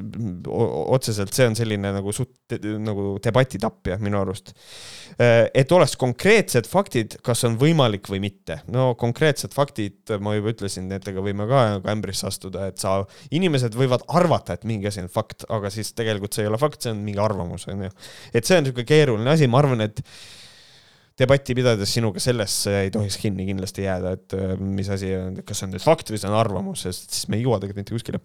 [0.96, 4.52] otseselt see on selline nagu suht nagu debati tapja minu arust.
[5.16, 8.60] Äh, et oleks konkreetsed faktid, kas on võimalik või mitte.
[8.72, 12.98] no konkreetsed faktid, ma juba ütlesin, nendega võime ka ämbrisse astuda, et sa,
[13.30, 16.60] inimesed võivad arvata, et mingi asi on fakt, aga siis siis tegelikult see ei ole
[16.60, 17.92] fakt, see on mingi arvamus, on ju.
[18.32, 20.02] et see on niisugune keeruline asi, ma arvan, et
[21.16, 25.62] debatti pidades sinuga sellesse ei tohiks kinni kindlasti jääda, et äh, mis asi on, kas
[25.62, 27.96] see on nüüd fakt või see on arvamus, sest siis me ei jõua tegelikult mitte
[27.96, 28.22] kuskile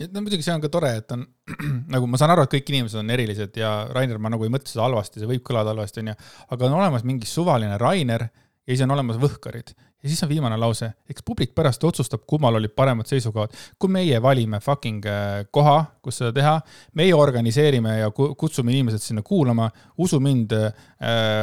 [0.00, 1.24] no muidugi see on ka tore, et on
[1.94, 4.70] nagu ma saan aru, et kõik inimesed on erilised ja Rainer, ma nagu ei mõtle
[4.70, 6.16] seda halvasti, see võib kõlada halvasti, onju,
[6.54, 10.56] aga on olemas mingi suvaline Rainer ja siis on olemas võhkarid ja siis on viimane
[10.58, 13.54] lause, eks publik pärast otsustab, kummal olid paremad seisukohad.
[13.78, 16.56] kui meie valime fucking äh, koha, kus seda teha,
[16.98, 20.72] meie organiseerime ja kutsume inimesed sinna kuulama, usu mind äh,,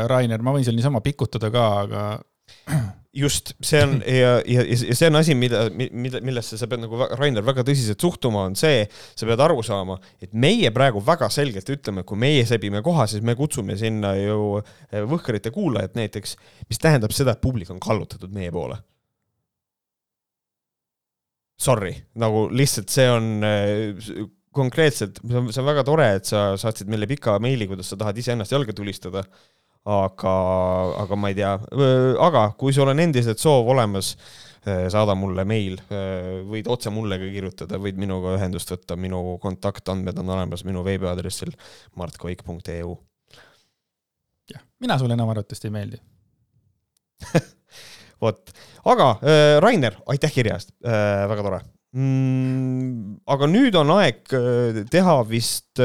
[0.08, 2.08] Rainer, ma võin seal niisama pikutada ka, aga
[3.14, 7.00] just, see on ja, ja, ja see on asi, mida, mida, millesse sa pead nagu,
[7.18, 8.84] Rainer, väga tõsiselt suhtuma, on see,
[9.18, 13.26] sa pead aru saama, et meie praegu väga selgelt ütleme, kui meie sebime koha, siis
[13.26, 16.36] me kutsume sinna ju eh, Võhkarite kuulajad näiteks,
[16.70, 18.78] mis tähendab seda, et publik on kallutatud meie poole.
[21.60, 21.92] Sorry,
[22.22, 27.40] nagu lihtsalt see on eh, konkreetselt, see on väga tore, et sa saatsid meile pika
[27.42, 29.26] meili, kuidas sa tahad iseennast jalga tulistada
[29.88, 30.36] aga,
[31.04, 31.54] aga ma ei tea,
[32.26, 34.14] aga kui sul on endiselt soov olemas,
[34.92, 35.80] saada mulle meil,
[36.50, 41.54] võid otse mulle ka kirjutada, võid minuga ühendust võtta, minu kontaktandmed on olemas minu veebiaadressil
[42.00, 42.98] martkoik.eu.
[44.52, 46.02] jah, mina sulle enam arvatavasti ei meeldi.
[48.24, 48.52] Vot,
[48.92, 49.14] aga
[49.64, 51.62] Rainer, aitäh kirja eest, väga tore.
[51.96, 53.16] Mm,.
[53.26, 54.28] aga nüüd on aeg
[54.92, 55.80] teha vist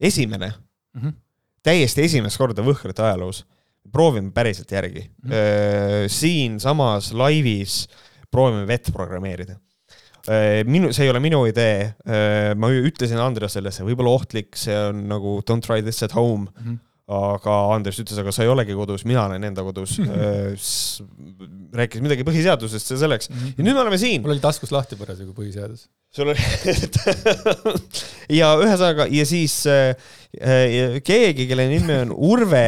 [0.00, 0.48] esimene.
[0.96, 1.23] Mm -hmm
[1.64, 3.44] täiesti esimest korda Võhkrite ajaloos.
[3.92, 5.30] proovime päriselt järgi mm.
[5.30, 6.08] -hmm.
[6.08, 7.86] siinsamas laivis
[8.30, 9.58] proovime vett programmeerida
[10.64, 11.94] minu, see ei ole minu idee.
[12.56, 16.48] ma ütlesin Andresele, see võib olla ohtlik, see on nagu don't try this at home
[16.48, 16.64] mm.
[16.64, 19.98] -hmm aga Andres ütles, aga sa ei olegi kodus, mina olen enda kodus
[21.78, 23.28] rääkis midagi põhiseadusest, see selleks.
[23.28, 24.22] ja nüüd me oleme siin.
[24.24, 25.86] mul oli taskus lahti parasjagu põhiseadus.
[26.14, 26.40] sul oli
[28.40, 29.92] ja ühesõnaga ja siis äh,
[31.04, 32.64] keegi, kelle nimi on Urve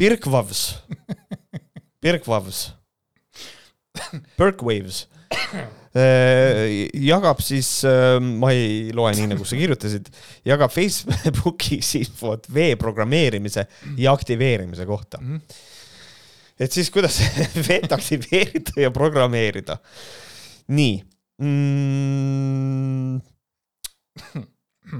[0.00, 0.62] Birkvavs,
[2.04, 2.70] Birkvavs,
[4.40, 5.15] Birkwaves Äh,
[7.10, 10.10] jagab siis, äh, ma ei loe nii, nagu sa kirjutasid,
[10.46, 13.66] jagab Facebookis infot vee programmeerimise
[14.00, 15.18] ja aktiveerimise kohta.
[15.22, 15.40] -hmm.
[16.60, 17.20] et siis, kuidas
[17.68, 19.78] veed aktiveerida ja programmeerida.
[20.66, 21.04] nii
[21.38, 23.20] mm,.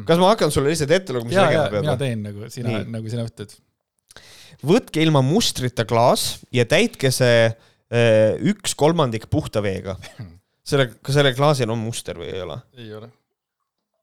[0.07, 1.82] kas ma hakkan sulle lihtsalt ette lugema, mis tegema pead?
[1.82, 3.51] mina teen nagu sina, nagu sina ütled.
[4.65, 7.57] võtke ilma mustrita klaas ja täitke see äh,
[8.50, 9.96] üks kolmandik puhta veega
[10.68, 12.58] selle, kas sellel klaasil on muster või ei ole?
[12.82, 13.10] ei ole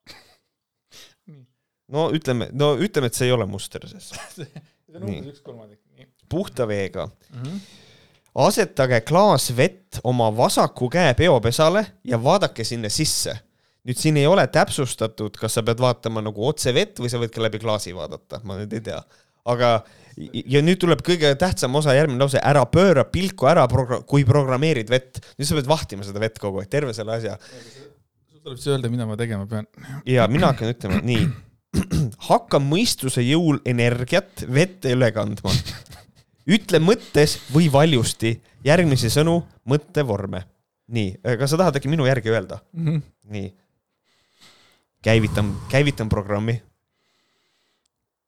[1.96, 4.48] no ütleme, no ütleme, et see ei ole muster, sest see
[4.96, 5.82] on umbes üks kolmandik,
[6.32, 7.42] puhta veega mm.
[7.42, 7.64] -hmm.
[8.46, 13.36] asetage klaas vett oma vasaku käe peopesale ja vaadake sinna sisse.
[13.84, 17.34] nüüd siin ei ole täpsustatud, kas sa pead vaatama nagu otse vett või sa võid
[17.36, 19.04] ka läbi klaasi vaadata, ma nüüd ei tea.
[19.46, 19.84] aga
[20.18, 23.66] ja nüüd tuleb kõige tähtsam osa, järgmine lause, ära pööra pilku ära,
[24.10, 25.22] kui programmeerid vett.
[25.38, 27.38] nüüd sa pead vahtima seda vett kogu aeg, terve selle asja.
[28.44, 29.68] tuleb siis öelda, mida ma tegema pean.
[30.06, 31.28] ja mina hakkan ütlema, nii.
[32.30, 35.54] hakka mõistuse jõul energiat vette üle kandma.
[36.46, 38.36] ütle mõttes või valjusti
[38.66, 40.46] järgmisi sõnu, mõttevorme.
[40.94, 42.62] nii, kas sa tahad äkki minu järgi öelda?
[42.74, 43.02] Mhm.
[43.34, 43.50] nii.
[45.04, 46.62] käivitan, käivitan programmi.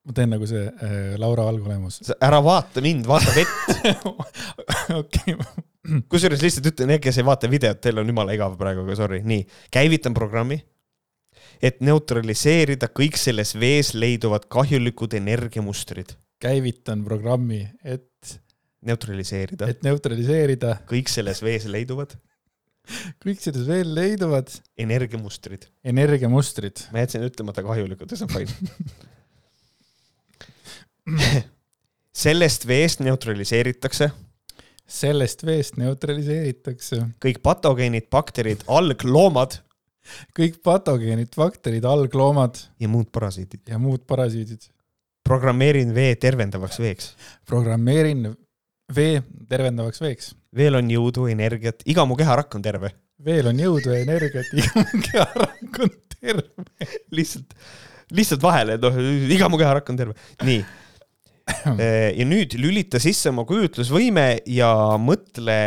[0.05, 2.01] Ma teen nagu see äh, Laura algolemus.
[2.21, 3.85] ära vaata mind, vaata vett.
[5.01, 5.35] okei,
[6.11, 9.21] kusjuures lihtsalt ütlen, need, kes ei vaata videot, teil on jumala igav praegu, aga sorry,
[9.25, 9.45] nii.
[9.73, 10.59] käivitan programmi,
[11.63, 16.13] et neutraliseerida kõik selles vees leiduvad kahjulikud energiamustrid.
[16.43, 18.37] käivitan programmi, et,
[18.85, 22.13] neutraliseerida et neutraliseerida kõik selles vees leiduvad
[23.23, 25.65] kõik selles veel leiduvad energiamustrid.
[25.81, 26.85] energiamustrid.
[26.93, 29.09] ma jätsin ütlemata kahjulikud see on fine.
[32.25, 34.11] sellest veest neutraliseeritakse
[34.85, 39.59] sellest veest neutraliseeritakse kõik patogeenid, bakterid, algloomad
[40.37, 43.63] kõik patogeenid, bakterid, algloomad ja muud parasiidid.
[43.69, 44.69] ja muud parasiidid.
[45.23, 47.13] programmeerin vee tervendavaks veeks.
[47.45, 48.35] programmeerin
[48.95, 50.35] vee tervendavaks veeks.
[50.55, 52.93] veel on jõudu, energiat, iga mu keharakk on terve.
[53.25, 56.49] veel on jõudu ja energiat, iga keharakk on terve.
[57.11, 57.57] lihtsalt,
[58.11, 59.01] lihtsalt vahele, noh,
[59.33, 60.19] iga mu keharakk on terve.
[60.43, 60.65] nii.
[62.19, 65.59] Ja nüüd lülita sisse oma kujutlusvõime ja mõtle,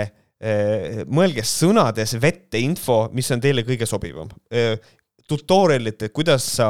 [1.10, 4.30] mõelge sõnades vette info, mis on teile kõige sobivam.
[5.28, 6.68] tutorial'it, et kuidas sa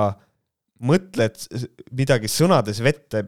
[0.84, 1.38] mõtled
[1.98, 3.24] midagi sõnades vette,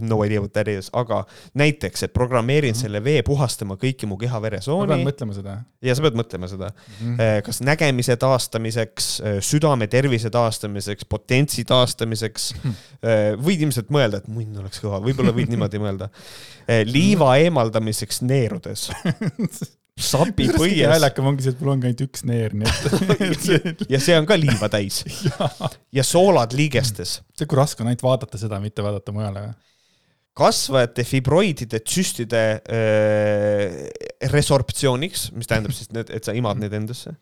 [0.00, 1.22] no idea what that is, aga
[1.58, 2.80] näiteks, et programmeerin Mhm.
[2.80, 6.48] selle vee puhastama kõiki mu keha ma pean veresooni mõtlema seda ja sa pead mõtlema
[6.50, 6.70] seda,
[7.00, 7.16] mm.
[7.46, 9.08] kas nägemise taastamiseks,
[9.40, 12.54] südame tervise taastamiseks, potentsi taastamiseks.
[13.40, 16.10] võid ilmselt mõelda, et munn oleks kõva, võib-olla võid niimoodi mõelda.
[16.86, 18.90] liiva eemaldamiseks neerudes.
[20.04, 24.16] sapi põies naljakam ongi see, et mul ongi ainult üks neer, nii et ja see
[24.18, 25.02] on ka liiva täis
[25.96, 27.20] ja soolad liigestes.
[27.36, 29.46] see, kui raske on ainult vaadata seda, mitte vaadata mujale.
[30.40, 33.80] kasvajate fibroidide tsüstide äh,
[34.32, 37.14] resorptsiooniks, mis tähendab siis, et sa imad neid endasse.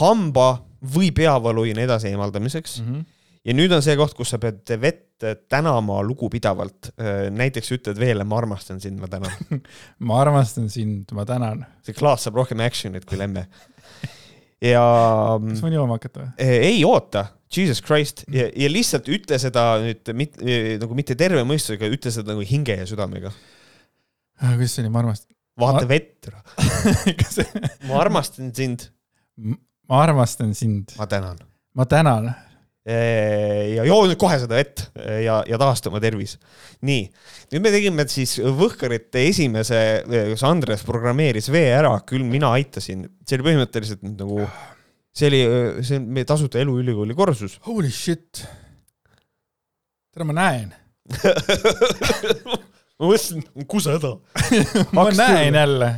[0.00, 3.08] hamba või peavalu ja nii edasi eemaldamiseks Mm -hmm.
[3.46, 5.06] Ja nüüd on see koht, kus sa pead vett
[5.52, 6.94] tänama lugupidavalt.
[7.36, 9.60] näiteks ütled veele, ma armastan sind, ma tänan.
[10.08, 11.66] ma armastan sind, ma tänan.
[11.84, 13.46] see klaas saab rohkem action'it kui lemme.
[14.64, 14.84] ja
[15.44, 16.30] kas võin jooma hakata või?
[16.40, 20.40] Eh, ei oota, Jesus Christ ja, ja lihtsalt ütle seda nüüd mit,
[20.80, 23.32] nagu mitte terve mõistusega, ütle seda nagu hinge ja südamega.
[24.40, 26.30] kuidas see oli, ma armastan vaata Ma- vett,
[27.88, 28.86] ma armastan sind,
[29.88, 31.42] ma armastan sind, ma tänan.
[31.74, 32.32] ma tänan.
[32.88, 36.38] Ja joo nüüd kohe seda vett ja, ja taasta oma tervis.
[36.86, 37.02] nii,
[37.52, 39.80] nüüd me tegime siis Võhkarite esimese,
[40.32, 44.48] kus Andres programmeeris vee ära, küll mina aitasin, see oli põhimõtteliselt nagu,
[45.12, 45.42] see oli,
[45.84, 47.58] see on meie tasuta eluülikooli kursus.
[47.68, 48.46] Holy shit.
[50.14, 50.72] tere, ma näen.
[52.96, 54.16] ma mõtlesin, kuseda.
[54.94, 55.96] ma Hakkas näen jälle.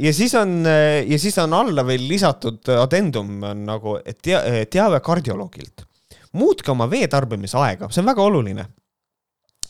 [0.00, 0.64] Ja siis on,
[1.06, 5.84] ja siis on alla veel lisatud addendum on nagu tea, teave kardioloogilt.
[6.32, 8.66] muutke oma vee tarbimise aega, see on väga oluline.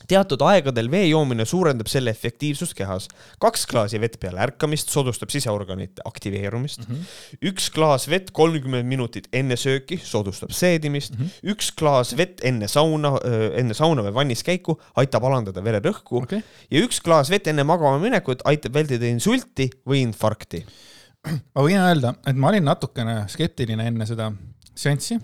[0.07, 3.07] Teatud aegadel vee joomine suurendab selle efektiivsust kehas.
[3.39, 6.87] kaks klaasi vett peale ärkamist soodustab siseorganite aktiveerumist.
[6.87, 7.01] Mhm.
[7.49, 11.13] üks klaas vett kolmkümmend minutit enne sööki soodustab seedimist.
[11.43, 13.15] üks klaas vett enne sauna,
[13.57, 17.99] enne sauna või vannis käiku aitab alandada vererõhku okei, ja üks klaas vett enne magama
[17.99, 20.63] minekut aitab vältida insulti või infarkti.
[21.55, 24.31] ma võin öelda, et ma olin natukene skeptiline enne seda
[24.75, 25.15] seanssi,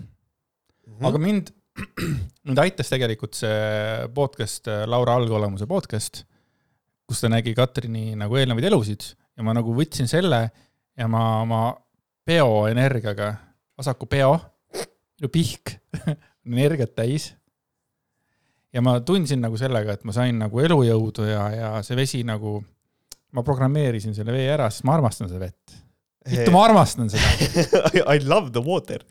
[0.90, 1.06] Mhm.
[1.06, 1.50] aga mind,
[2.46, 6.24] mind aitas tegelikult see podcast, Laura algolemuse podcast,
[7.08, 10.42] kus ta nägi Katrini nagu eelnevaid elusid ja ma nagu võtsin selle
[10.98, 11.62] ja ma oma
[12.28, 13.32] bioenergiaga,
[13.78, 14.34] vasaku peo,
[15.18, 15.76] minu pihk
[16.50, 17.32] energiat täis.
[18.72, 22.60] ja ma tundsin nagu sellega, et ma sain nagu elujõudu ja, ja see vesi nagu,
[23.34, 25.80] ma programmeerisin selle vee ära, sest ma armastan seda vett.
[26.28, 27.26] vittu, ma armastan seda.
[28.14, 29.02] I love the water.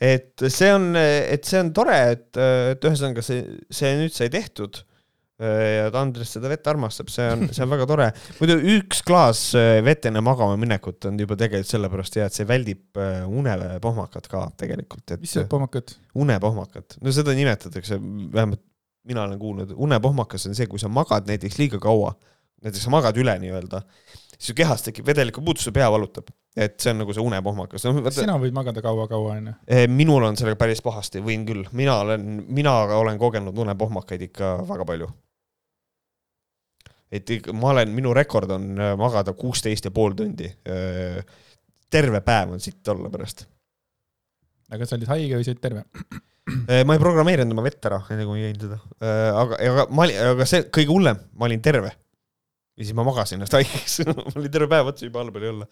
[0.00, 2.28] et see on, et see on tore, et,
[2.74, 4.84] et ühesõnaga see, see nüüd sai tehtud.
[5.38, 8.08] ja et Andres seda vett armastab, see on, see on väga tore.
[8.40, 9.42] muidu üks klaas
[9.86, 14.48] vett enne magama minekut on juba tegelikult sellepärast hea, et see väldib äh, unepohmakat ka
[14.58, 15.94] tegelikult, et mis see pommakad?
[16.18, 18.00] unepohmakat, no seda nimetatakse,
[18.34, 18.64] vähemalt
[19.08, 22.12] mina olen kuulnud, unepohmakas on see, kui sa magad näiteks liiga kaua,
[22.64, 23.80] näiteks sa magad üle nii-öelda,
[24.38, 27.86] siis su kehas tekib vedeliku puudus, su pea valutab, et see on nagu see unepohmakas
[27.88, 28.12] no,.
[28.14, 29.54] sina võid magada kaua-kaua, onju.
[29.90, 34.86] minul on sellega päris pahasti, võin küll, mina olen, mina olen kogenud unepohmakaid ikka väga
[34.88, 35.10] palju.
[37.18, 40.50] et ma olen, minu rekord on äh, magada kuusteist ja pool tundi.
[41.90, 43.46] terve päev on sitt olla pärast.
[44.70, 45.84] aga sa olid haige või sa olid terve?
[46.48, 48.76] Eh, ma ei programmeerinud oma vett ära, enne kui ma jõin seda.
[49.36, 51.90] aga, aga ma olin, aga see kõige hullem, ma olin terve.
[52.78, 55.68] Ja siis ma magasin ennast haigeks mul oli terve päev otsa juba allpool ei olla.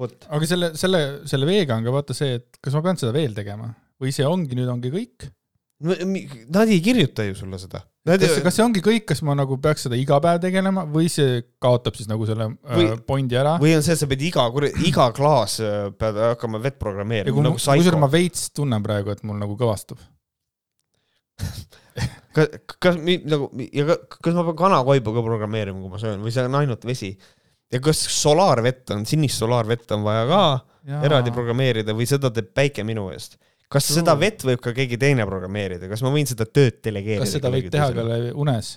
[0.00, 0.16] vot.
[0.28, 3.36] aga selle, selle, selle veega on ka vaata see, et kas ma pean seda veel
[3.36, 3.70] tegema
[4.02, 5.30] või see ongi, nüüd ongi kõik?
[5.82, 7.80] Nad ei kirjuta ju sulle seda.
[8.06, 11.40] kas, kas see ongi kõik, kas ma nagu peaks seda iga päev tegelema või see
[11.62, 13.56] kaotab siis nagu selle või, äh, pointi ära?
[13.62, 14.46] või on see, et sa pead iga,
[14.86, 19.38] iga klaas äh, pead hakkama vett programmeerima nagu kusjuures ma veits tunnen praegu, et mul
[19.42, 20.02] nagu kõvastub
[22.34, 26.44] kas, kas nagu ja kas ma pean kanakoibu ka programmeerima, kui ma söön või see
[26.48, 27.12] on ainult vesi?
[27.72, 30.42] ja kas solaarvett on, sinist solaarvett on vaja ka
[30.88, 31.00] Jaa.
[31.06, 33.38] eraldi programmeerida või seda teeb päike minu eest?
[33.72, 34.00] kas True.
[34.00, 37.24] seda vett võib ka keegi teine programmeerida, kas ma võin seda tööd delegeerida?
[37.24, 38.74] kas seda võib teha ka läbi unes,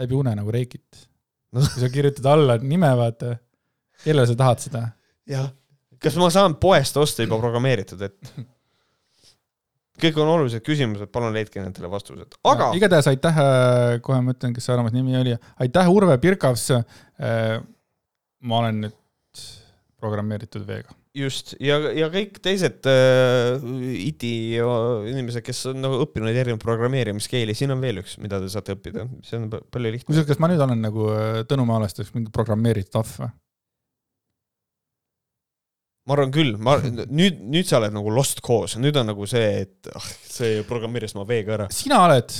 [0.00, 1.04] läbi une nagu Reikit
[1.54, 1.62] no.?
[1.62, 3.36] kui sa kirjutad alla nime, vaata,
[4.04, 4.84] kellele sa tahad seda?
[5.30, 5.48] jah,
[6.02, 8.34] kas ma saan poest osta juba programmeeritud, et
[10.02, 12.72] kõik on olulised küsimused, palun leidke nendele vastused, aga.
[12.78, 16.70] igatahes aitäh, äh, kohe ma ütlen, kes see armas nimi oli, aitäh, Urve Pirkavs.
[16.74, 17.62] Äh,
[18.44, 19.46] ma olen nüüd
[20.02, 23.62] programmeeritud veega just, ja, ja kõik teised äh,
[24.08, 28.74] IT inimesed, kes on nagu õppinud erinevaid programmeerimiskeeli, siin on veel üks, mida te saate
[28.74, 30.10] õppida, see on palju lihtsam.
[30.10, 33.32] kusjuures, kas ma nüüd olen nagu äh, Tõnu Maalasteks mingi programmeeritud ahv või?
[36.04, 39.64] Ma arvan küll, ma, nüüd, nüüd sa oled nagu lost cause, nüüd on nagu see,
[39.64, 41.68] et ah, see programmeeris ma veega ära.
[41.72, 42.34] sina oled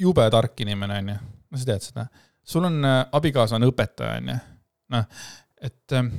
[0.00, 1.18] jube tark inimene, onju,
[1.50, 2.06] no sa tead seda.
[2.44, 4.38] sul on äh, abikaasa on õpetaja, onju.
[4.96, 5.28] noh,
[5.70, 6.10] et äh,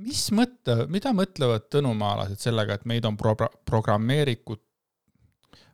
[0.00, 3.36] mis mõtte, mida mõtlevad tõnumaalased sellega, et meid on pro-,
[3.68, 4.62] programmeeritud,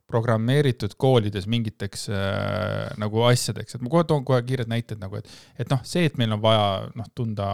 [0.07, 5.31] programmeeritud koolides mingiteks äh, nagu asjadeks, et ma kohe toon kohe kiired näited nagu, et,
[5.59, 7.49] et noh, see, et meil on vaja noh, tunda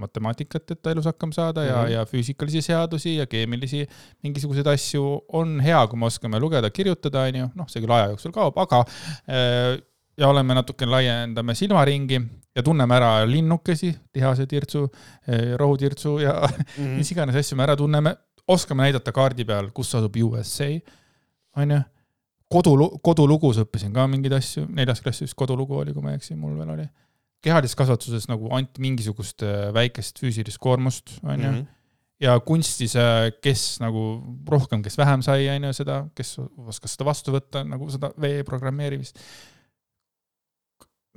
[0.00, 1.90] matemaatikat, et elus hakkama saada mm -hmm.
[1.90, 3.86] ja, ja füüsikalisi seadusi ja keemilisi
[4.22, 8.08] mingisuguseid asju, on hea, kui me oskame lugeda, kirjutada, on ju, noh, see küll aja
[8.14, 8.84] jooksul kaob, aga
[9.28, 9.78] äh,
[10.18, 12.20] ja oleme natuke laiendame silmaringi
[12.56, 14.88] ja tunneme ära linnukesi, tihasetirtsu,
[15.28, 16.96] eh, rohutirtsu ja mm -hmm.
[16.96, 18.16] mis iganes asju me ära tunneme,
[18.48, 20.70] oskame näidata kaardi peal, kus asub USA,
[21.56, 21.80] onju.
[22.52, 26.36] Kodu, kodulugus õppisin ka mingeid asju, neljas klass vist kodulugu oli, kui ma ei eksi,
[26.38, 26.86] mul veel oli.
[27.44, 31.58] kehalises kasvatuses nagu anti mingisugust eh, väikest füüsilist koormust, onju mm.
[31.58, 31.74] -hmm
[32.20, 34.00] ja kunstis, eh, kes nagu
[34.50, 38.42] rohkem, kes vähem sai, on ju, seda, kes oskas seda vastu võtta, nagu seda vee
[38.42, 39.22] programmeerimist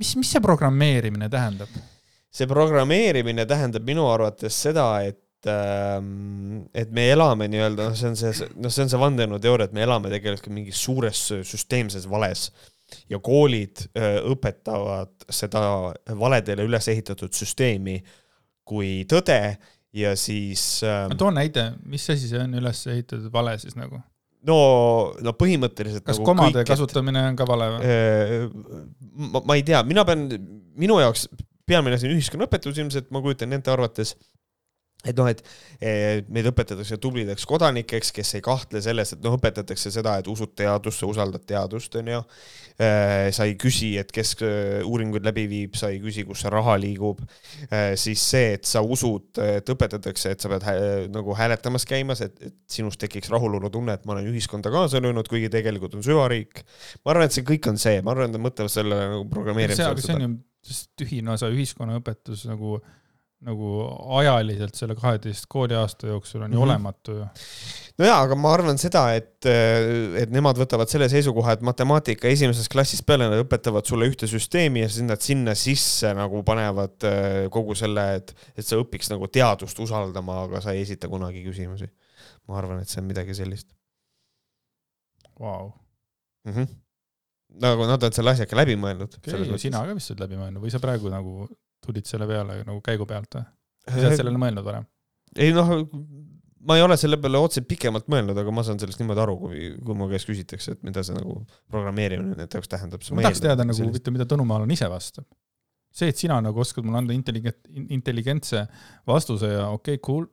[0.01, 1.81] mis, mis see programmeerimine tähendab?
[2.31, 5.19] see programmeerimine tähendab minu arvates seda, et
[5.49, 9.85] et me elame nii-öelda, noh, see on see, noh, see on see vandenõuteooria, et me
[9.85, 12.49] elame tegelikult mingis suures süsteemses vales
[13.09, 15.63] ja koolid äh, õpetavad seda
[16.19, 17.99] valedele üles ehitatud süsteemi
[18.68, 19.39] kui tõde
[19.97, 21.15] ja siis ähm,.
[21.19, 24.01] toon näide, mis asi see on üles ehitatud vale siis nagu?
[24.47, 24.57] no,
[25.22, 26.05] no põhimõtteliselt.
[26.05, 27.95] kas nagu komade kõik, kasutamine on ka vale või?
[27.95, 28.45] Äh,
[29.31, 30.27] ma, ma ei tea, mina pean,
[30.80, 31.27] minu jaoks
[31.68, 34.15] peamine asi on ühiskonnaõpetus ilmselt, ma kujutan ette arvates
[35.01, 35.41] et noh, et
[36.29, 41.07] meid õpetatakse tublideks kodanikeks, kes ei kahtle selles, et noh, õpetatakse seda, et usud teadusse,
[41.09, 42.21] usaldad teadust, onju.
[42.81, 46.53] Äh, sa ei küsi, et kes äh, uuringuid läbi viib, sa ei küsi, kus see
[46.53, 47.21] raha liigub.
[47.99, 50.75] Siis see, et sa usud, et õpetatakse, et sa pead hä
[51.11, 55.29] nagu hääletamas käimas, et, et sinust tekiks rahulolu tunne, et ma olen ühiskonda kaasa löönud,
[55.29, 56.63] kuigi tegelikult on süvariik.
[57.05, 59.91] ma arvan, et see kõik on see, ma arvan, et nad mõtlevad selle nagu programmeerimise.
[60.05, 60.31] see on ju
[60.99, 62.77] tühine osa ühiskonnaõpetus nagu
[63.41, 63.69] nagu
[64.19, 66.63] ajaliselt selle kaheteist kooliaasta jooksul on ju mm -hmm.
[66.63, 67.26] olematu ju.
[67.97, 69.45] no jaa, aga ma arvan seda, et,
[70.22, 74.85] et nemad võtavad selle seisukoha, et matemaatika esimesest klassist peale nad õpetavad sulle ühte süsteemi
[74.85, 79.27] ja siis nad sinna sisse nagu panevad äh, kogu selle, et, et sa õpiks nagu
[79.27, 81.89] teadust usaldama, aga sa ei esita kunagi küsimusi.
[82.47, 83.73] ma arvan, et see on midagi sellist
[85.39, 85.72] wow..
[86.45, 86.68] Mm -hmm.
[87.61, 89.18] nagu nad on selle asja ikka läbi mõelnud
[89.57, 91.49] sina ka vist oled läbi mõelnud või sa praegu nagu
[91.85, 93.47] tulid selle peale nagu käigu pealt või?
[93.87, 94.87] sa oled sellele mõelnud varem?
[95.39, 95.71] ei noh,
[96.67, 99.67] ma ei ole selle peale otseselt pikemalt mõelnud, aga ma saan sellest niimoodi aru, kui,
[99.85, 101.39] kui mu käest küsitakse, et mida see nagu
[101.71, 103.05] programmeerimine nende jaoks tähendab.
[103.15, 105.27] ma tahaks teada nagu huvitav, mida Tõnumaal on ise vastab.
[105.91, 107.59] see, et sina nagu oskad mulle anda intelligent,
[107.91, 108.65] intelligentse
[109.07, 110.27] vastuse ja okei okay,, cool.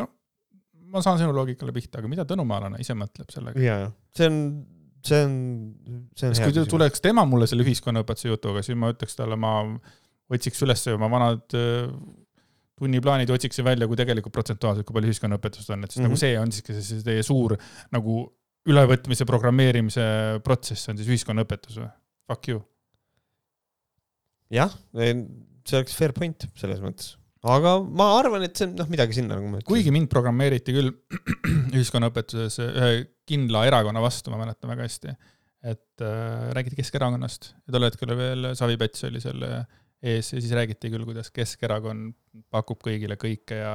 [0.00, 0.08] no
[0.92, 3.62] ma saan sinu loogikale pihta, aga mida tõnumaalane ise mõtleb sellega?
[3.62, 3.86] jaa,
[4.16, 4.42] see on
[5.06, 5.38] see on,
[6.18, 6.50] see on hea.
[6.50, 9.54] kui tuleks tema mulle selle ühiskonnaõpetuse jutuga, siis ma ütleks talle, ma
[10.32, 11.86] otsiks üles oma vanad äh,
[12.78, 16.08] tunniplaanid otsiksin välja, kui tegelikult protsentuaalselt, kui palju ühiskonnaõpetust on, et siis mm -hmm.
[16.08, 16.22] nagu mhm.
[16.22, 17.56] see on siis see teie suur
[17.94, 18.18] nagu
[18.68, 20.02] ülevõtmise, programmeerimise
[20.44, 21.88] protsess on siis ühiskonnaõpetus või?
[22.28, 22.60] Fuck you.
[24.52, 29.16] jah, see oleks fair point selles mõttes, aga ma arvan, et see on noh, midagi
[29.16, 29.70] sinna nagu ma ütlesin.
[29.72, 30.92] kuigi mind programmeeriti küll
[31.76, 32.92] ühiskonnaõpetuses ühe
[33.28, 35.16] kindla erakonna vastu, ma mäletan väga hästi
[35.62, 39.64] et äh, räägiti Keskerakonnast ja tol hetkel veel Savi Pets oli selle
[40.02, 42.14] ees ja siis räägiti küll, kuidas Keskerakond
[42.54, 43.72] pakub kõigile kõike ja,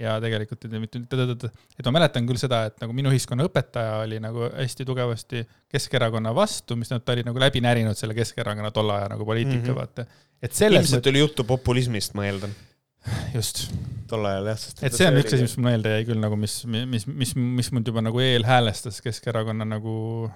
[0.00, 5.44] ja tegelikult, et ma mäletan küll seda, et nagu minu ühiskonnaõpetaja oli nagu hästi tugevasti
[5.72, 9.60] Keskerakonna vastu, mis noh, ta oli nagu läbi närinud selle Keskerakonna tolle aja nagu poliitika
[9.60, 9.76] mm, -hmm.
[9.76, 10.06] vaata.
[10.40, 11.12] et selles ilmselt mõt...
[11.12, 12.56] oli juttu populismist, ma eeldan.
[13.36, 13.66] just.
[14.08, 16.40] tol ajal jah, sest et see on üks asi, mis mul meelde jäi küll nagu,
[16.40, 20.30] mis, mis, mis, mis mind juba nagu eelhäälestas Keskerakonna nagu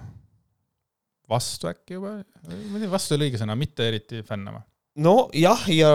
[1.31, 4.61] vastu äkki juba, ma ei tea, vastu ei ole õige sõna, mitte eriti fännama
[4.99, 5.89] nojah, ja,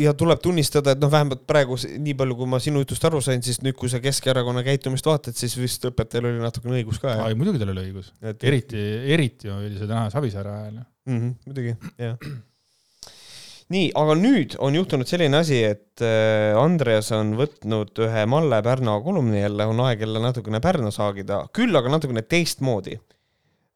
[0.00, 3.42] ja tuleb tunnistada, et noh, vähemalt praegu nii palju, kui ma sinu jutust aru sain,
[3.46, 7.14] siis nüüd, kui sa Keskerakonna käitumist vaatad, siis vist õpetajal oli natukene õigus ka.
[7.28, 8.42] ei, muidugi tal oli õigus et....
[8.46, 8.80] eriti,
[9.14, 11.18] eriti oli see täna Savisaare ajal mm.
[11.18, 12.16] -hmm, muidugi, jah.
[13.76, 18.98] nii, aga nüüd on juhtunud selline asi, et äh, Andreas on võtnud ühe Malle Pärna
[19.04, 22.98] kolumni jälle, on aeg jälle natukene Pärna saagida, küll aga natukene teistmoodi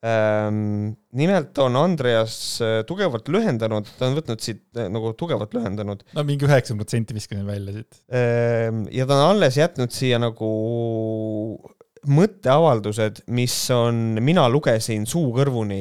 [0.04, 6.02] nimelt on Andreas äh, tugevalt lühendanud, ta on võtnud siit äh, nagu tugevalt lühendanud.
[6.12, 8.02] no mingi üheksakümmend protsenti viskasin välja siit.
[8.12, 10.50] Ehm, ja ta on alles jätnud siia nagu
[12.04, 15.80] mõtteavaldused, mis on, mina lugesin suu kõrvuni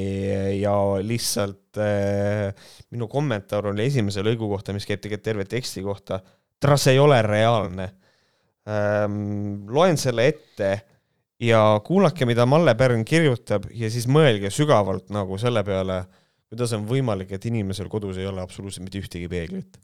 [0.62, 6.22] ja lihtsalt äh, minu kommentaar oli esimese lõigu kohta, mis käib tegelikult terve teksti kohta.
[6.64, 7.90] tras ei ole reaalne
[8.72, 9.68] ähm,.
[9.68, 10.72] loen selle ette
[11.44, 16.04] ja kuulake, mida Malle Pärn kirjutab ja siis mõelge sügavalt nagu selle peale,
[16.52, 19.78] kuidas on võimalik, et inimesel kodus ei ole absoluutselt mitte ühtegi peeglit.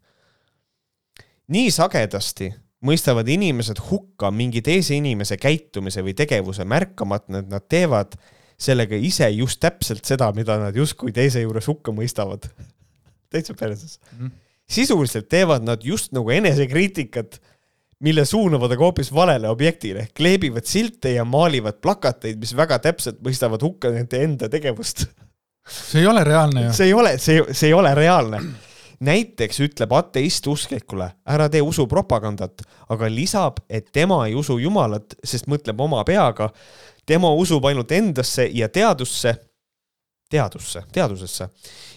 [1.49, 2.52] nii sagedasti
[2.86, 8.15] mõistavad inimesed hukka mingi teise inimese käitumise või tegevuse märkamata, et nad teevad
[8.60, 12.48] sellega ise just täpselt seda, mida nad justkui teise juures hukka mõistavad.
[13.31, 14.26] täitsa perses mm.
[14.26, 14.31] -hmm.
[14.69, 17.41] sisuliselt teevad nad just nagu enesekriitikat
[17.99, 23.63] mille suunavad aga hoopis valele objektile, kleebivad silte ja maalivad plakateid, mis väga täpselt mõistavad
[23.63, 25.05] hukka nende enda tegevust.
[25.69, 26.73] see ei ole reaalne ju.
[26.73, 28.41] see ei ole, see, see ei ole reaalne.
[28.99, 35.47] näiteks ütleb ateist usklikule, ära tee usupropagandat, aga lisab, et tema ei usu Jumalat, sest
[35.47, 36.49] mõtleb oma peaga.
[37.05, 39.35] tema usub ainult endasse ja teadusse,
[40.30, 41.49] teadusse, teadusesse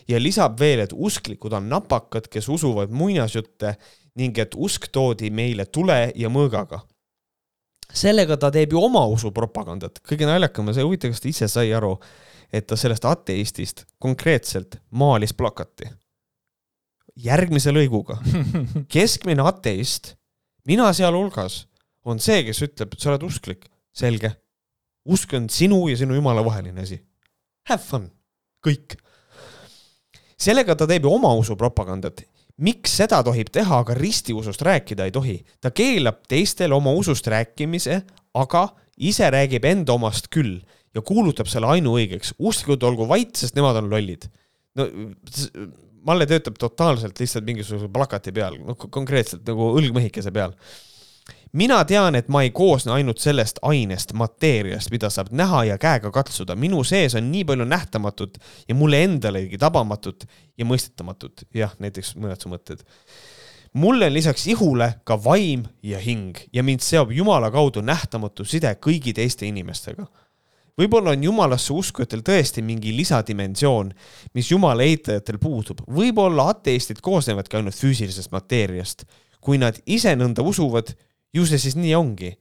[0.09, 3.77] ja lisab veel, et usklikud on napakad, kes usuvad muinasjutte
[4.19, 6.83] ning et usk toodi meile tule ja mõõgaga.
[7.93, 11.49] sellega ta teeb ju oma usu propagandat, kõige naljakam on see, huvitav, kas ta ise
[11.49, 11.99] sai aru,
[12.53, 15.91] et ta sellest ateistist konkreetselt maalis plakati.
[17.17, 18.17] järgmise lõiguga.
[18.95, 20.15] keskmine ateist,
[20.65, 21.67] mina sealhulgas,
[22.05, 23.69] on see, kes ütleb, et sa oled usklik.
[23.93, 24.33] selge.
[25.05, 27.01] usk on sinu ja sinu jumala vaheline asi.
[27.69, 28.11] Have fun.
[28.67, 28.97] kõik
[30.43, 32.25] sellega ta teeb ju oma usupropagandat
[32.59, 35.39] miks seda tohib teha, aga ristiusust rääkida ei tohi?
[35.61, 38.03] ta keelab teistele oma usust rääkimise,
[38.35, 40.61] aga ise räägib enda omast küll
[40.95, 42.35] ja kuulutab selle ainuõigeks.
[42.39, 44.29] usklikud olgu vait, sest nemad on lollid.
[44.77, 44.89] no
[46.03, 50.57] Malle töötab totaalselt lihtsalt mingisuguse plakati peal, noh konkreetselt nagu õlgmehikese peal
[51.53, 56.11] mina tean, et ma ei koosne ainult sellest ainest, mateeriast, mida saab näha ja käega
[56.11, 56.57] katsuda.
[56.57, 58.39] minu sees on nii palju nähtamatut
[58.69, 60.25] ja mulle endalegi tabamatut
[60.59, 61.45] ja mõistetamatut.
[61.55, 62.81] jah, näiteks mõned su mõtted.
[63.73, 68.75] mulle on lisaks ihule ka vaim ja hing ja mind seob Jumala kaudu nähtamatu side
[68.81, 70.07] kõigi teiste inimestega
[70.79, 73.93] võib-olla on jumalasse uskujatel tõesti mingi lisadimensioon,
[74.35, 75.81] mis jumala eitajatel puudub.
[75.87, 79.05] võib-olla ateistid koosnevadki ainult füüsilisest mateeriast.
[79.41, 80.95] kui nad ise nõnda usuvad,
[81.35, 82.33] ju see siis nii ongi.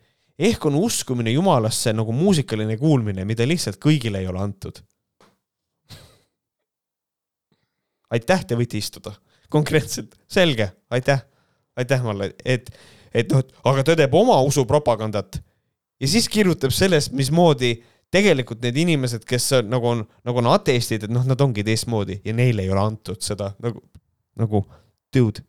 [0.42, 4.82] ehk on uskumine Jumalasse nagu muusikaline kuulmine, mida lihtsalt kõigile ei ole antud.
[8.12, 9.14] aitäh, te võite istuda.
[9.50, 11.22] konkreetselt, selge, aitäh,
[11.76, 12.72] aitäh Malle, et,
[13.14, 15.42] et noh, aga ta teeb oma usupropagandat
[16.00, 17.76] ja siis kirjutab sellest, mismoodi
[18.12, 22.22] tegelikult need inimesed, kes on, nagu on, nagu on ateistid, et noh, nad ongi teistmoodi
[22.26, 23.84] ja neile ei ole antud seda nagu,
[24.40, 24.64] nagu
[25.16, 25.44] dude,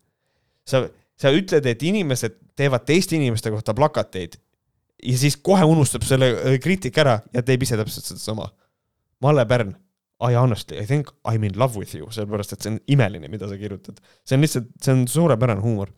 [0.67, 0.85] sa
[1.21, 4.39] sa ütled, et inimesed teevad teiste inimeste kohta plakateid
[5.03, 8.49] ja siis kohe unustab selle äh, kriitika ära ja teeb ise täpselt sedasama.
[9.23, 9.75] Malle Pärn,
[10.23, 13.29] I honestly, I think I m in love with you, sellepärast et see on imeline,
[13.31, 13.99] mida sa kirjutad.
[14.27, 15.91] see on lihtsalt, see on suurepärane huumor.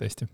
[0.00, 0.28] tõesti.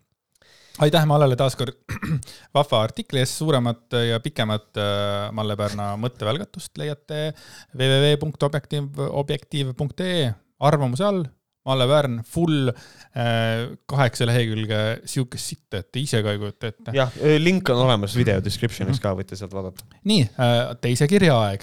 [0.83, 1.79] aitäh Mallele taaskord
[2.57, 7.33] vahva artikli eest, suuremat ja pikemat äh, Malle Pärna mõttevälgatust leiate
[7.75, 11.27] www.objektiiv, objektiiv.ee arvamuse all
[11.69, 14.79] Malle Pärn, full äh, kaheksa lehekülge
[15.09, 16.95] siukest sitta, et te ise ka ei kujuta ette.
[16.97, 17.11] jah,
[17.43, 19.85] link on olemas video description'is ka, võite sealt vaadata.
[20.09, 21.61] nii äh,, teise kirja aeg.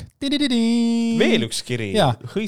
[1.22, 1.90] veel üks kiri.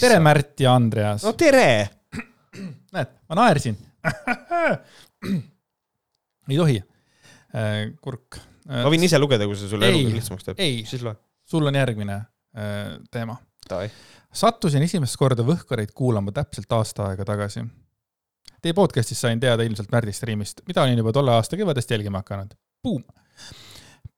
[0.04, 1.22] tere, Märt ja Andreas.
[1.26, 1.68] no tere.
[2.96, 3.76] näed, ma naersin
[6.52, 8.84] ei tohi äh,, kurk äh,.
[8.84, 10.58] ma võin ise lugeda, kui see sulle elu lihtsamaks teeb.
[10.62, 13.36] ei, sul on järgmine äh, teema.
[14.34, 17.66] Sattusin esimest korda Võhkareid kuulama täpselt aasta aega tagasi.
[18.62, 22.56] Teie podcast'is sain teada ilmselt Märdi striimist, mida olin juba tolle aasta kevadest jälgima hakanud.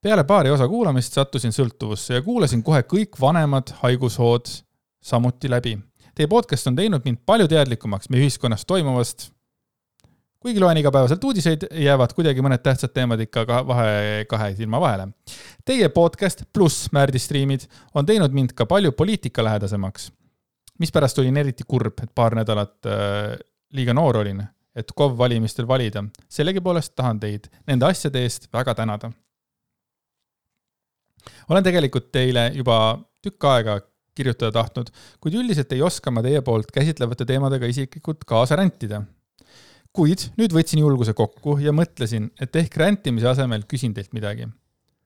[0.01, 4.47] Peale paari osa kuulamist sattusin sõltuvusse ja kuulasin kohe kõik vanemad haigushood
[5.03, 5.75] samuti läbi.
[6.15, 9.29] Teie podcast on teinud mind palju teadlikumaks meie ühiskonnas toimuvast.
[10.39, 15.09] Kuigi loen igapäevaselt uudiseid, jäävad kuidagi mõned tähtsad teemad ikka ka vahe, kahe silma vahele.
[15.65, 20.11] Teie podcast pluss Märdi striimid on teinud mind ka palju poliitikalähedasemaks.
[20.79, 23.35] mispärast olin eriti kurb, et paar nädalat äh,
[23.75, 24.43] liiga noor olin,
[24.75, 26.03] et KOV valimistel valida.
[26.29, 29.11] sellegipoolest tahan teid nende asjade eest väga tänada
[31.49, 32.79] olen tegelikult teile juba
[33.23, 33.79] tükk aega
[34.17, 34.89] kirjutada tahtnud,
[35.23, 39.03] kuid üldiselt ei oska ma teie poolt käsitlevate teemadega isiklikult kaasa rändida.
[39.95, 44.47] Kuid nüüd võtsin julguse kokku ja mõtlesin, et ehk räntimise asemel küsin teilt midagi.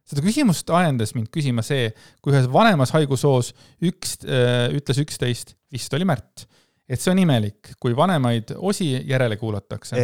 [0.04, 5.94] seda küsimust ajendas mind küsima see, kui ühes vanemas haigushoos üks äh, ütles üksteist, vist
[5.96, 6.46] oli Märt,
[6.90, 9.96] et see on imelik, kui vanemaid osi järele kuulatakse.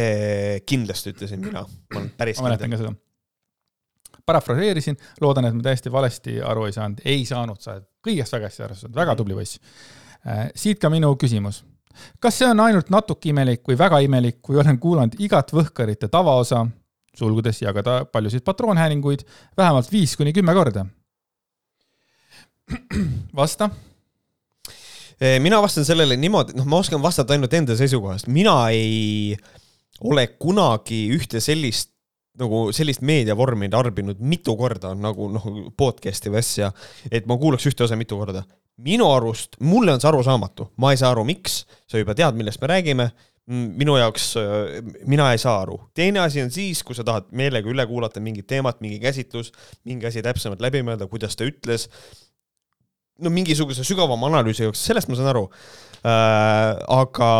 [0.66, 2.96] kindlasti ütlesin mina, ma olen päris ma mäletan ka seda
[4.30, 8.50] parafraseerisin, loodan, et ma täiesti valesti aru ei saanud, ei saanud, sa oled kõigest väga
[8.50, 9.60] hästi aru saanud, väga tubli poiss.
[10.20, 11.62] Äh, siit ka minu küsimus.
[12.20, 16.64] Kas see on ainult natuke imelik või väga imelik, kui olen kuulanud igat Võhkarite tavaosa,
[17.16, 19.24] sulgudes jagada paljusid patroonhäälinguid,
[19.56, 20.86] vähemalt viis kuni kümme korda?
[23.34, 23.70] vasta
[25.42, 29.36] mina vastan sellele niimoodi, noh, ma oskan vastata ainult enda seisukohast, mina ei
[30.00, 31.90] ole kunagi ühte sellist
[32.40, 35.46] nagu sellist meediavormi tarbinud mitu korda nagu noh,
[35.76, 36.70] podcast'i või asja,
[37.10, 38.44] et ma kuulaks ühte osa mitu korda.
[38.84, 42.62] Minu arust, mulle on see arusaamatu, ma ei saa aru, miks, sa juba tead, millest
[42.62, 43.10] me räägime,
[43.50, 44.32] minu jaoks,
[45.10, 45.78] mina ei saa aru.
[45.94, 49.50] teine asi on siis, kui sa tahad meelega üle kuulata mingit teemat, mingi käsitlus,
[49.84, 51.88] mingi asi täpsemalt läbi mõelda, kuidas ta ütles,
[53.20, 55.48] no mingisuguse sügavama analüüsi jaoks, sellest ma saan aru.
[55.50, 57.30] Äh, aga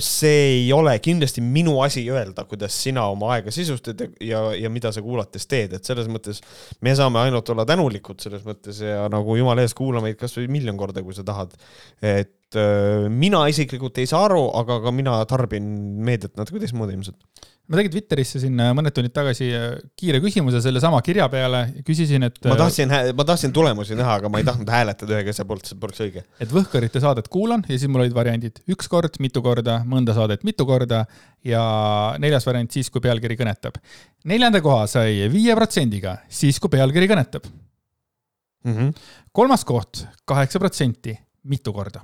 [0.00, 4.92] see ei ole kindlasti minu asi öelda, kuidas sina oma aega sisustad ja, ja mida
[4.94, 6.40] sa kuulates teed, et selles mõttes
[6.80, 10.80] me saame ainult olla tänulikud selles mõttes ja nagu jumala eest kuula meid kasvõi miljon
[10.80, 11.52] korda, kui sa tahad.
[12.00, 15.68] et äh, mina isiklikult ei saa aru, aga ka mina tarbin
[16.06, 19.66] meediat natuke teistmoodi ilmselt ma tegin Twitterisse siin mõned tunnid tagasi äh,
[19.98, 22.38] kiire küsimuse sellesama kirja peale, küsisin, et.
[22.48, 25.80] ma tahtsin, ma tahtsin tulemusi näha, aga ma ei tahtnud hääletada ühegi asja poolt, see
[25.80, 26.24] poleks õige.
[26.40, 30.46] et Võhkarite saadet kuulan ja siis mul olid variandid üks kord, mitu korda, mõnda saadet
[30.48, 31.02] mitu korda
[31.46, 31.64] ja
[32.22, 33.76] neljas variant siis, kui pealkiri kõnetab.
[34.28, 37.50] neljanda koha sai viie protsendiga, siis kui pealkiri kõnetab
[38.64, 38.72] mm.
[38.72, 38.94] -hmm.
[39.32, 42.00] kolmas koht, kaheksa protsenti, mitu korda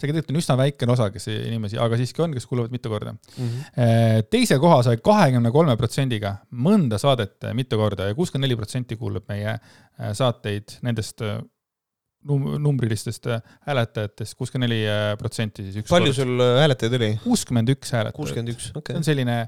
[0.00, 3.12] see tegelikult on üsna väikene osa, kes inimesi, aga siiski on, kes kuulavad mitu korda
[3.12, 3.36] mm.
[3.36, 4.26] -hmm.
[4.32, 8.96] teise koha sai kahekümne kolme protsendiga mõnda saadet äh, mitu korda ja kuuskümmend neli protsenti
[9.00, 13.28] kuulab meie äh, saateid nendest num-, numbrilistest
[13.68, 16.20] hääletajatest, kuuskümmend neli protsenti siis üks palju kord.
[16.22, 17.10] sul hääletajaid oli?
[17.24, 18.16] kuuskümmend üks hääletajat.
[18.16, 18.94] kuuskümmend üks, okei okay..
[18.94, 19.40] see on selline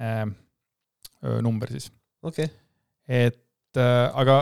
[0.00, 0.22] äh,
[1.42, 1.90] number siis.
[2.22, 2.56] okei okay..
[3.28, 4.40] et äh, aga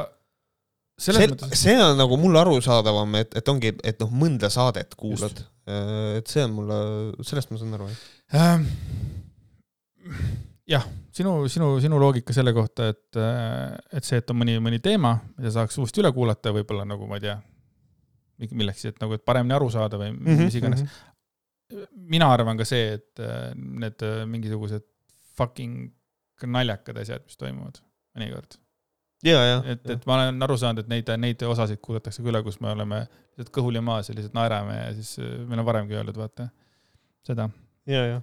[0.96, 1.52] see, mõttes...
[1.60, 5.42] see on nagu mulle arusaadavam, et, et ongi, et noh, mõnda saadet kuulad.
[5.68, 6.78] Äh, et see on mulle,
[7.26, 7.88] sellest ma saan aru,
[8.32, 8.68] jah ähm,.
[10.66, 13.18] jah, sinu, sinu, sinu loogika selle kohta, et,
[13.94, 17.20] et see, et on mõni, mõni teema, mida saaks uuesti üle kuulata, võib-olla nagu ma
[17.20, 17.36] ei tea,
[18.50, 20.88] milleks, et nagu, et paremini aru saada või mm -hmm, mis iganes mm.
[21.70, 21.86] -hmm.
[22.16, 24.84] mina arvan ka see, et äh, need äh, mingisugused
[25.36, 25.92] fucking
[26.42, 27.80] naljakad asjad, mis toimuvad
[28.16, 28.58] mõnikord
[29.72, 32.72] et, et ma olen aru saanud, et neid, neid osasid kuulatakse ka üle, kus me
[32.74, 36.48] oleme lihtsalt kõhuli maas ja lihtsalt naerame ja siis äh, meil on varemgi öeldud, vaata,
[37.26, 37.48] seda.
[37.88, 38.20] ja, ja.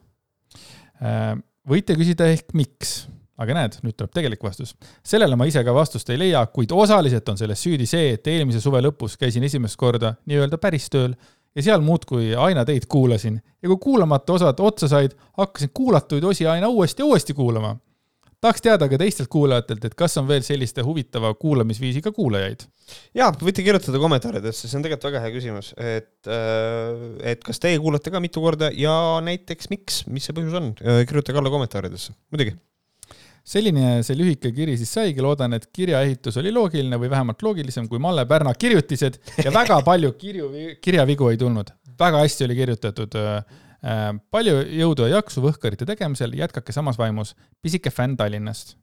[1.02, 1.34] Äh,
[1.70, 2.96] võite küsida ehk miks,
[3.42, 4.76] aga näed, nüüd tuleb tegelik vastus.
[5.06, 8.62] sellele ma ise ka vastust ei leia, kuid osaliselt on selles süüdi see, et eelmise
[8.64, 11.18] suve lõpus käisin esimest korda nii-öelda päris tööl
[11.56, 16.48] ja seal muudkui aina teid kuulasin ja kui kuulamata osad otsa said, hakkasin kuulatuid osi
[16.48, 17.76] aina uuesti ja uuesti kuulama
[18.44, 22.68] tahaks teada ka teistelt kuulajatelt, et kas on veel selliste huvitava kuulamisviisiga kuulajaid?
[23.16, 27.80] jaa, võite kirjutada kommentaaridesse, see on tegelikult väga hea küsimus, et, äh, et kas teie
[27.82, 28.94] kuulate ka mitu korda ja
[29.24, 32.58] näiteks miks, mis see põhjus on, äh, kirjutage alla kommentaaridesse, muidugi
[33.44, 38.00] selline see lühike kiri siis saigi, loodan, et kirjaehitus oli loogiline või vähemalt loogilisem kui
[38.00, 40.52] Malle Pärna kirjutised ja väga palju kirju,
[40.84, 41.74] kirjavigu ei tulnud.
[42.00, 43.44] väga hästi oli kirjutatud Äh,
[44.32, 48.78] palju jõudu ja jaksu Võhkarite tegemisel, jätkake samas vaimus, pisike fänn Tallinnast.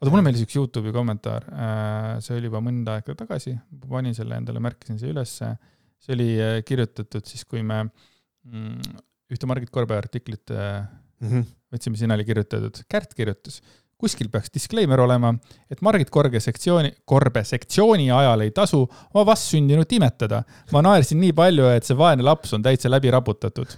[0.00, 3.56] oota, mulle meeldis üks Youtube'i kommentaar, äh, see oli juba mõnda aega tagasi,
[3.88, 5.54] panin selle endale, märkisin see ülesse,
[6.00, 8.98] see oli äh, kirjutatud siis, kui me mm,
[9.32, 11.46] ühte Margit Korbe artiklit mm -hmm.
[11.72, 13.60] võtsime, sinna oli kirjutatud, Kärt kirjutas,
[14.00, 15.32] kuskil peaks disclaimer olema,
[15.70, 20.42] et Margit Korge sektsiooni, Korbe sektsiooni ajal ei tasu oma vastsündinut imetada.
[20.72, 23.76] ma naersin nii palju, et see vaene laps on täitsa läbi raputatud.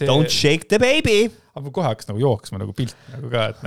[0.00, 0.08] See...
[0.08, 1.28] Don't shake the baby.
[1.52, 3.58] aga mul kohe hakkas nagu jooksma nagu pilt nagu ka, et.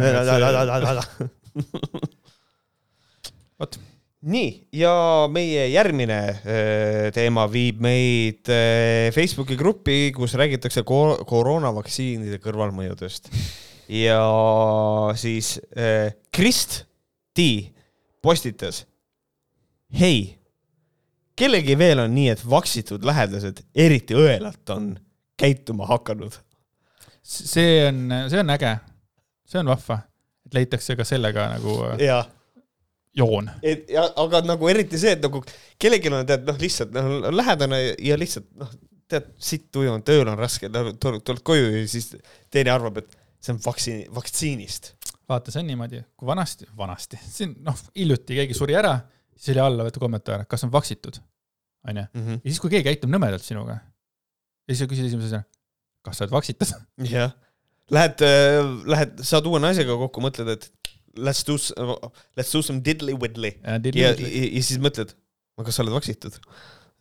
[3.61, 3.77] vot
[4.23, 4.49] nii,
[4.79, 4.93] ja
[5.31, 13.29] meie järgmine äh, teema viib meid äh, Facebooki gruppi, kus räägitakse ko koroonavaktsiinide kõrvalmõjudest.
[13.91, 14.23] ja
[15.19, 16.85] siis äh, Krist
[17.35, 17.45] T
[18.23, 18.85] postitas.
[19.93, 20.39] hei,
[21.35, 24.93] kellegi veel on nii, et vaksitud lähedased, eriti õelalt, on
[25.43, 26.39] käituma hakanud?
[27.23, 28.71] see on, see on äge,
[29.47, 30.01] see on vahva,
[30.47, 31.77] et leitakse ka sellega nagu.
[32.01, 32.25] jah
[33.17, 33.49] joon.
[33.61, 35.43] et ja, aga nagu eriti see, et nagu
[35.81, 38.71] kellelgi on tead noh, lihtsalt noh, lähedane ja lihtsalt noh,
[39.11, 42.13] tead sitt tuju on, tööl on raske, tuled, tuled koju ja siis
[42.53, 44.93] teine arvab, et see on vaktsiini, vaktsiinist.
[45.29, 48.95] vaata, see on niimoodi, kui vanasti, vanasti, siin noh, hiljuti keegi suri ära,
[49.35, 51.21] siis oli alla võetud kommentaar, kas on vaksitud,
[51.89, 52.07] onju.
[52.17, 52.41] Mhm.
[52.41, 53.77] ja siis, kui keegi käitub nõmedalt sinuga
[54.67, 55.47] ja siis sa küsid esimese asjana,
[56.05, 56.75] kas sa oled vaksitud?
[57.15, 57.33] jah,
[57.93, 58.61] lähed äh,,
[58.93, 60.69] lähed, saad uue naisega kokku, mõtled, et
[61.17, 61.57] let's do,
[62.37, 63.55] let's do some diddly-widdly.
[63.63, 65.13] ja, ja, ja siis mõtled,
[65.61, 66.39] kas sa oled vaksitud?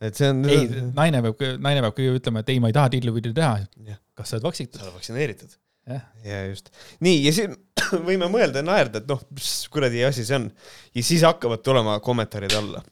[0.03, 0.41] et see on.
[0.51, 3.97] ei, naine peab, naine peab kõige ütlema, et ei, ma ei taha diddly-widdly teha.
[4.17, 4.79] kas sa oled vaksitud?
[4.79, 5.55] sa oled vaktsineeritud.
[6.27, 6.71] ja just.
[7.03, 7.55] nii, ja siin
[8.07, 9.21] võime mõelda ja naerda, et noh,
[9.73, 10.49] kuradi asi see on.
[10.95, 12.83] ja siis hakkavad tulema kommentaarid alla.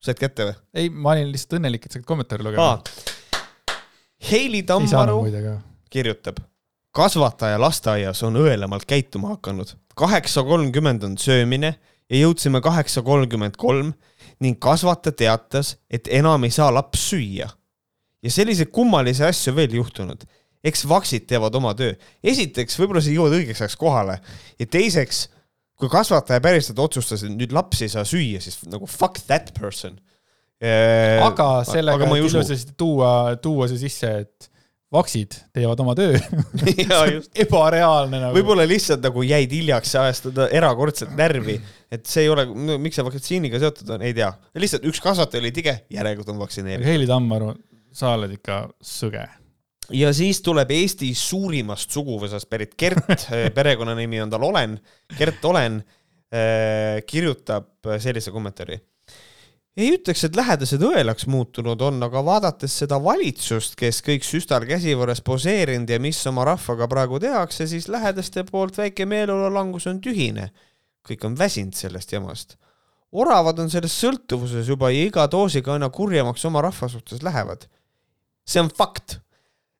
[0.00, 0.58] Said kätte või?
[0.74, 2.80] ei, ma olin lihtsalt õnnelik, et said kommentaare lugema.
[4.30, 5.22] Heili Tammaru
[5.90, 6.40] kirjutab
[6.92, 9.76] kasvataja lasteaias on õelamalt käituma hakanud.
[9.94, 11.74] kaheksa kolmkümmend on söömine
[12.10, 13.92] ja jõudsime kaheksa kolmkümmend kolm
[14.40, 17.48] ning kasvataja teatas, et enam ei saa laps süüa.
[18.22, 20.24] ja selliseid kummalisi asju veel juhtunud.
[20.64, 21.94] eks vaksid teevad oma töö.
[22.24, 24.20] esiteks, võib-olla sa jõuad õigeks ajaks kohale
[24.58, 25.28] ja teiseks,
[25.80, 29.98] kui kasvataja päriselt otsustas, et nüüd laps ei saa süüa, siis nagu fuck that person.
[30.60, 34.50] aga sellega ilusasti tuua, tuua see sisse, et
[34.92, 36.18] vaksid teevad oma töö
[37.44, 38.34] ebareaalne nagu.
[38.34, 41.56] võib-olla lihtsalt nagu jäid hiljaks ajastada erakordselt närvi,
[41.94, 44.32] et see ei ole no,, miks see vaktsiiniga seotud on, ei tea.
[44.58, 46.90] lihtsalt üks kasvataja oli tige, järelikult on vaktsineeritud.
[46.90, 47.54] Heili Tammaru,
[47.94, 49.24] sa oled ikka sõge.
[49.92, 53.26] Ja siis tuleb Eesti suurimast suguvõsast pärit Gert
[53.56, 54.78] perekonnanimi on tal Olen,
[55.18, 58.80] Gert Olen äh, kirjutab sellise kommentaari
[59.80, 65.22] ei ütleks, et lähedased õelaks muutunud on, aga vaadates seda valitsust, kes kõik süstal käsivarres
[65.24, 70.50] poseerinud ja mis oma rahvaga praegu tehakse, siis lähedaste poolt väike meeleolulangus on tühine.
[71.06, 72.56] kõik on väsinud sellest jamast.
[73.12, 77.66] oravad on selles sõltuvuses juba ja iga doosiga aina kurjemaks oma rahva suhtes lähevad.
[78.46, 79.20] see on fakt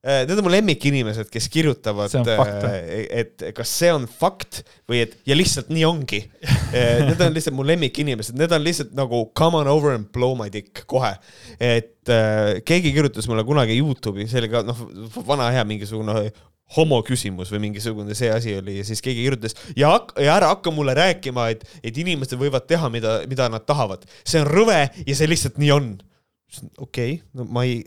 [0.00, 2.76] need on mu lemmikinimesed, kes kirjutavad, äh,
[3.20, 6.22] et kas see on fakt või et ja lihtsalt nii ongi.
[6.70, 10.36] Äh, need on lihtsalt mu lemmikinimesed, need on lihtsalt nagu come on over and blow
[10.38, 11.12] my dick kohe.
[11.60, 14.86] et äh, keegi kirjutas mulle kunagi Youtube'i, see oli ka noh,
[15.26, 16.30] vana hea mingisugune
[16.76, 20.72] homo küsimus või mingisugune see asi oli ja siis keegi kirjutas ja, ja ära hakka
[20.74, 24.06] mulle rääkima, et, et inimesed võivad teha, mida, mida nad tahavad.
[24.22, 25.90] see on rõve ja see lihtsalt nii on.
[26.78, 27.82] okei okay,, no ma ei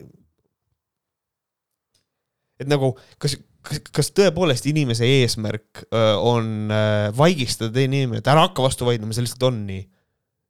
[2.63, 3.35] et nagu kas,
[3.65, 8.87] kas, kas tõepoolest inimese eesmärk öö, on öö, vaigistada teine inimene, et ära hakka vastu
[8.87, 9.83] vaidlema, see lihtsalt on nii.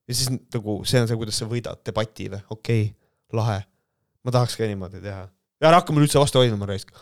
[0.09, 2.93] ja siis nagu see on see, kuidas sa võidad debati või, okei okay,,
[3.39, 3.59] lahe.
[4.23, 5.27] ma tahaks ka niimoodi teha.
[5.27, 6.93] ja ära hakka mulle üldse vastu vaidlema, raisk.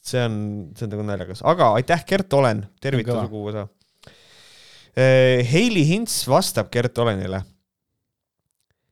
[0.00, 0.40] see on,
[0.76, 3.68] see on nagu naljakas, aga aitäh, Gert Olen, tervita suguvõsa.
[5.46, 7.44] Heili Hints vastab Gert Olenile.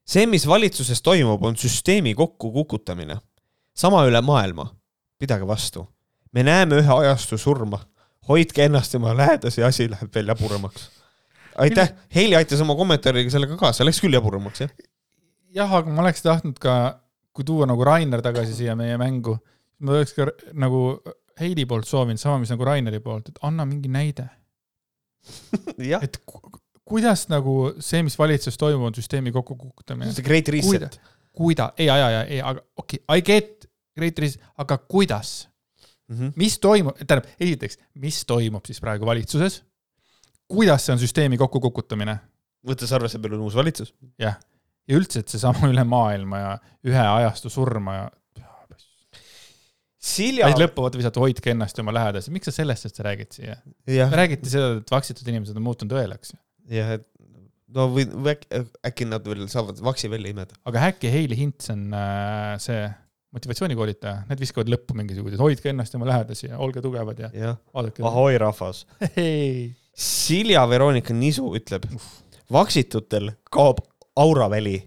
[0.09, 3.19] see, mis valitsuses toimub, on süsteemi kokkukukutamine,
[3.77, 4.71] sama üle maailma
[5.19, 5.87] pidage vastu.
[6.33, 7.81] me näeme ühe ajastu surma.
[8.29, 10.91] hoidke ennast tema lähedasi, asi läheb veel jaburamaks.
[11.57, 14.75] aitäh, Heili aitas oma kommentaariga sellega kaasa, läks küll jaburamaks, jah?
[15.55, 16.75] jah, aga ma oleks tahtnud ka,
[17.33, 19.39] kui tuua nagu Rainer tagasi siia meie mängu,
[19.79, 21.01] ma oleks ka nagu
[21.41, 24.27] Heili poolt soovinud sama, mis nagu Raineri poolt, et anna mingi näide
[26.05, 26.19] et
[26.89, 27.55] kuidas nagu
[27.85, 30.13] see, mis valitsuses toimub, on süsteemi kokkukukutamine.
[30.13, 31.01] see Great Reset.
[31.37, 33.68] kuida-, ei, ei, ei, ei, aga okei okay,, I get
[33.99, 35.49] Great Reset, aga kuidas
[36.09, 36.17] mm?
[36.17, 36.33] -hmm.
[36.37, 39.63] mis toimub, tähendab, esiteks, mis toimub siis praegu valitsuses?
[40.49, 42.19] kuidas see on süsteemi kokkukukutamine?
[42.69, 43.95] võttes arvesse, meil on uus valitsus.
[44.19, 44.39] jah,
[44.89, 46.55] ja üldse, et seesama üle maailma ja
[46.87, 48.09] ühe ajastu surma ja
[49.99, 50.47] Silja.
[50.47, 53.57] ja siis lõpuvad visata hoidke ennast ja oma lähedasi, miks sa sellest üldse räägid siia?
[54.15, 56.37] räägiti seda, et vaksitud inimesed on muutunud õelaks.
[56.71, 57.07] jah, et
[57.75, 60.55] no või, või äkki, äkki nad veel saavad vaksi välja imeda.
[60.71, 62.87] aga äkki Heili Hints on äh, see
[63.37, 68.05] motivatsioonikoolitaja, need viskavad lõppu mingisuguseid, hoidke ennast oma lähedasi ja olge tugevad ja jah, vaadake.
[68.07, 68.87] ahoi rahvas.
[69.17, 71.85] hei, Silja Veronika Nisu ütleb,
[72.53, 73.83] vaksitutel kaob
[74.19, 74.79] auraväli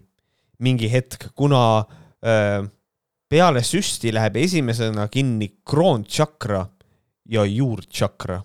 [0.62, 1.84] mingi hetk, kuna
[2.24, 2.62] öö,
[3.32, 6.66] peale süsti läheb esimesena kinni kroontšakra
[7.32, 8.42] ja juurtšakra.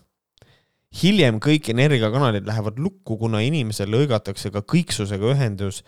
[1.01, 5.83] hiljem kõik energiakanalid lähevad lukku, kuna inimesel lõigatakse ka kõiksusega ühendus.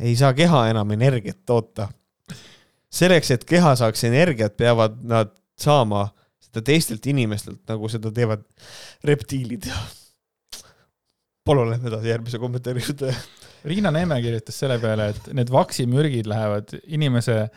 [0.00, 1.88] Ei saa keha enam energiat toota.
[2.96, 6.06] selleks, et keha saaks energiat, peavad nad saama
[6.40, 8.44] seda teistelt inimestelt, nagu seda teevad
[9.04, 9.68] reptiilid.
[11.46, 13.14] palun lähme edasi järgmise kommentaari juurde.
[13.66, 17.48] Riina Neeme kirjutas selle peale, et need vaksimürgid lähevad inimese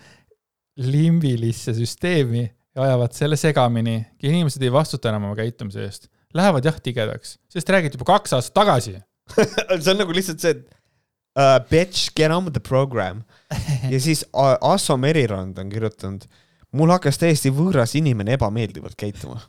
[0.79, 2.43] limbilisse süsteemi
[2.75, 6.09] ja ajavad selle segamini inimesed ei vastuta enam oma käitumise eest.
[6.33, 8.95] Lähevad jah tigedaks, sest räägiti juba kaks aastat tagasi.
[9.81, 10.78] see on nagu lihtsalt see, et
[11.35, 13.23] uh, bitch, get on with the program.
[13.93, 16.25] ja siis Asso Merirand on kirjutanud,
[16.77, 19.41] mul hakkas täiesti võõras inimene ebameeldivalt käituma.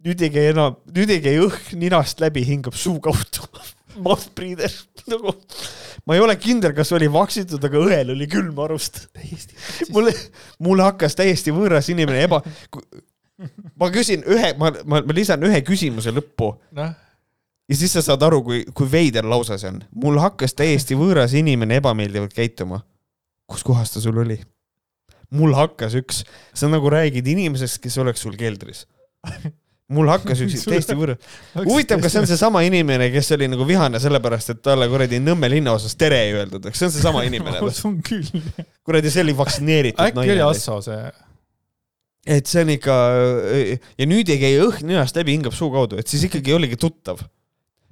[0.00, 3.44] nüüd ei käi enam, nüüd ei käi õhk ninast läbi, hingab suu kaudu.
[4.04, 4.72] Mouth breather,
[5.10, 5.34] nagu
[6.06, 9.02] ma ei ole kindel, kas oli vaksitud, aga õel oli külm arust.
[9.92, 10.14] mulle,
[10.62, 12.40] mulle hakkas täiesti võõras inimene eba,
[13.76, 16.94] ma küsin ühe, ma, ma, ma lisan ühe küsimuse lõppu noh,
[17.70, 19.82] ja siis sa saad aru, kui, kui veider lause see on.
[20.02, 22.82] mul hakkas täiesti võõras inimene ebameeldivalt käituma.
[23.50, 24.40] kus kohas ta sul oli?
[25.36, 26.24] mul hakkas üks,
[26.56, 28.86] sa nagu räägid inimesest, kes oleks sul keldris.
[29.90, 31.22] mul hakkas üks täiesti võõras,
[31.62, 35.50] huvitav, kas see on seesama inimene, kes oli nagu vihane sellepärast, et talle kuradi Nõmme
[35.52, 37.70] linnaosas tere ei öeldud, eks see on seesama inimene ma?
[37.70, 38.26] usun küll.
[38.86, 40.48] kuradi, see oli vaktsineeritud äkki oli naine.
[40.50, 41.02] Asso see,
[42.38, 42.96] et see on ikka
[43.98, 47.22] ja nüüd ei käi õhk ninast läbi, hingab suu kaudu, et siis ikkagi oligi tuttav.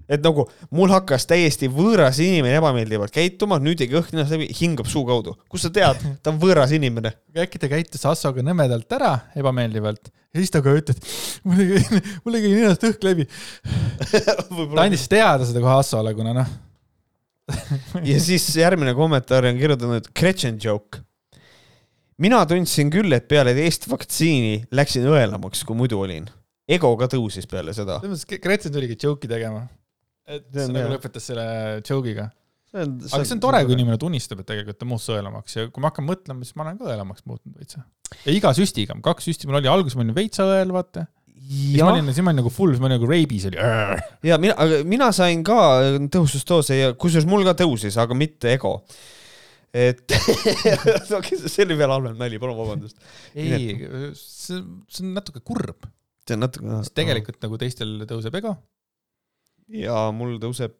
[0.09, 4.49] Et nagu mul hakkas täiesti võõras inimene ebameeldivalt käituma, nüüd ei käi õhk ninast läbi,
[4.61, 5.37] hingab suu kaudu.
[5.49, 7.13] kust sa tead, ta on võõras inimene.
[7.37, 11.01] äkki ta käitus Assoga nõmedalt ära ebameeldivalt ja siis ta ka ütles,
[11.49, 13.29] mul ei käi, mul ei käi ninast õhk läbi.
[14.13, 16.57] ta andis teada seda kohe Assole, kuna noh,
[18.05, 21.01] ja siis järgmine kommentaar on kirjutanud Gretchen joke.
[22.19, 26.29] mina tundsin küll, et peale teist vaktsiini läksin õelamaks, kui muidu olin.
[26.69, 28.01] ego ka tõusis peale seda.
[28.03, 29.67] selles mõttes Gretchen tuligi joke'i tegema.
[30.29, 31.45] Et See nagu lõpetas selle
[31.81, 32.29] joke'iga.
[32.77, 35.89] aga see on tore, kui inimene tunnistab, et tegelikult ta muutus õelamaks ja kui ma
[35.89, 37.85] hakkan mõtlema, siis ma olen ka õelamaks muutunud veitsa.
[38.27, 41.07] ja iga süstiga, kaks süsti mul oli, alguses ma olin veitsa õel, vaata.
[41.33, 43.63] siis ma olin, siis ma olin nagu full, siis ma olin nagu rabies oli.
[44.29, 45.61] ja mina, aga mina sain ka
[46.13, 48.77] tõhustusdoose ja kusjuures mul ka tõusis, aga mitte ego.
[49.73, 50.05] et
[51.09, 53.01] see oli veel halvem nali, palun vabandust.
[53.33, 53.79] ei,
[54.13, 54.61] see,
[54.93, 55.89] see on natuke kurb,
[56.29, 56.83] see on natuke.
[56.83, 58.59] sest tegelikult nagu teistel tõuseb ego.
[59.69, 60.77] Ja mul tõuseb.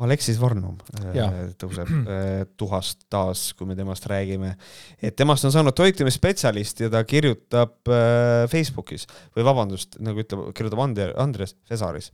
[0.00, 1.30] Aleksis Varnum äh, Jaa.
[1.60, 4.54] tõuseb äh, tuhast taas, kui me temast räägime.
[5.02, 9.04] et temast on saanud toitumisspetsialist ja ta kirjutab äh, Facebookis
[9.36, 12.12] või vabandust, nagu ütleb, kirjutab Ander, Andres Fesaris.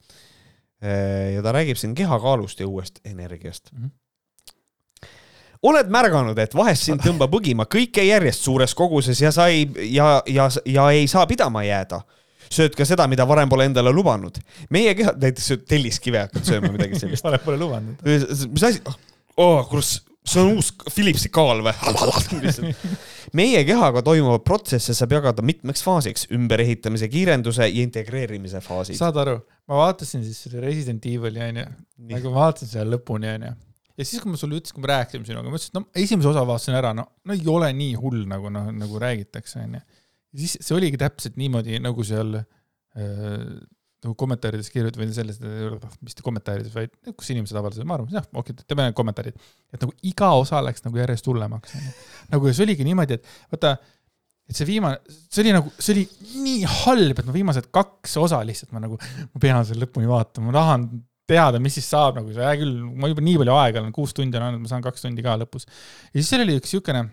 [0.82, 3.86] ja ta räägib siin kehakaalust ja uuest energiast Mhm.
[5.62, 9.64] oled märganud, et vahest sind tõmbab õgima kõike järjest suures koguses ja sa ei,
[9.94, 12.02] ja, ja, ja ei saa pidama jääda?
[12.52, 14.38] Sööd ka seda, mida varem pole endale lubanud.
[14.70, 17.24] meie keha, näiteks sööd telliskive, hakkad sööma midagi sellist.
[17.26, 18.04] varem pole lubanud.
[18.04, 18.82] mis asi
[19.36, 21.74] oh,, kurat, see on uus Philipsi kaal või?
[23.38, 28.98] meie kehaga toimuvat protsessi saab jagada mitmeks faasiks, ümberehitamise, kiirenduse ja integreerimise faasid.
[28.98, 29.38] saad aru,
[29.70, 31.66] ma vaatasin siis selle Resident Evil'i onju,
[32.12, 33.52] nagu ma vaatasin selle lõpuni onju.
[33.96, 36.32] ja siis, kui ma sulle ütlesin, kui me rääkisime sinuga, ma ütlesin, et no esimese
[36.32, 39.82] osa vaatasin ära, no, no ei ole nii hull, nagu noh, nagu räägitakse onju.
[40.32, 42.46] Ja siis see oligi täpselt niimoodi, nagu seal äh,
[44.04, 45.40] nagu kommentaarides kirjutati või selles,
[46.04, 49.36] mis kommentaarides, vaid kus inimesed avaldasid, ma arvan, jah, okei okay,, teeme kommentaarid.
[49.72, 51.76] et nagu iga osa läks nagu järjest hullemaks
[52.32, 53.74] nagu ja see oligi niimoodi, et vaata,
[54.46, 56.06] et see viimane, see oli nagu, see oli
[56.44, 59.00] nii halb, et ma viimased kaks osa lihtsalt ma nagu,
[59.32, 60.88] ma pean selle lõpuni vaatama, ma tahan
[61.26, 64.38] teada, mis siis saab nagu, hea küll, ma juba nii palju aega olen, kuus tundi
[64.38, 65.66] on andnud, ma saan kaks tundi ka lõpus.
[66.12, 67.06] ja siis seal oli üks siukene,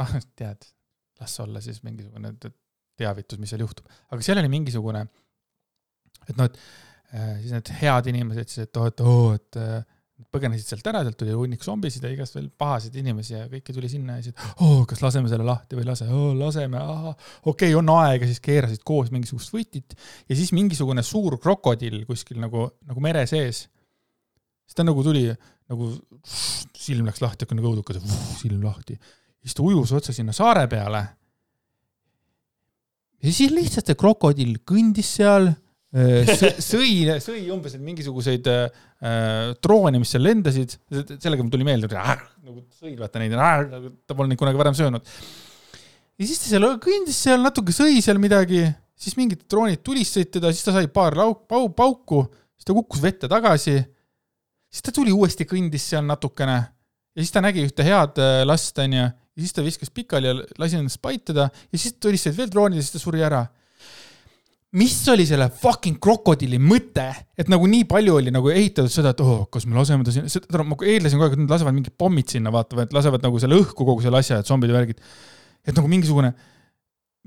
[0.00, 0.66] ah tead,
[1.20, 2.34] las olla siis mingisugune
[3.00, 5.06] teavitus, mis seal juhtub, aga seal oli mingisugune,
[6.26, 6.60] et noh, et
[7.14, 9.80] äh, siis need head inimesed siis, et oh, et oo, et äh,
[10.30, 13.88] põgenesid sealt ära, sealt tuli hunnik zombisid ja igast veel pahasid inimesi ja kõike tuli
[13.90, 17.14] sinna ja siis, et oo, kas laseme selle lahti või ei lase, oo laseme, ahah,
[17.44, 19.96] okei okay,, on aega, siis keerasid koos mingisugust võtit
[20.28, 23.64] ja siis mingisugune suur krokodill kuskil nagu, nagu mere sees.
[24.66, 25.24] siis ta nagu tuli
[25.70, 25.88] nagu
[26.26, 28.00] silm läks lahti, nagu õudukas,
[28.40, 28.98] silm lahti.
[29.40, 31.00] Siis ta ujus otse sinna saare peale.
[33.20, 35.50] ja siis lihtsalt see krokodill kõndis seal,
[36.70, 38.82] sõi, sõi umbes mingisuguseid äh,
[39.58, 44.32] droone, mis seal lendasid, sellega mul tuli meelde, nagu sõid vaata neid, nagu ta polnud
[44.32, 45.08] neid kunagi varem söönud.
[46.14, 48.62] ja siis ta seal kõndis seal natuke, sõi seal midagi,
[49.00, 52.22] siis mingid droonid tulistasid teda, siis ta sai paar lauk-, pau-, pauku,
[52.54, 53.80] siis ta kukkus vette tagasi.
[54.70, 56.60] siis ta tuli uuesti, kõndis seal natukene
[57.14, 59.08] ja siis ta nägi ühte head äh, last, onju,
[59.40, 62.84] ja siis ta viskas pikali ja lasi ennast paitada ja siis tulistasid veel droonid ja
[62.84, 63.46] siis ta suri ära
[64.78, 67.08] mis oli selle fucking krokodilli mõte,
[67.38, 70.30] et nagu nii palju oli nagu ehitatud seda, et oh, kas me laseme ta sinna,
[70.30, 73.40] seda ma eeldasin kogu aeg, et nad lasevad mingid pommid sinna, vaata, et lasevad nagu
[73.42, 75.02] selle õhku kogu selle asja, et zombid ja värgid.
[75.66, 76.30] et nagu mingisugune,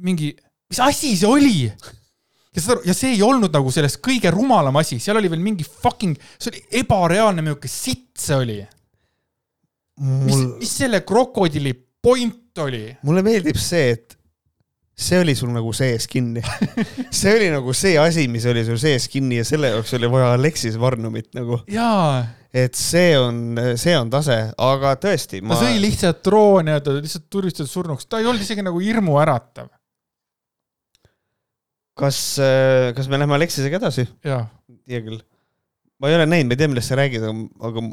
[0.07, 0.31] mingi,
[0.71, 1.57] mis asi see oli?
[1.67, 5.43] ja saad aru, ja see ei olnud nagu sellest kõige rumalam asi, seal oli veel
[5.43, 8.59] mingi fucking, see oli ebareaalne, milline sitt see oli.
[9.99, 12.85] mis mul, mis selle krokodilli point oli?
[13.07, 14.17] mulle meeldib see, et
[14.93, 16.43] see oli sul nagu sees kinni.
[17.09, 20.33] see oli nagu see asi, mis oli sul sees kinni ja selle jaoks oli vaja
[20.37, 22.23] Alexis Varnumit nagu, jaa
[22.53, 26.29] et see on, see on tase, aga tõesti, ta ma sõi lihtsalt
[26.69, 29.71] ja ta lihtsalt tulistas surnuks, ta ei olnud isegi nagu hirmuäratav.
[31.97, 32.19] kas,
[32.93, 34.05] kas me lähme Alexisega edasi?
[34.25, 34.45] jaa,
[34.89, 35.21] hea küll.
[36.01, 37.33] Ma ei ole näinud, ma ei tea, millest sa räägid, aga,
[37.69, 37.83] aga,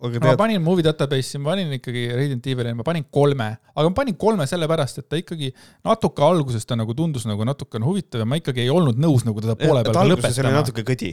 [0.00, 3.84] aga ma tead, panin Movie Database'i, ma panin ikkagi Resident Evil'i, ma panin kolme, aga
[3.84, 5.50] ma panin kolme sellepärast, et ta ikkagi
[5.86, 9.44] natuke alguses ta nagu tundus nagu natukene huvitav ja ma ikkagi ei olnud nõus nagu
[9.44, 10.62] teda poole peal alguses oli lõpetama.
[10.62, 11.12] natuke kõdi.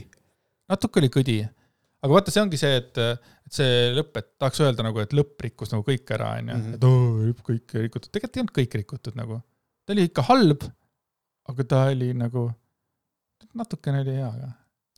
[0.72, 1.38] natuke oli kõdi.
[2.06, 5.48] aga vaata, see ongi see, et, et see lõpp, et tahaks öelda nagu, et lõpp
[5.50, 6.60] rikkus nagu kõik ära, onju.
[6.60, 6.76] Mhm.
[6.78, 9.42] et oo, kõik rikutud, tegelikult ei olnud kõik rikutud nagu.
[9.84, 10.70] ta oli ikka halb,
[11.52, 12.52] aga ta oli nagu,
[13.58, 14.54] natukene oli hea ka.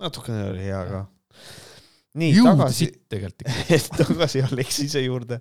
[0.06, 1.08] natukene oli hea ka.
[2.18, 2.90] nii, tagasi,
[4.00, 5.40] tagasi Alexise juurde.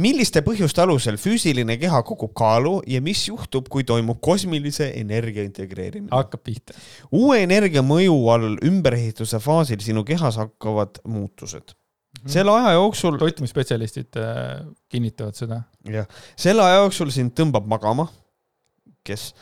[0.00, 6.12] milliste põhjuste alusel füüsiline keha kogub kaalu ja mis juhtub, kui toimub kosmilise energia integreerimine?
[6.12, 6.76] hakkab pihta.
[7.12, 11.74] uue energia mõju all ümberehituse faasil sinu kehas hakkavad muutused.
[12.20, 12.28] Mhm.
[12.28, 15.62] selle aja jooksul, toitumisspetsialistid äh, kinnitavad seda.
[15.88, 18.10] jah, selle aja jooksul sind tõmbab magama,
[19.06, 19.32] kes,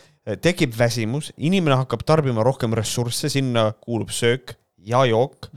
[0.44, 4.54] tekib väsimus, inimene hakkab tarbima rohkem ressursse, sinna kuulub söök
[4.86, 5.50] ja jook.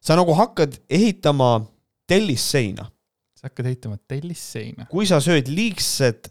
[0.00, 1.66] sa nagu hakkad ehitama
[2.06, 2.90] tellisseina.
[3.34, 4.86] sa hakkad ehitama tellisseina.
[4.90, 6.28] kui sa sööd liigset,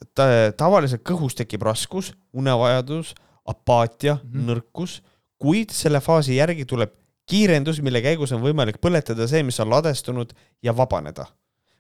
[0.58, 3.14] tavaliselt kõhus tekib raskus, unevajadus,
[3.46, 4.30] apaatia mm.
[4.30, 4.50] -hmm.
[4.50, 5.02] nõrkus,
[5.38, 6.94] kuid selle faasi järgi tuleb
[7.30, 10.34] kiirendus, mille käigus on võimalik põletada see, mis on ladestunud
[10.64, 11.26] ja vabaneda.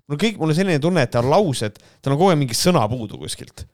[0.08, 2.58] mul kõik, mul on selline tunne, et ta on laused, tal on kogu aeg mingi
[2.58, 3.66] sõna puudu kuskilt.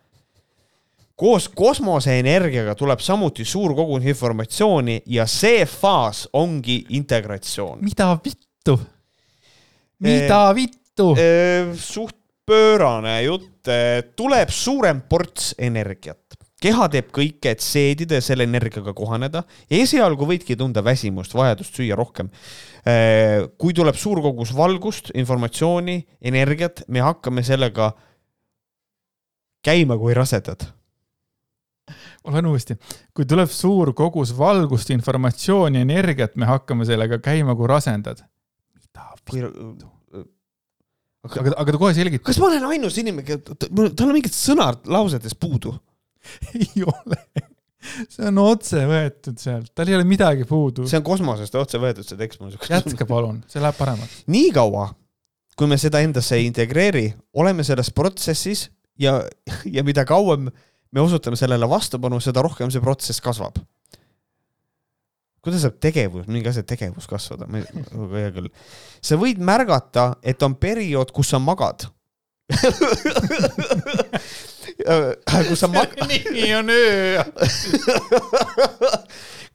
[1.20, 7.84] Koos kosmoseenergiaga tuleb samuti suur kogus informatsiooni ja see faas ongi integratsioon.
[7.84, 8.80] mida vittu?
[10.00, 11.12] mida vittu?
[11.76, 12.16] suht
[12.50, 13.70] pöörane jutt,
[14.18, 16.18] tuleb suurem ports energiat.
[16.60, 21.78] keha teeb kõike, et seedida ja selle energiaga kohaneda ja esialgu võidki tunda väsimust, vajadust
[21.78, 22.32] süüa rohkem.
[23.58, 27.94] kui tuleb suur kogus valgust, informatsiooni, energiat, me hakkame sellega
[29.64, 30.79] käima kui rasedad.
[32.26, 32.76] Ma loen uuesti.
[33.16, 38.24] kui tuleb suur kogus valgust, informatsiooni, energiat, me hakkame sellega käima kui rasendad.
[38.76, 39.90] mida vittu?
[41.28, 42.26] aga, aga ta kohe selgitab.
[42.30, 45.76] kas ma olen ainus inimene, tal on mingid sõnad lausetes puudu?
[46.60, 47.20] ei ole.
[48.12, 50.88] see on otse võetud sealt, tal ei ole midagi puudu.
[50.90, 54.24] see on kosmosest otse võetud, see tekst mul jätka palun, see läheb paremaks.
[54.32, 54.90] niikaua,
[55.60, 57.08] kui me seda endasse ei integreeri,
[57.40, 58.68] oleme selles protsessis
[59.00, 59.20] ja,
[59.68, 60.50] ja mida kauem
[60.92, 63.56] me osutame sellele vastupanu, seda rohkem see protsess kasvab.
[65.40, 67.66] kuidas saab tegevus, mingi asja tegevus kasvada, ma ei,
[68.18, 68.50] hea küll.
[69.02, 71.88] sa võid märgata, et on periood, kus sa magad.
[75.50, 77.24] kus sa mag-, nii on öö.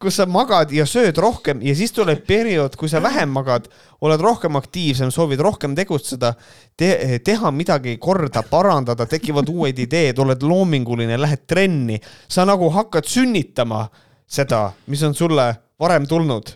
[0.01, 3.69] kus sa magad ja sööd rohkem ja siis tuleb periood, kui sa vähem magad,
[4.05, 6.33] oled rohkem aktiivsem, soovid rohkem tegutseda
[6.77, 13.07] te, teha midagi korda, parandada, tekivad uued ideed, oled loominguline, lähed trenni, sa nagu hakkad
[13.09, 13.85] sünnitama
[14.27, 15.49] seda, mis on sulle
[15.79, 16.55] varem tulnud.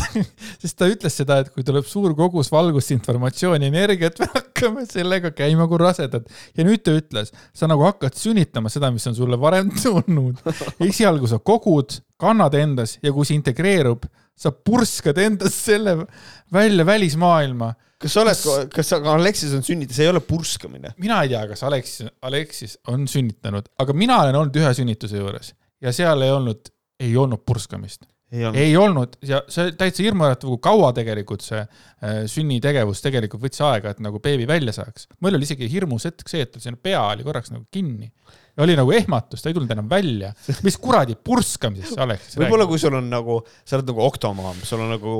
[0.62, 5.32] sest ta ütles seda, et kui tuleb suur kogus valgust, informatsiooni, energiat, me hakkame sellega
[5.36, 6.28] käima kui rasedad.
[6.56, 10.40] ja nüüd ta ütles, sa nagu hakkad sünnitama seda, mis on sulle varem tulnud.
[10.88, 14.04] esialgu sa kogud, kannad endas ja kui see integreerub,
[14.40, 15.96] sa purskad endas selle
[16.52, 17.74] välja välismaailma.
[18.00, 20.94] kas sa oled, kas sa, Aleksis on sünnitas, see ei ole purskamine.
[20.98, 25.52] mina ei tea, kas Aleksis, Aleksis on sünnitanud, aga mina olen olnud ühe sünnituse juures
[25.80, 28.04] ja seal ei olnud, ei olnud purskamist.
[28.32, 28.60] ei olnud.
[28.60, 33.92] ei olnud ja see täitsa hirmuäratav, kui kaua tegelikult see äh, sünnitegevus tegelikult võttis aega,
[33.92, 35.08] et nagu beebi välja saaks.
[35.20, 38.12] mul oli isegi hirmus hetk see, et tal sinna pea oli korraks nagu kinni.
[38.60, 40.32] Oli nagu ehmatus, ta ei tulnud enam välja.
[40.66, 44.82] mis kuradi purskamisest sa Aleksis võib-olla, kui sul on nagu, sa oled nagu oktomaam, sul
[44.84, 45.14] on nagu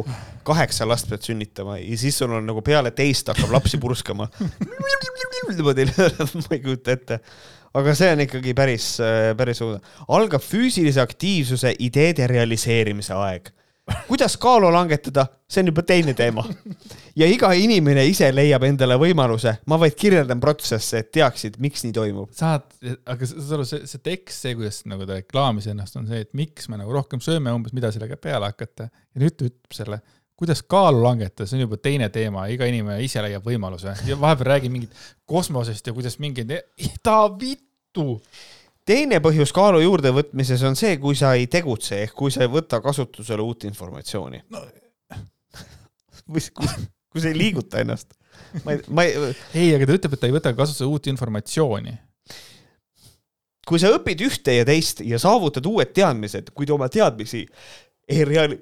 [0.46, 4.28] kaheksa last pead sünnitama ja siis sul on nagu peale teist hakkab lapsi purskama.
[4.60, 7.20] niimoodi, ma ei kujuta ette.
[7.80, 8.90] aga see on ikkagi päris,
[9.38, 9.80] päris õudne.
[10.08, 13.52] algab füüsilise aktiivsuse ideede realiseerimise aeg.
[14.08, 16.44] Kuidas kaalu langetada, see on juba teine teema.
[17.20, 21.96] ja iga inimene ise leiab endale võimaluse, ma vaid kirjeldan protsesse, et teaksid, miks nii
[21.96, 22.30] toimub.
[22.36, 22.66] saad,
[23.04, 26.32] aga saad aru, see, see tekst, see, kuidas nagu ta reklaamis ennast, on see, et
[26.38, 28.90] miks me nagu rohkem sööme umbes, mida sellega peale hakata.
[28.90, 30.02] ja nüüd ta ütleb selle,
[30.40, 34.54] kuidas kaalu langetada, see on juba teine teema, iga inimene ise leiab võimaluse ja vahepeal
[34.54, 36.54] räägib mingit kosmosest ja kuidas mingeid,
[37.04, 38.16] ta vittu.
[38.90, 42.80] Teine põhjus kaalu juurdevõtmises on see, kui sa ei tegutse ehk kui sa ei võta
[42.82, 44.62] kasutusele uut informatsiooni no.
[46.32, 46.70] või kui,
[47.12, 48.14] kui sa ei liiguta ennast.
[48.64, 51.94] ma ei, ma ei, ei, aga ta ütleb, et ta ei võta kasutusele uut informatsiooni.
[53.68, 57.44] kui sa õpid ühte ja teist ja saavutad uued teadmised, kuid oma teadmisi
[58.10, 58.58] ei reali-,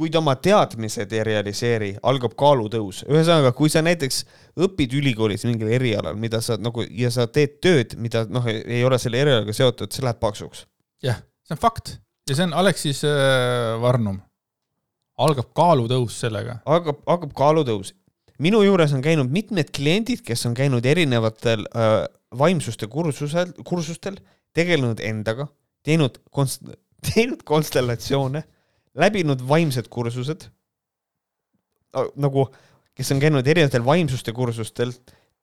[0.00, 3.02] kuid oma teadmised ei realiseeri, algab kaalutõus.
[3.04, 4.22] ühesõnaga, kui sa näiteks
[4.56, 8.98] õpid ülikoolis mingil erialal, mida sa nagu ja sa teed tööd, mida noh, ei ole
[8.98, 10.64] selle erialaga seotud, see läheb paksuks.
[11.04, 11.98] jah, see on fakt
[12.30, 14.20] ja see on Aleksis äh, Varnum.
[15.20, 16.60] algab kaalutõus sellega.
[16.66, 17.94] hakkab, hakkab kaalutõus.
[18.38, 22.04] minu juures on käinud mitmed kliendid, kes on käinud erinevatel äh,
[22.38, 24.20] vaimsuste kursusel, kursustel,
[24.54, 25.48] tegelenud endaga,
[25.84, 26.70] teinud konst-,
[27.10, 28.44] teinud konstellatsioone,
[28.98, 30.48] läbinud vaimsed kursused,
[32.20, 32.46] nagu,
[32.96, 34.92] kes on käinud erinevatel vaimsuste kursustel,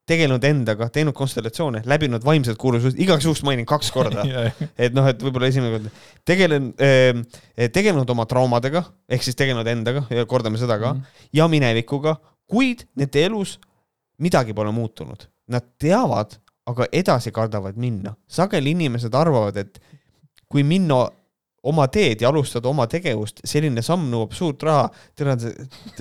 [0.07, 4.23] tegelenud endaga, teinud konstellatsioone, läbinud vaimsed kursused, igaks juhuks mainin kaks korda
[4.85, 5.89] et noh, et võib-olla esimene kord
[6.27, 7.19] tegelen äh,,
[7.75, 11.23] tegelenud oma traumadega ehk siis tegelenud endaga ja kordame seda ka mm -hmm.
[11.41, 12.15] ja minevikuga,
[12.47, 13.57] kuid nende elus
[14.17, 15.27] midagi pole muutunud.
[15.47, 16.37] Nad teavad,
[16.67, 18.15] aga edasi kardavad minna.
[18.27, 19.79] sageli inimesed arvavad, et
[20.49, 21.07] kui minna
[21.63, 24.87] oma teed ja alustada oma tegevust, selline samm nõuab suurt raha.
[25.17, 25.47] tead,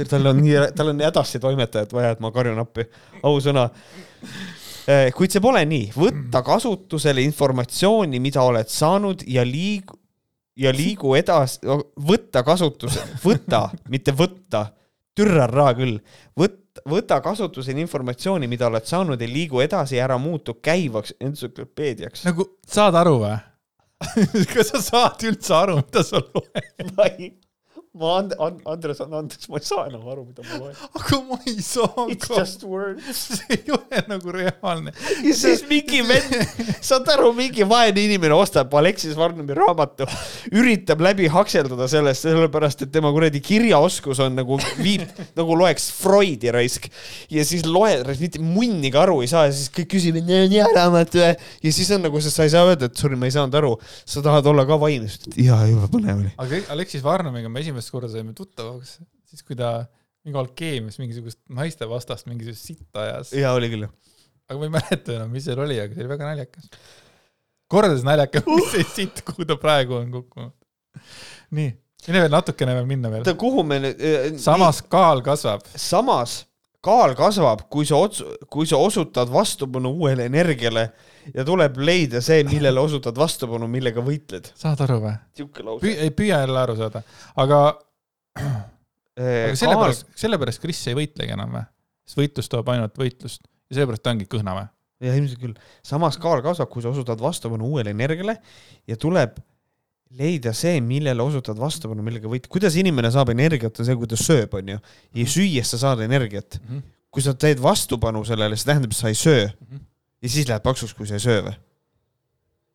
[0.09, 2.87] tal on nii, tal on hädasti toimetajat vaja, et ma karjun appi,
[3.27, 3.69] ausõna.
[5.17, 9.97] kuid see pole nii, võtta kasutusele informatsiooni, mida oled saanud ja liig-,
[10.57, 11.61] ja liigu edasi,
[12.09, 14.69] võtta kasutuse, võta, mitte võtta,
[15.17, 15.99] türarraa küll,
[16.39, 22.25] võtta, võta kasutusele informatsiooni, mida oled saanud ja liigu edasi, ära muutu käivaks entsüklopeediaks.
[22.29, 23.37] nagu saad aru või?
[24.53, 26.93] kas sa saad üldse aru, mida sa loed?
[26.97, 27.31] ma ei,
[28.01, 30.77] ma And-, And-, Andres, andeks, ma ei saa enam aru, mida ma loen.
[31.01, 33.03] aga ma ei saa It's ka, just words.
[33.37, 34.93] see ei ole nagu reaalne.
[35.25, 36.37] ja siis mingi vend,
[36.85, 40.07] saad aru, mingi vaene inimene ostab Aleksis Varnumi raamatu,
[40.55, 45.05] üritab läbi hakseldada sellest, sellepärast et tema kuradi kirjaoskus on nagu viib,
[45.39, 46.89] nagu loeks Freudi raisk.
[47.33, 51.17] ja siis loed, mitte munnigi aru ei saa ja siis kõik küsivad, on hea raamat
[51.17, 51.33] või?
[51.67, 53.75] ja siis on nagu, sa ei saa öelda, et sorry, ma ei saanud aru.
[54.05, 56.33] sa tahad olla ka vaimus, jaa, jube põnev oli.
[56.43, 58.99] aga Aleksis Varnumiga me esimest korda saime tuttavaks,
[59.31, 59.79] siis kui ta
[60.27, 63.33] mingi alkeemias mingisugust naistevastast mingisugust sitta ajas.
[63.37, 63.89] jaa, oli küll.
[64.47, 66.71] aga ma ei mäleta enam, mis seal oli, aga see oli väga naljakas.
[67.71, 70.55] kordades naljakam, mis see sitt, kuhu ta praegu on kukkunud.
[71.59, 71.71] nii,
[72.09, 73.33] mine veel natukene veel minna veel.
[73.39, 74.05] kuhu me nüüd?
[74.43, 75.67] samas kaal kasvab.
[75.75, 76.43] samas
[76.87, 78.23] kaal kasvab, kui sa ots-,
[78.53, 80.87] kui sa osutad vastupanu uuele energiale
[81.35, 84.53] ja tuleb leida see, millele osutad vastupanu, millega võitled.
[84.55, 85.19] saad aru või?
[85.37, 87.05] sihuke lause Püü-, ei püüa jälle aru saada,
[87.43, 87.61] aga,
[89.17, 91.63] Eh, aga sellepärast, sellepärast Kris ei võitlegi enam või?
[92.05, 94.67] sest võitlus toob ainult võitlust ja sellepärast ta ongi kõhna või?
[95.07, 95.55] jah, ilmselt küll.
[95.85, 98.37] samas kaal kasvab, kui sa osutad vastupanu uuele energiale
[98.85, 99.39] ja tuleb
[100.17, 102.51] leida see, millele osutad vastupanu, millega võitled.
[102.53, 104.79] kuidas inimene saab energiat, on see, kui ta sööb, onju.
[105.15, 106.61] ja süües sa saad energiat.
[107.11, 109.47] kui sa teed vastupanu sellele, see tähendab, et sa ei söö
[110.23, 111.55] ja siis läheb paksuks, kui sa ei söö või?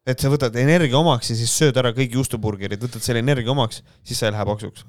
[0.08, 3.84] et sa võtad energia omaks ja siis sööd ära kõik juustuburgerid, võtad selle energia omaks,
[4.03, 4.86] siis sa ei lähe paksuks.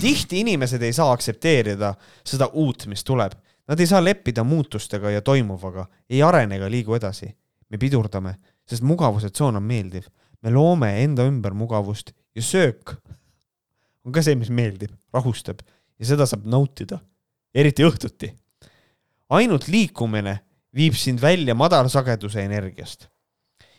[0.00, 1.94] tihti inimesed ei saa aktsepteerida
[2.24, 3.34] seda uut, mis tuleb.
[3.68, 7.34] Nad ei saa leppida muutustega ja toimuvaga, ei arene ega liigu edasi.
[7.68, 10.06] me pidurdame, sest mugavuse tsoon on meeldiv.
[10.42, 12.96] Me loome enda ümber mugavust ja söök
[14.04, 15.60] on ka see, mis meeldib, rahustab
[15.98, 17.00] ja seda saab nautida,
[17.54, 18.32] eriti õhtuti.
[19.28, 20.38] ainult liikumine
[20.74, 23.08] viib sind välja madalsageduse energiast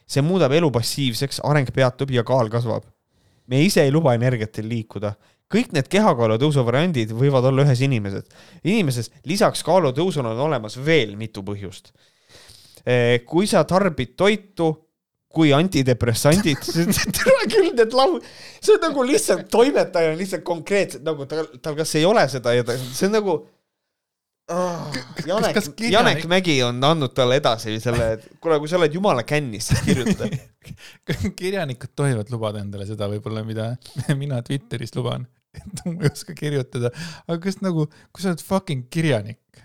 [0.10, 2.88] see muudab elu passiivseks, areng peatub ja kaal kasvab.
[3.50, 5.14] me ise ei luba energiatel liikuda.
[5.50, 8.26] kõik need kehakaalu tõusu variandid võivad olla ühes inimeses.
[8.64, 11.94] inimeses lisaks kaalu tõusule on olemas veel mitu põhjust.
[13.26, 14.89] kui sa tarbid toitu
[15.30, 18.18] kui antidepressandid, tere küll need lau-,
[18.58, 22.56] see on nagu lihtsalt toimetaja on lihtsalt konkreetselt nagu tal, tal kas ei ole seda
[22.58, 23.40] ja ta, see on nagu
[24.50, 28.96] Janek kas kirjanik-, Janek Mägi on andnud talle edasi selle, et kuule, kui sa oled
[28.96, 30.26] jumala kännis, siis kirjuta.
[31.40, 33.70] kirjanikud tohivad lubada endale seda võib-olla, mida
[34.22, 36.90] mina Twitteris luban, et ma ei oska kirjutada,
[37.28, 39.62] aga kas nagu, kui sa oled fucking kirjanik,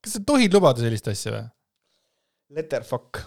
[0.00, 1.44] kas sa tohid lubada sellist asja või?
[2.56, 3.20] Letterfuck.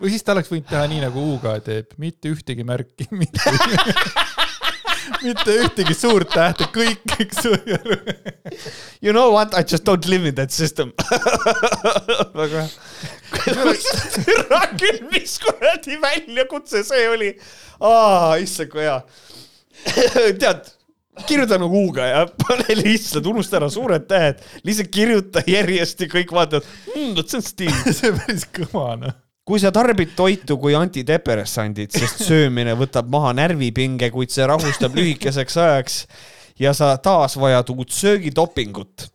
[0.00, 3.54] Või siis ta oleks võinud teha nii nagu Uga teeb, mitte ühtegi märki, mitte,
[5.24, 7.56] mitte ühtegi suurt tähte, kõik, eks ju.
[9.02, 10.92] You know what, I just don't live in that system.
[12.38, 12.70] väga hea.
[14.24, 17.30] türa küll, mis kuradi väljakutse see oli.
[18.42, 18.98] issand kui hea.
[20.40, 20.66] tead,
[21.26, 26.34] kirjuta nagu U-ga ja pane lihtsalt, unusta ära suured tähed, lihtsalt kirjuta järjest ja kõik
[26.34, 27.80] vaatavad mmm,, vot see on stiil.
[27.96, 29.16] see on päris kõva noh.
[29.48, 35.56] Kui sa tarbid toitu kui antidepressandit, sest söömine võtab maha närvipinge, kuid see rahustab lühikeseks
[35.62, 36.02] ajaks
[36.60, 39.08] ja sa taas vajad uut söögidopingut.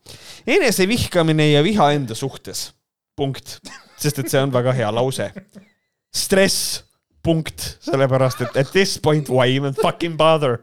[0.47, 2.73] enesevihkamine ja viha enda suhtes.
[3.15, 3.59] punkt.
[3.97, 5.29] sest et see on väga hea lause.
[6.15, 6.83] stress,
[7.21, 10.57] punkt, sellepärast et at this point why even fucking bother.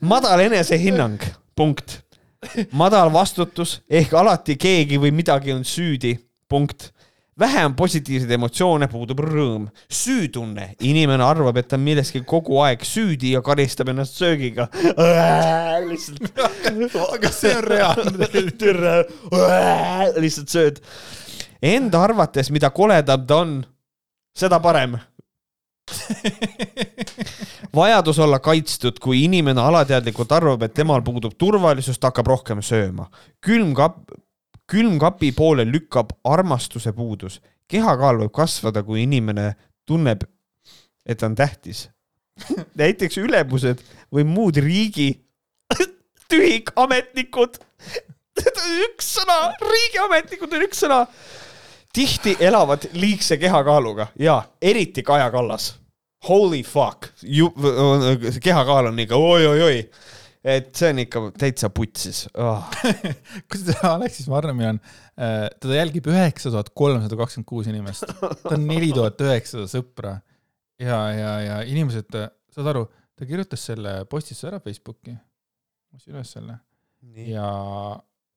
[0.00, 1.20] madal enesehinnang,
[1.54, 2.00] punkt.
[2.72, 6.16] madal vastutus ehk alati keegi või midagi on süüdi,
[6.48, 6.95] punkt
[7.40, 13.34] vähem positiivseid emotsioone, puudub rõõm, süütunne, inimene arvab, et ta on milleski kogu aeg süüdi
[13.34, 14.68] ja karistab ennast söögiga.
[15.90, 16.30] lihtsalt.
[17.12, 18.30] aga see on reaalne.
[18.58, 18.96] türa,
[20.20, 20.80] lihtsalt sööd.
[21.62, 23.58] Enda arvates, mida koledam ta on,
[24.36, 24.98] seda parem.
[27.76, 33.10] vajadus olla kaitstud, kui inimene alateadlikult arvab, et temal puudub turvalisus, ta hakkab rohkem sööma.
[33.44, 34.10] külmkapp,
[34.70, 37.40] külmkapi poole lükkab armastuse puudus.
[37.68, 39.56] kehakaal võib kasvada, kui inimene
[39.86, 40.22] tunneb,
[41.06, 41.88] et ta on tähtis.
[42.82, 43.80] näiteks ülemused
[44.12, 45.08] või muud riigi
[46.30, 47.58] tühikametnikud.
[48.86, 51.06] üks sõna, riigiametnikud on üks sõna.
[51.92, 55.74] tihti elavad liigse kehakaaluga ja eriti Kaja Kallas.
[56.28, 57.12] Holy fuck,
[58.42, 59.90] kehakaal on ikka oi-oi-oi,
[60.46, 62.62] et see on ikka täitsa putsis oh..
[63.50, 64.80] kusjuures Aleksis Varnemi on,
[65.16, 70.14] teda jälgib üheksa tuhat kolmsada kakskümmend kuus inimest, ta on neli tuhat üheksasada sõpra
[70.82, 72.14] ja, ja, ja inimesed,
[72.54, 72.86] saad aru,
[73.16, 76.60] ta kirjutas selle postituse ära Facebooki, ma ostsin üles selle
[77.26, 77.46] ja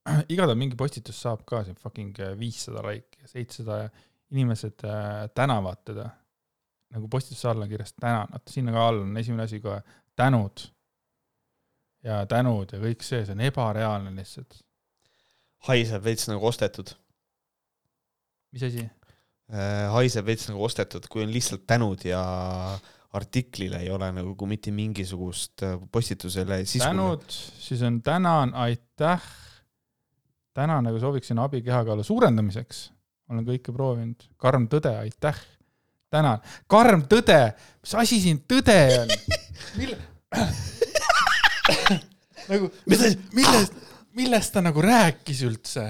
[0.33, 3.89] iga ta mingi postitus saab ka siin fucking viissada laiki ja seitsesada
[4.29, 6.09] inimesed äh, tänavad teda.
[6.89, 9.81] nagu postituse alla kirjas tänan, vaata sinna ka all on esimene asi kohe
[10.17, 10.63] tänud.
[12.03, 14.61] Ja tänud ja kõik see, see on ebareaalne lihtsalt.
[15.67, 16.93] haiseb veits nagu ostetud.
[18.53, 18.87] mis asi?
[19.95, 22.21] haiseb veits nagu ostetud, kui on lihtsalt tänud ja
[23.17, 26.83] artiklile ei ole nagu mitte mingisugust äh, postitusele sisu.
[26.83, 29.23] tänud, siis on tänan, aitäh.
[30.53, 32.91] tänan, nagu sooviksin abi kehakaalu suurendamiseks.
[33.29, 34.29] olen kõike proovinud.
[34.37, 35.41] karm tõde, aitäh.
[36.09, 36.45] tänan.
[36.67, 37.41] karm tõde,
[37.81, 39.17] mis asi siin tõde on?
[39.81, 39.97] mille,
[42.51, 43.81] nagu, millest,
[44.17, 45.87] millest ta nagu rääkis üldse?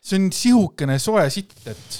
[0.00, 1.98] see on sihukene soe sitt, et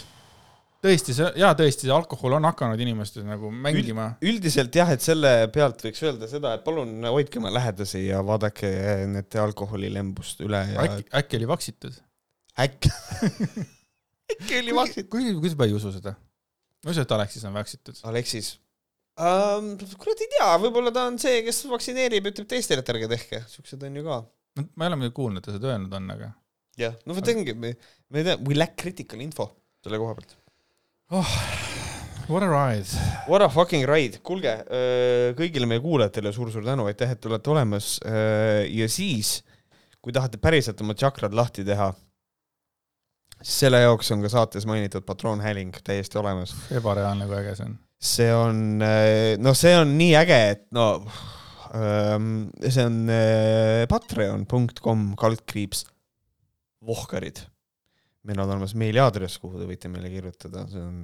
[0.80, 4.14] tõesti, see ja tõesti, see alkohol on hakanud inimestes nagu mängima.
[4.24, 8.70] üldiselt jah, et selle pealt võiks öelda seda, et palun hoidke oma lähedasi ja vaadake
[9.10, 12.00] need alkoholilembust üle ja äkki, äkki oli vaksitud?
[12.64, 12.92] äkki,
[14.34, 15.12] äkki oli vaktsiid.
[15.12, 16.16] kuigi, kuidas ma ei usu seda?
[16.80, 18.00] ma ei usu, et Aleksis on vaksitud.
[18.08, 18.54] Aleksis
[19.20, 19.72] um,.
[20.00, 23.88] kurat ei tea, võib-olla ta on see, kes vaktsineerib, ütleb teistele, et ärge tehke, siuksed
[23.88, 24.20] on ju ka.
[24.60, 26.32] ma ei ole muidugi kuulnud, et ta seda öelnud on, aga
[26.80, 27.74] jah, no vot ongi, me,
[28.10, 29.50] me ei tea, we lack critical info
[29.84, 30.38] selle koha pealt.
[31.16, 31.36] oh,.
[32.30, 32.86] What a ride.
[33.26, 34.52] What a fucking ride, kuulge
[35.34, 37.96] kõigile meie kuulajatele suur-suur tänu, aitäh, et olete olemas.
[38.70, 39.40] ja siis,
[39.98, 41.88] kui tahate päriselt oma tšakrad lahti teha,
[43.40, 46.54] siis selle jaoks on ka saates mainitud patroonhääling täiesti olemas.
[46.70, 47.78] ebareaalne, kui äge see on.
[48.00, 50.86] See on, no see on nii äge, et no
[51.70, 52.98] see on
[53.90, 55.84] patreon.com kaldkriips
[56.86, 57.44] vohkarid.
[58.24, 60.96] meil on olemas meiliaadress, kuhu te võite meile kirjutada, see on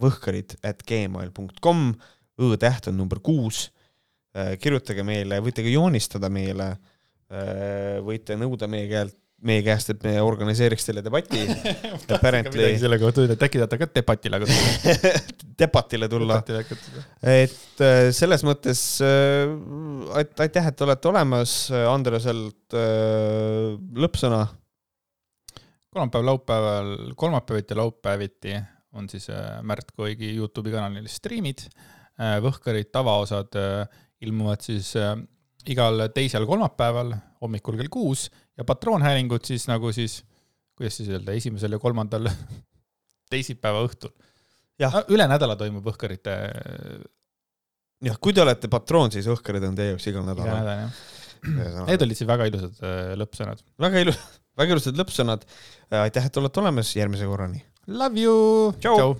[0.00, 1.84] võhkarid at gmail.com,
[2.40, 3.68] õ-täht on number kuus.
[4.62, 6.76] kirjutage meile, võite ka joonistada meile.
[8.06, 9.16] võite nõuda meie käelt,
[9.46, 11.40] meie käest, et me organiseeriks teile debati.
[12.16, 13.88] Apparently selle kohta öelda, et äkki tahate ka
[15.60, 16.40] debatile tulla.
[16.40, 17.04] debatile hakata.
[17.32, 19.54] et äh, selles mõttes äh,
[20.20, 21.54] ait- aitäh, et olete olemas,
[21.88, 24.42] Andreselt äh, lõppsõna.
[25.90, 28.58] kolmapäev, laupäeval, kolmapäeviti ja laupäeviti
[28.92, 29.28] on siis
[29.62, 31.62] Märt Koigi Youtube'i kanalil striimid.
[32.42, 33.54] Võhkarid tavaosad
[34.20, 34.90] ilmuvad siis
[35.70, 38.26] igal teisel kolmapäeval hommikul kell kuus
[38.60, 40.20] ja patroonhäälingud siis nagu siis,
[40.76, 42.28] kuidas siis öelda, esimesel ja kolmandal
[43.32, 44.12] teisipäeva õhtul.
[44.80, 46.34] No, üle nädala toimub õhkarite
[48.06, 50.60] jah, kui te olete patroon, siis õhkarid on teie jaoks igal iga nädalal.
[50.60, 51.02] nädal jah.
[51.88, 53.64] Need olid siis väga ilusad äh, lõppsõnad.
[53.80, 54.20] väga ilus,
[54.60, 55.44] väga ilusad lõppsõnad.
[56.02, 57.64] aitäh, et olete olemas, järgmise korrani.
[57.88, 58.72] Love you.
[58.80, 59.14] Tšau.